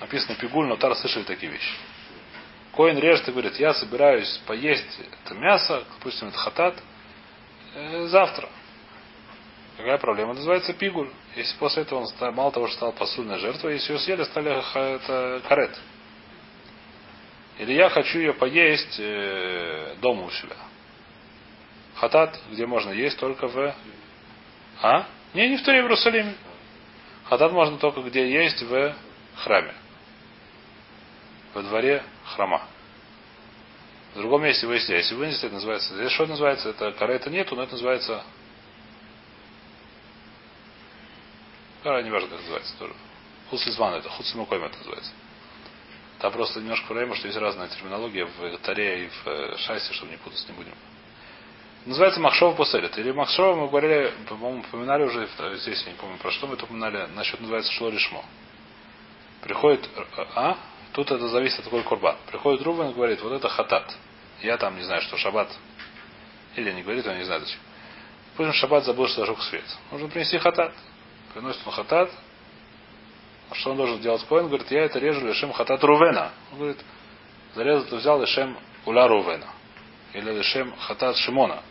написано 0.00 0.36
пигуль, 0.36 0.66
но 0.66 0.76
тар 0.76 0.94
слышали 0.94 1.24
такие 1.24 1.50
вещи. 1.50 1.74
Коин 2.76 2.98
режет 2.98 3.26
и 3.26 3.32
говорит, 3.32 3.56
я 3.56 3.72
собираюсь 3.72 4.40
поесть 4.46 5.00
это 5.24 5.34
мясо, 5.34 5.82
допустим, 5.96 6.28
это 6.28 6.36
хатат, 6.36 6.74
э, 7.74 8.06
завтра. 8.08 8.50
Какая 9.78 9.96
проблема? 9.98 10.34
Называется 10.34 10.74
пигуль. 10.74 11.10
Если 11.36 11.56
после 11.58 11.82
этого 11.82 12.00
он 12.00 12.06
стал, 12.06 12.32
мало 12.32 12.52
того, 12.52 12.66
что 12.66 12.76
стал 12.76 12.92
посульной 12.92 13.38
жертвой, 13.38 13.74
если 13.74 13.94
ее 13.94 13.98
съели, 13.98 14.24
стали 14.24 14.50
это 14.96 15.42
карет. 15.48 15.78
Или 17.58 17.72
я 17.72 17.88
хочу 17.88 18.18
ее 18.18 18.34
поесть 18.34 18.96
э, 18.98 19.96
дома 20.02 20.24
у 20.24 20.30
себя. 20.30 20.56
Хатат, 21.94 22.38
где 22.50 22.66
можно 22.66 22.90
есть 22.90 23.18
только 23.18 23.48
в... 23.48 23.74
А? 24.82 25.06
Не, 25.32 25.48
не 25.48 25.56
в 25.56 25.62
Туре, 25.62 25.80
в 25.80 25.86
Иерусалиме. 25.86 26.34
Хатат 27.24 27.52
можно 27.52 27.78
только 27.78 28.02
где 28.02 28.30
есть 28.30 28.60
в 28.62 28.94
храме. 29.36 29.74
Во 31.56 31.62
дворе 31.62 32.04
храма. 32.26 32.60
В 34.12 34.18
другом 34.18 34.42
месте 34.42 34.66
вынесли. 34.66 34.96
Если 34.96 35.14
вынесли, 35.14 35.46
это 35.46 35.54
называется... 35.54 35.94
Здесь 35.94 36.12
что 36.12 36.26
называется? 36.26 36.68
Это 36.68 36.92
карета 36.92 37.30
нету, 37.30 37.56
но 37.56 37.62
это 37.62 37.72
называется... 37.72 38.22
А, 41.82 42.02
не 42.02 42.10
важно, 42.10 42.28
как 42.28 42.40
называется 42.40 42.76
тоже. 42.78 42.92
Хуцлизван 43.48 43.94
это, 43.94 44.10
хуцлимукойм 44.10 44.64
это 44.64 44.76
называется. 44.76 45.10
Там 46.18 46.30
просто 46.30 46.60
немножко 46.60 46.86
проблема, 46.88 47.14
что 47.14 47.26
есть 47.26 47.38
разная 47.38 47.68
терминология 47.68 48.26
в 48.26 48.58
Таре 48.58 49.06
и 49.06 49.08
в 49.08 49.56
Шайсе, 49.56 49.94
чтобы 49.94 50.10
не 50.10 50.18
путаться 50.18 50.46
не 50.48 50.58
будем. 50.58 50.74
Называется 51.86 52.20
Махшова 52.20 52.54
Поселит. 52.54 52.98
Или 52.98 53.12
Махшова 53.12 53.54
мы 53.56 53.68
говорили, 53.68 54.12
по-моему, 54.28 54.60
упоминали 54.60 55.04
уже, 55.04 55.26
здесь 55.56 55.82
я 55.86 55.92
не 55.92 55.96
помню 55.96 56.18
про 56.18 56.30
что 56.32 56.48
мы 56.48 56.56
это 56.56 56.64
упоминали, 56.64 57.06
насчет 57.14 57.40
называется 57.40 57.72
Шлоришмо. 57.72 58.22
Приходит, 59.40 59.88
а? 60.34 60.58
Тут 60.92 61.10
это 61.10 61.28
зависит 61.28 61.58
от 61.58 61.64
какой 61.64 61.82
курбан. 61.82 62.16
Приходит 62.26 62.62
Рубен 62.62 62.90
и 62.90 62.94
говорит, 62.94 63.20
вот 63.22 63.32
это 63.32 63.48
хатат. 63.48 63.94
Я 64.42 64.56
там 64.56 64.76
не 64.76 64.82
знаю, 64.82 65.02
что 65.02 65.16
шаббат. 65.16 65.48
Или 66.56 66.72
не 66.72 66.82
говорит, 66.82 67.06
он 67.06 67.18
не 67.18 67.24
знает 67.24 67.42
зачем. 67.42 67.60
Пусть 68.36 68.54
шаббат 68.54 68.84
забыл, 68.84 69.06
что 69.08 69.20
зажег 69.20 69.42
свет. 69.42 69.64
Нужно 69.92 70.08
принести 70.08 70.38
хатат. 70.38 70.72
Приносит 71.32 71.60
он 71.66 71.72
хатат. 71.72 72.10
А 73.50 73.54
что 73.54 73.70
он 73.70 73.76
должен 73.76 74.00
делать 74.00 74.24
Коин? 74.26 74.48
Говорит, 74.48 74.70
я 74.70 74.84
это 74.84 74.98
режу 74.98 75.26
лишем 75.26 75.52
хатат 75.52 75.82
Рувена. 75.84 76.32
Он 76.52 76.58
говорит, 76.58 76.84
зарезал, 77.54 77.98
взял 77.98 78.20
лишем 78.20 78.58
уля 78.84 79.06
Рувена. 79.06 79.46
Или 80.12 80.32
лишем 80.32 80.74
хатат 80.76 81.16
Шимона. 81.16 81.62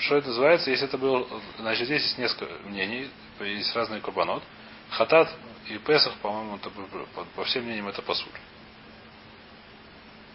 Что 0.00 0.16
это 0.16 0.28
называется? 0.28 0.70
Если 0.70 0.86
это 0.86 0.98
был... 0.98 1.26
Значит, 1.58 1.86
здесь 1.86 2.02
есть 2.02 2.18
несколько 2.18 2.52
мнений, 2.68 3.10
есть 3.40 3.74
разные 3.74 4.00
курбанот. 4.00 4.42
Хатат 4.90 5.28
и 5.68 5.78
Песах, 5.78 6.14
по-моему, 6.18 6.56
это, 6.56 6.70
по, 6.70 7.24
по 7.36 7.44
всем 7.44 7.64
мнениям 7.64 7.88
это 7.88 8.02
пасуль. 8.02 8.32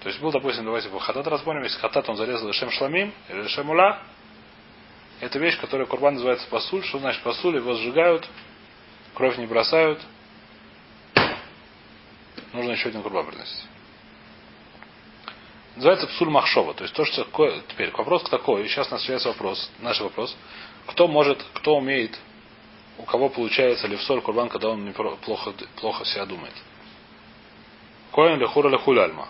То 0.01 0.09
есть 0.09 0.19
был, 0.21 0.31
допустим, 0.31 0.65
давайте 0.65 0.89
по 0.89 0.99
хатат 0.99 1.25
разборим, 1.27 1.63
если 1.63 1.79
хатат 1.79 2.07
он 2.09 2.17
зарезал 2.17 2.49
Ишем 2.51 2.69
Шламим 2.71 3.13
или 3.29 3.45
Ишем 3.45 3.69
Ула, 3.69 4.01
это 5.21 5.39
вещь, 5.39 5.57
которая 5.57 5.88
курбан 5.88 6.15
называется 6.15 6.47
пасуль. 6.49 6.84
Что 6.84 6.99
значит 6.99 7.21
пасуль? 7.23 7.55
Его 7.55 7.73
сжигают, 7.75 8.27
кровь 9.13 9.38
не 9.38 9.45
бросают. 9.45 10.01
Нужно 12.51 12.71
еще 12.71 12.89
один 12.89 13.01
курбан 13.01 13.25
приносить. 13.27 13.65
Называется 15.75 16.07
псуль 16.07 16.29
махшова. 16.29 16.73
То 16.73 16.84
есть 16.84 16.93
то, 16.93 17.05
что 17.05 17.23
теперь 17.69 17.91
вопрос 17.91 18.23
такой. 18.29 18.67
Сейчас 18.67 18.91
начинается 18.91 19.29
вопрос, 19.29 19.71
наш 19.79 20.01
вопрос. 20.01 20.36
Кто 20.88 21.07
может, 21.07 21.41
кто 21.53 21.77
умеет, 21.77 22.19
у 22.98 23.04
кого 23.04 23.30
получается 23.30 23.88
ли 23.88 23.96
в 23.96 24.04
соль 24.04 24.22
курбан, 24.22 24.50
когда 24.50 24.70
он 24.70 24.94
плохо, 25.22 25.54
плохо 25.76 26.06
себя 26.06 26.26
думает. 26.26 26.54
Коин 28.12 28.39
ли 28.39 28.46
хура 28.46 28.70
ли 28.70 28.78
хуляльма. 28.78 29.28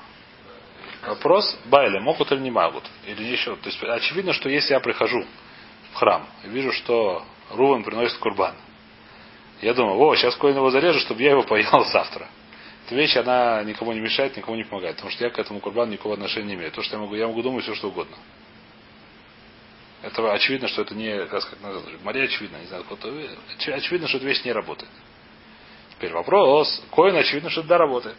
Вопрос, 1.05 1.57
байли, 1.66 1.99
могут 1.99 2.32
или 2.32 2.39
не 2.39 2.51
могут. 2.51 2.84
Или 3.05 3.24
еще. 3.24 3.55
То 3.55 3.70
есть 3.70 3.82
очевидно, 3.82 4.34
что 4.34 4.49
если 4.49 4.74
я 4.74 4.80
прихожу 4.80 5.26
в 5.91 5.95
храм 5.95 6.28
и 6.43 6.47
вижу, 6.47 6.72
что 6.72 7.24
Руван 7.51 7.84
приносит 7.84 8.18
курбан. 8.18 8.55
Я 9.61 9.74
думаю, 9.74 9.99
о, 9.99 10.16
сейчас 10.16 10.36
Коин 10.36 10.55
его 10.55 10.70
зарежу, 10.72 10.99
чтобы 10.99 11.22
я 11.22 11.32
его 11.32 11.43
поел 11.43 11.86
завтра. 11.91 12.28
Эта 12.86 12.95
вещь, 12.95 13.16
она 13.16 13.64
никому 13.64 13.93
не 13.93 14.01
мешает, 14.01 14.36
никому 14.36 14.57
не 14.57 14.64
помогает. 14.64 14.95
Потому 14.95 15.11
что 15.11 15.24
я 15.24 15.30
к 15.30 15.39
этому 15.39 15.59
курбану 15.59 15.91
никакого 15.93 16.16
отношения 16.16 16.47
не 16.47 16.53
имею. 16.55 16.72
То, 16.72 16.82
что 16.82 16.95
я 16.95 17.01
могу, 17.01 17.16
я 17.16 17.28
могу 17.28 17.41
думать 17.41 17.64
все, 17.64 17.76
что 17.76 17.88
угодно. 17.88 18.16
Это 20.03 20.33
очевидно, 20.33 20.67
что 20.67 20.81
это 20.81 20.93
не, 20.93 21.25
как 21.27 21.41
сказать, 21.41 21.59
Мария 22.03 22.25
очевидно, 22.25 22.57
не 22.57 22.65
знаю, 22.67 22.85
очевидно, 22.89 24.07
что 24.09 24.17
эта 24.17 24.25
вещь 24.25 24.43
не 24.43 24.51
работает. 24.51 24.91
Теперь 25.91 26.11
вопрос, 26.11 26.83
Коин 26.91 27.15
очевидно, 27.15 27.49
что 27.49 27.61
это 27.61 27.69
да 27.69 27.77
работает. 27.77 28.17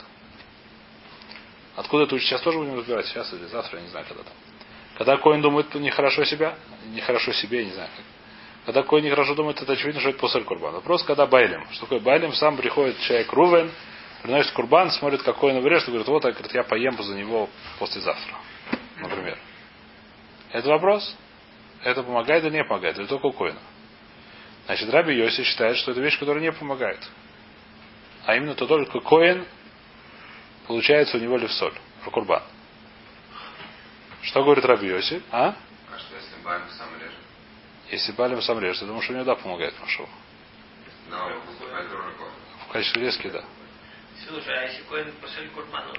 Откуда 1.77 2.05
это 2.05 2.15
учить? 2.15 2.29
Сейчас 2.29 2.41
тоже 2.41 2.59
будем 2.59 2.79
разбирать, 2.79 3.07
сейчас 3.07 3.31
или 3.35 3.45
завтра, 3.47 3.79
я 3.79 3.85
не 3.85 3.91
знаю, 3.91 4.07
когда 4.09 4.23
там. 4.23 4.33
Когда 4.97 5.17
Коин 5.19 5.43
думает 5.43 5.75
нехорошо 5.75 6.25
себя, 6.25 6.57
нехорошо 6.87 7.33
себе, 7.35 7.59
я 7.59 7.65
не 7.67 7.73
знаю 7.73 7.91
как. 7.95 8.05
Когда 8.65 8.83
Коин 8.83 9.05
нехорошо 9.05 9.35
думает, 9.35 9.61
это 9.61 9.73
очевидно, 9.75 10.01
что 10.01 10.09
это 10.09 10.19
после 10.19 10.41
Курбана. 10.41 10.77
Вопрос, 10.77 11.03
когда 11.03 11.27
Байлем. 11.27 11.67
Что 11.73 11.83
такое 11.83 12.01
Байлем? 12.01 12.33
Сам 12.33 12.57
приходит 12.57 12.99
человек 13.01 13.31
Рувен, 13.31 13.71
приносит 14.23 14.53
Курбан, 14.53 14.91
смотрит, 14.91 15.23
какой 15.23 15.53
он 15.53 15.61
врежет, 15.61 15.89
и 15.89 15.91
говорит, 15.91 16.09
вот, 16.09 16.23
говорит, 16.23 16.55
я 16.55 16.63
поем 16.63 16.97
за 17.03 17.15
него 17.15 17.51
послезавтра. 17.79 18.37
Например. 18.97 19.37
Это 20.51 20.69
вопрос? 20.71 21.15
Это 21.85 22.03
помогает 22.03 22.43
или 22.45 22.53
не 22.53 22.65
помогает? 22.65 22.99
Или 22.99 23.07
только 23.07 23.27
у 23.27 23.33
Коина? 23.33 23.61
Значит, 24.67 24.89
Раби 24.89 25.15
Йоси 25.15 25.45
считает, 25.45 25.77
что 25.77 25.93
это 25.93 26.01
вещь, 26.01 26.19
которая 26.19 26.43
не 26.43 26.51
помогает. 26.51 26.99
А 28.25 28.35
именно 28.35 28.55
то 28.55 28.67
только 28.67 29.01
Коин 29.01 29.47
получается 30.67 31.19
у 31.19 31.21
него 31.21 31.37
левсоль, 31.37 31.75
в 32.03 32.11
Курбан. 32.11 32.43
Что 34.23 34.43
говорит 34.43 34.65
Раби 34.65 34.89
Йоси? 34.89 35.23
А? 35.31 35.49
А 35.49 35.99
что 35.99 36.15
если 36.17 36.43
Балим 36.43 36.69
сам 36.71 36.89
режет? 36.99 37.19
Если 37.91 38.13
Балим 38.13 38.41
сам 38.41 38.59
режет, 38.61 38.81
я 38.81 38.87
думаю, 38.87 39.03
что 39.03 39.13
у 39.13 39.17
него 39.17 39.27
да 39.27 39.35
помогает 39.37 39.75
поступает 41.47 41.93
роликом. 41.93 42.29
В 42.67 42.73
качестве 42.73 43.03
резки, 43.03 43.29
да. 43.29 43.45
Слушай, 44.27 44.59
а 44.59 44.63
если 44.63 44.83
коин 44.85 45.13
после 45.21 45.49
курбана, 45.49 45.91
он 45.91 45.97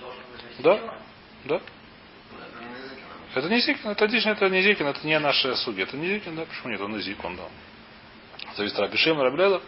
должен 0.00 0.22
вознести 0.32 0.62
Да. 0.62 0.98
Да? 1.44 1.54
Это 1.54 2.64
не 2.64 2.82
язык, 2.82 2.98
нам. 3.08 3.19
Это 3.34 3.48
не 3.48 3.60
Зикин, 3.60 3.90
это 3.90 4.04
отлично, 4.04 4.30
это 4.30 4.48
не 4.48 4.60
Зикин, 4.62 4.86
это 4.86 5.06
не 5.06 5.18
наши 5.18 5.54
судьи. 5.56 5.84
Это 5.84 5.96
не 5.96 6.08
Зикин, 6.08 6.36
да? 6.36 6.46
Почему 6.46 6.72
нет? 6.72 6.80
Он 6.80 6.96
и 6.96 7.00
Зик, 7.00 7.24
он 7.24 7.36
да. 7.36 7.44
Зависит 8.56 8.74
от 8.74 8.82
Рабишима, 8.82 9.22
Раблеза. 9.22 9.60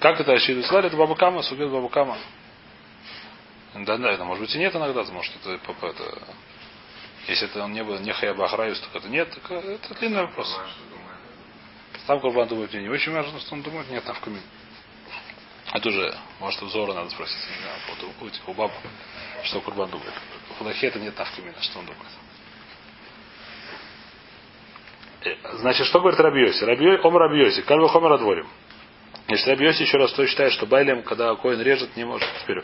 Как 0.00 0.20
это 0.20 0.32
Ашиду 0.32 0.62
Слали? 0.64 0.88
Это 0.88 0.96
Бабакама, 0.96 1.42
судья 1.42 1.66
Бабакама. 1.68 2.18
Да, 3.74 3.96
да, 3.96 4.10
это 4.10 4.24
может 4.24 4.42
быть 4.42 4.54
и 4.54 4.58
нет 4.58 4.74
иногда, 4.74 5.04
может 5.04 5.36
это, 5.36 5.50
это, 5.52 5.86
это 5.86 6.22
если 7.26 7.48
это 7.48 7.62
он 7.64 7.72
не 7.72 7.82
был 7.82 7.98
не 7.98 8.12
Хаябахраюс, 8.12 8.80
так 8.80 8.96
это 8.96 9.08
нет, 9.08 9.28
так 9.30 9.50
это 9.50 9.94
длинный 9.94 10.22
вопрос. 10.22 10.58
Сам 12.06 12.20
Курбан 12.20 12.48
думает, 12.48 12.72
не 12.72 12.88
очень 12.88 13.12
важно, 13.12 13.38
что 13.40 13.54
он 13.54 13.62
думает, 13.62 13.90
нет, 13.90 14.06
навками. 14.06 14.40
Это 15.72 15.88
уже, 15.88 16.16
может, 16.38 16.62
у 16.62 16.68
Зора 16.68 16.94
надо 16.94 17.10
спросить, 17.10 17.36
не 17.50 17.62
знаю, 17.62 17.78
вот 17.88 18.14
у, 18.22 18.24
у, 18.24 18.50
у 18.50 18.54
баб, 18.54 18.72
что 19.42 19.60
Курбан 19.60 19.90
думает. 19.90 20.14
У 20.60 20.64
Лахи 20.64 20.86
это 20.86 21.00
нет 21.00 21.18
навкамина, 21.18 21.60
что 21.60 21.80
он 21.80 21.86
думает. 21.86 22.12
Э, 25.15 25.15
Значит, 25.54 25.86
что 25.86 26.00
говорит 26.00 26.20
Рабиоси? 26.20 26.64
Раби, 26.64 26.88
ом 27.02 27.16
Рабиоси, 27.16 27.62
кальва 27.62 27.88
хомер 27.88 28.12
отворим. 28.12 28.46
Если 29.28 29.50
Рабиоси 29.50 29.82
еще 29.82 29.96
раз 29.96 30.12
то 30.12 30.26
считает, 30.26 30.52
что 30.52 30.66
Байлем, 30.66 31.02
когда 31.02 31.34
коин 31.34 31.60
режет, 31.60 31.96
не 31.96 32.04
может. 32.04 32.28
Теперь, 32.42 32.62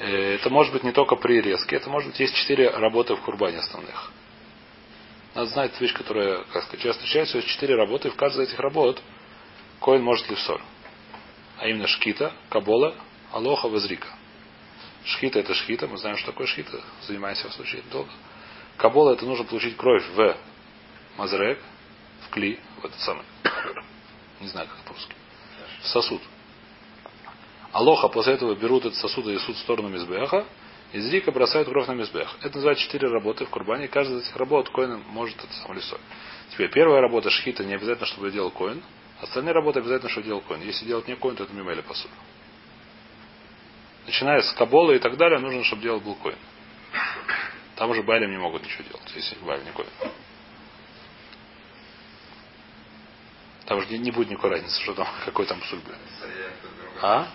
э, 0.00 0.34
это 0.34 0.50
может 0.50 0.72
быть 0.72 0.82
не 0.82 0.92
только 0.92 1.16
при 1.16 1.40
резке, 1.40 1.76
это 1.76 1.88
может 1.88 2.10
быть 2.10 2.20
есть 2.20 2.34
четыре 2.34 2.70
работы 2.70 3.14
в 3.14 3.20
курбане 3.20 3.58
основных. 3.58 4.12
Надо 5.34 5.50
знать 5.50 5.80
вещь, 5.80 5.94
которая, 5.94 6.44
как 6.52 6.64
сказать, 6.64 6.82
часто 6.82 7.02
встречается, 7.02 7.38
есть 7.38 7.48
четыре 7.48 7.76
работы, 7.76 8.08
и 8.08 8.10
в 8.10 8.16
каждой 8.16 8.44
из 8.44 8.48
этих 8.48 8.60
работ 8.60 9.00
Коин 9.80 10.02
может 10.02 10.28
ли 10.28 10.36
в 10.36 10.40
соль. 10.40 10.60
А 11.58 11.68
именно 11.68 11.86
шкита, 11.86 12.32
кабола, 12.48 12.94
алоха, 13.32 13.68
возрика. 13.68 14.08
Шхита 15.04 15.38
это 15.38 15.54
шхита, 15.54 15.86
мы 15.86 15.98
знаем, 15.98 16.16
что 16.16 16.32
такое 16.32 16.46
шхита, 16.46 16.80
занимаемся 17.02 17.48
в 17.48 17.52
случае 17.52 17.82
долго. 17.90 18.10
Кабола 18.76 19.12
это 19.12 19.24
нужно 19.24 19.44
получить 19.44 19.76
кровь 19.76 20.04
в 20.14 20.36
мазрек, 21.16 21.58
в 22.26 22.30
кли, 22.30 22.58
в 22.80 22.84
этот 22.84 23.00
самый, 23.00 23.24
не 24.40 24.48
знаю 24.48 24.68
как 24.68 24.78
по-русски, 24.84 25.14
в 25.82 25.86
сосуд. 25.88 26.22
Алоха 27.72 28.08
после 28.08 28.34
этого 28.34 28.54
берут 28.54 28.84
этот 28.86 28.98
сосуд 28.98 29.26
и 29.26 29.32
несут 29.32 29.56
в 29.56 29.60
сторону 29.60 29.88
Мизбеха, 29.88 30.46
и 30.92 31.00
зрика 31.00 31.32
бросают 31.32 31.68
кровь 31.68 31.86
на 31.88 31.92
Мизбех. 31.92 32.36
Это 32.40 32.54
называется 32.54 32.84
четыре 32.84 33.08
работы 33.08 33.44
в 33.44 33.50
Курбане, 33.50 33.88
каждая 33.88 34.18
из 34.18 34.24
этих 34.24 34.36
работ 34.36 34.70
коин 34.70 35.02
может 35.08 35.36
это 35.36 35.52
сам 35.52 35.74
лесой. 35.74 35.98
Теперь 36.52 36.70
первая 36.70 37.00
работа 37.00 37.28
шхита 37.30 37.64
не 37.64 37.74
обязательно, 37.74 38.06
чтобы 38.06 38.30
делал 38.30 38.50
коин, 38.50 38.82
остальные 39.20 39.52
работы 39.52 39.80
обязательно, 39.80 40.10
чтобы 40.10 40.26
делал 40.26 40.40
коин. 40.40 40.62
Если 40.62 40.86
делать 40.86 41.08
не 41.08 41.16
коин, 41.16 41.36
то 41.36 41.44
это 41.44 41.52
мимо 41.52 41.72
или 41.72 41.80
посуд. 41.82 42.10
Начиная 44.06 44.40
с 44.40 44.52
Кабола 44.52 44.92
и 44.92 44.98
так 44.98 45.16
далее, 45.16 45.40
нужно, 45.40 45.64
чтобы 45.64 45.82
делал 45.82 46.00
был 46.00 46.14
коин. 46.14 46.38
Там 47.74 47.90
уже 47.90 48.02
Байлем 48.02 48.30
не 48.30 48.38
могут 48.38 48.62
ничего 48.62 48.84
делать, 48.84 49.12
если 49.14 49.36
Байлем 49.44 49.66
не 49.66 49.72
коин. 49.72 49.88
Там 53.66 53.78
уже 53.78 53.98
не, 53.98 54.10
будет 54.10 54.30
никакой 54.30 54.50
разницы, 54.50 54.80
что 54.82 54.94
там, 54.94 55.08
какой 55.24 55.46
там 55.46 55.60
псуль. 55.60 55.80
А? 57.02 57.28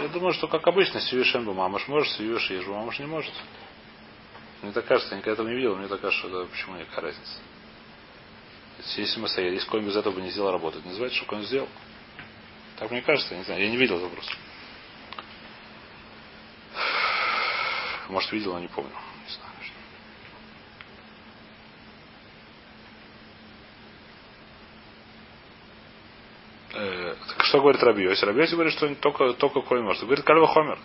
Я 0.00 0.08
думаю, 0.08 0.32
что 0.32 0.48
как 0.48 0.66
обычно, 0.66 1.00
сьюиш 1.00 1.34
энбу 1.34 1.52
мамаш 1.52 1.86
может, 1.88 2.12
сьюиш 2.14 2.50
ежу 2.50 2.72
мамаш 2.72 2.98
не 2.98 3.06
может. 3.06 3.34
Мне 4.62 4.72
так 4.72 4.86
кажется, 4.86 5.14
я 5.14 5.18
никогда 5.18 5.34
этого 5.34 5.48
не 5.48 5.56
видел, 5.56 5.76
мне 5.76 5.88
так 5.88 6.00
кажется, 6.00 6.26
что 6.26 6.42
это 6.42 6.50
почему 6.50 6.76
никакая 6.76 7.06
разница. 7.06 7.38
Если 8.96 9.20
мы 9.20 9.28
стояли, 9.28 9.54
если 9.54 9.68
коин 9.68 9.84
без 9.86 9.96
этого 9.96 10.14
бы 10.14 10.22
не 10.22 10.30
сделал 10.30 10.52
работу, 10.52 10.78
это 10.78 10.86
называется, 10.86 11.18
что 11.18 11.26
коин 11.26 11.42
сделал. 11.44 11.68
Так 12.78 12.90
мне 12.90 13.02
кажется, 13.02 13.34
я 13.34 13.38
не 13.38 13.44
знаю, 13.44 13.62
я 13.62 13.70
не 13.70 13.76
видел 13.76 13.96
этого 13.96 14.08
просто. 14.08 14.32
Может, 18.08 18.32
видел, 18.32 18.54
но 18.54 18.60
не 18.60 18.68
помню. 18.68 18.90
Не 18.90 19.34
знаю. 19.34 19.50
Э, 26.72 27.16
так 27.28 27.39
что 27.50 27.60
говорит 27.60 27.82
Рабиоси? 27.82 28.24
Рабиоси 28.24 28.54
говорит, 28.54 28.72
что 28.72 28.94
только, 28.94 29.32
только 29.34 29.60
Коин 29.60 29.84
может. 29.84 30.02
Говорит 30.02 30.24
Кальва 30.24 30.46
Хомер. 30.46 30.78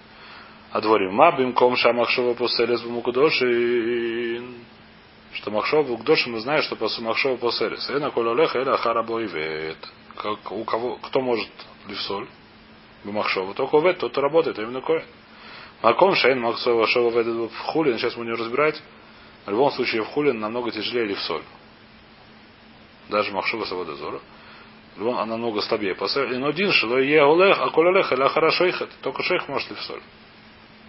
А 0.72 0.82
дворим 0.82 1.14
ма 1.14 1.32
бимком 1.38 1.78
ша 1.78 1.94
махшова 1.94 2.34
поселес 2.34 2.82
бумукудоши 2.82 4.44
что 5.34 5.52
махшова 5.52 5.84
букдоши 5.84 6.30
мы 6.30 6.40
знаем, 6.40 6.62
что 6.64 6.76
после 6.76 7.04
махшова 7.04 7.38
поселес. 7.38 7.90
Эна 7.90 8.10
кололеха 8.10 8.60
эля 8.60 8.74
ахара 8.74 9.04
бойвет. 9.04 9.78
Как, 10.16 10.52
у 10.52 10.64
кого, 10.64 10.96
кто 10.96 11.22
может 11.22 11.50
ливсоль? 11.88 12.28
Бумахшова. 13.04 13.54
Только 13.54 13.78
вет, 13.80 14.00
тот, 14.00 14.18
работает, 14.18 14.58
именно 14.58 14.82
Коин. 14.82 15.04
Маком 15.82 16.16
Шейн 16.16 16.40
Максова 16.40 16.88
Шова 16.88 17.10
в 17.12 17.58
Хулин, 17.68 17.98
сейчас 17.98 18.16
мы 18.16 18.26
не 18.26 18.32
разбирать. 18.32 18.82
В 19.46 19.52
любом 19.52 19.72
случае 19.72 20.04
в 20.04 20.08
Хулин 20.08 20.40
намного 20.40 20.72
тяжелее 20.72 21.06
или 21.06 21.14
в 21.14 21.20
соль. 21.20 21.44
Даже 23.10 23.32
Махшова 23.32 23.66
Савадазора. 24.96 25.22
Она 25.22 25.38
намного 25.38 25.62
слабее. 25.62 25.96
Но 26.40 26.48
один 26.48 26.72
шило 26.72 26.98
е 26.98 27.22
олех, 27.22 27.60
а 27.60 27.70
кололех, 27.70 28.12
или 28.12 28.22
ахара 28.22 28.52
шейхет. 28.52 28.90
Только 29.02 29.24
шейх 29.24 29.48
может 29.48 29.70
ли 29.70 29.76
в 29.76 29.82
соль. 29.82 30.02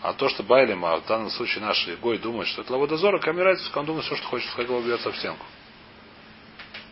А 0.03 0.13
то, 0.13 0.29
что 0.29 0.43
Байлем, 0.43 0.85
а 0.85 0.99
в 0.99 1.07
данном 1.07 1.31
случае 1.31 1.65
наш 1.65 1.89
Гой 2.01 2.19
думает, 2.19 2.49
что 2.49 2.63
это 2.63 2.73
лаводозора, 2.73 3.19
камерается, 3.19 3.71
он 3.79 3.87
думает 3.87 4.05
все, 4.05 4.15
что 4.17 4.27
хочет, 4.29 4.49
как 4.55 4.69
его 4.69 4.81
бьется 4.81 5.11
в 5.11 5.17
стенку. 5.17 5.45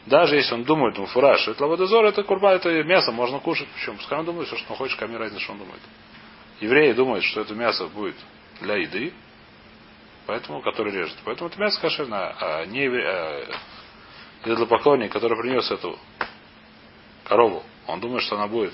Даже 0.06 0.36
если 0.36 0.54
он 0.54 0.64
думает, 0.64 0.98
ну, 0.98 1.06
фураж, 1.06 1.46
это 1.46 1.62
лаводозор, 1.64 2.04
это 2.06 2.22
курба, 2.22 2.52
это 2.52 2.82
мясо, 2.82 3.12
можно 3.12 3.38
кушать. 3.38 3.68
Почему? 3.68 3.96
Пускай 3.96 4.18
он 4.18 4.24
думает 4.24 4.48
все, 4.48 4.56
что 4.56 4.72
он 4.72 4.78
хочет, 4.78 4.98
камерается, 4.98 5.38
что 5.38 5.52
он 5.52 5.58
думает. 5.58 5.80
Евреи 6.60 6.92
думают, 6.92 7.24
что 7.24 7.42
это 7.42 7.54
мясо 7.54 7.86
будет 7.86 8.16
для 8.60 8.76
еды, 8.76 9.12
поэтому, 10.26 10.60
который 10.60 10.92
режет. 10.92 11.16
Поэтому 11.24 11.50
это 11.50 11.60
мясо 11.60 11.80
кошерное, 11.80 12.34
а 12.40 12.64
не 12.66 12.86
а, 12.86 13.46
для 14.44 14.66
поклонника, 14.66 15.14
который 15.14 15.38
принес 15.40 15.70
эту 15.70 15.98
корову. 17.24 17.62
Он 17.86 18.00
думает, 18.00 18.22
что 18.22 18.36
она 18.36 18.46
будет 18.46 18.72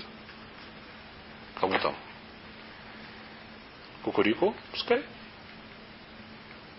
кому 1.61 1.79
там? 1.79 1.95
Кукурику? 4.03 4.57
Пускай. 4.73 5.05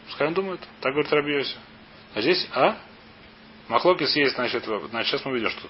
Пускай 0.08 0.28
он 0.28 0.34
думает. 0.34 0.60
Так 0.82 0.94
говорит 0.94 1.14
Рабиоси. 1.14 1.56
А 2.16 2.22
здесь, 2.22 2.48
а? 2.54 2.78
Махлокис 3.68 4.16
есть, 4.16 4.36
значит, 4.36 4.66
значит, 4.66 5.12
сейчас 5.12 5.24
мы 5.24 5.36
видим, 5.36 5.50
что 5.50 5.70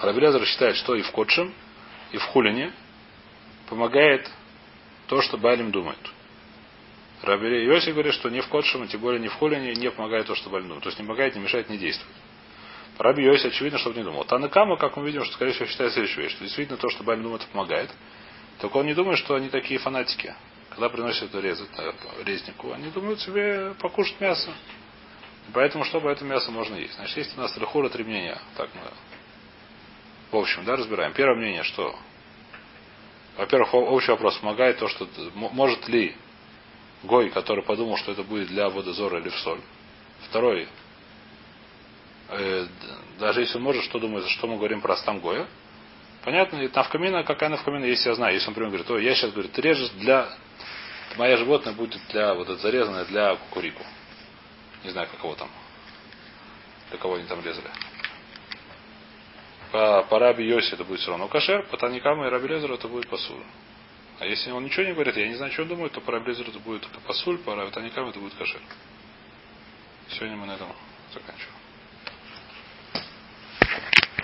Рабелезер 0.00 0.46
считает, 0.46 0.76
что 0.76 0.94
и 0.94 1.02
в 1.02 1.10
Котшем, 1.10 1.52
и 2.12 2.16
в 2.16 2.22
Хулине 2.26 2.72
помогает 3.68 4.30
то, 5.08 5.20
что 5.20 5.36
Байлим 5.36 5.70
думает. 5.70 5.98
Йоси 7.22 7.90
говорит, 7.90 8.14
что 8.14 8.30
не 8.30 8.40
в 8.40 8.48
Котшем, 8.48 8.86
тем 8.88 9.00
более 9.00 9.20
не 9.20 9.28
в 9.28 9.34
Холине, 9.34 9.74
не 9.74 9.90
помогает 9.90 10.26
то, 10.26 10.34
что 10.34 10.48
Байлим 10.48 10.68
думает. 10.68 10.84
То 10.84 10.88
есть 10.88 10.98
не 10.98 11.04
помогает, 11.04 11.34
не 11.34 11.42
мешает, 11.42 11.68
не 11.68 11.76
действует. 11.76 12.14
Раби 13.00 13.24
Йоси 13.24 13.46
очевидно, 13.46 13.78
чтобы 13.78 13.96
не 13.96 14.04
думал. 14.04 14.24
Танакама, 14.24 14.76
как 14.76 14.96
мы 14.96 15.06
видим, 15.06 15.24
что, 15.24 15.34
скорее 15.34 15.52
всего, 15.52 15.66
считает 15.66 15.92
следующую 15.92 16.24
вещь, 16.24 16.32
что 16.32 16.44
действительно 16.44 16.78
то, 16.78 16.90
что 16.90 17.02
Байлим 17.02 17.22
думает, 17.24 17.46
помогает. 17.46 17.90
Только 18.60 18.76
он 18.76 18.86
не 18.86 18.94
думает, 18.94 19.18
что 19.18 19.34
они 19.34 19.48
такие 19.48 19.80
фанатики. 19.80 20.34
Когда 20.68 20.88
приносят 20.90 21.30
это 21.30 21.40
резать 21.40 21.70
э, 21.78 21.92
резнику, 22.24 22.72
они 22.72 22.90
думают 22.90 23.20
себе 23.20 23.74
покушать 23.80 24.20
мясо. 24.20 24.52
Поэтому, 25.54 25.84
чтобы 25.84 26.10
это 26.10 26.24
мясо 26.24 26.50
можно 26.50 26.76
есть. 26.76 26.94
Значит, 26.94 27.16
есть 27.16 27.38
у 27.38 27.40
нас 27.40 27.52
трехура 27.52 27.88
три 27.88 28.04
мнения. 28.04 28.38
Так 28.56 28.68
мы 28.74 28.82
в 30.30 30.36
общем, 30.36 30.64
да, 30.64 30.76
разбираем. 30.76 31.12
Первое 31.12 31.36
мнение, 31.36 31.64
что 31.64 31.96
во-первых, 33.36 33.72
общий 33.72 34.10
вопрос, 34.10 34.36
помогает 34.36 34.78
то, 34.78 34.88
что 34.88 35.08
может 35.34 35.88
ли 35.88 36.14
Гой, 37.02 37.30
который 37.30 37.64
подумал, 37.64 37.96
что 37.96 38.12
это 38.12 38.22
будет 38.22 38.48
для 38.48 38.68
водозора 38.68 39.20
или 39.20 39.30
в 39.30 39.38
соль. 39.38 39.60
Второй, 40.28 40.64
э, 40.64 40.66
даже 43.18 43.40
если 43.40 43.56
он 43.56 43.64
может, 43.64 43.84
что 43.84 43.98
думает, 43.98 44.26
что 44.28 44.46
мы 44.46 44.56
говорим 44.56 44.80
про 44.80 44.94
Астам 44.94 45.20
Гоя. 45.20 45.46
Понятно, 46.24 46.58
и 46.58 46.68
навкамина, 46.68 47.24
какая 47.24 47.48
навкамина, 47.48 47.84
если 47.84 48.10
я 48.10 48.14
знаю. 48.14 48.34
Если 48.34 48.46
он, 48.46 48.52
например, 48.52 48.70
говорит, 48.70 48.90
о, 48.90 48.98
я 48.98 49.14
сейчас, 49.14 49.32
говорит, 49.32 49.58
режешь 49.58 49.90
для... 49.92 50.28
Моя 51.16 51.36
животное 51.36 51.72
будет 51.72 51.98
для, 52.10 52.34
вот 52.34 52.48
это 52.48 52.60
зарезанное 52.60 53.04
для 53.06 53.34
кукурику. 53.34 53.82
Не 54.84 54.90
знаю, 54.90 55.08
какого 55.08 55.34
там. 55.34 55.48
Для 56.90 56.98
кого 56.98 57.14
они 57.14 57.24
там 57.24 57.44
резали. 57.44 57.68
По, 59.72 60.02
по 60.04 60.18
Раби 60.18 60.44
Йоси 60.44 60.74
это 60.74 60.84
будет 60.84 61.00
все 61.00 61.10
равно 61.10 61.28
кашер, 61.28 61.64
по 61.66 61.76
Таникаму 61.76 62.26
и 62.26 62.28
Раби 62.28 62.48
Лезеру 62.48 62.74
это 62.74 62.88
будет 62.88 63.08
пасур. 63.08 63.42
А 64.18 64.26
если 64.26 64.50
он 64.50 64.64
ничего 64.64 64.84
не 64.84 64.92
говорит, 64.92 65.16
я 65.16 65.28
не 65.28 65.34
знаю, 65.34 65.52
что 65.52 65.62
он 65.62 65.68
думает, 65.68 65.92
то 65.92 66.00
по 66.00 66.12
Раби 66.12 66.30
Лезеру 66.30 66.50
это 66.50 66.58
будет 66.58 66.86
пасуль, 67.06 67.38
по 67.38 67.54
Таникаму 67.70 68.10
это 68.10 68.18
будет 68.18 68.34
кашер. 68.34 68.60
Сегодня 70.10 70.36
мы 70.36 70.46
на 70.46 70.52
этом 70.52 70.68
заканчиваем. 71.14 71.59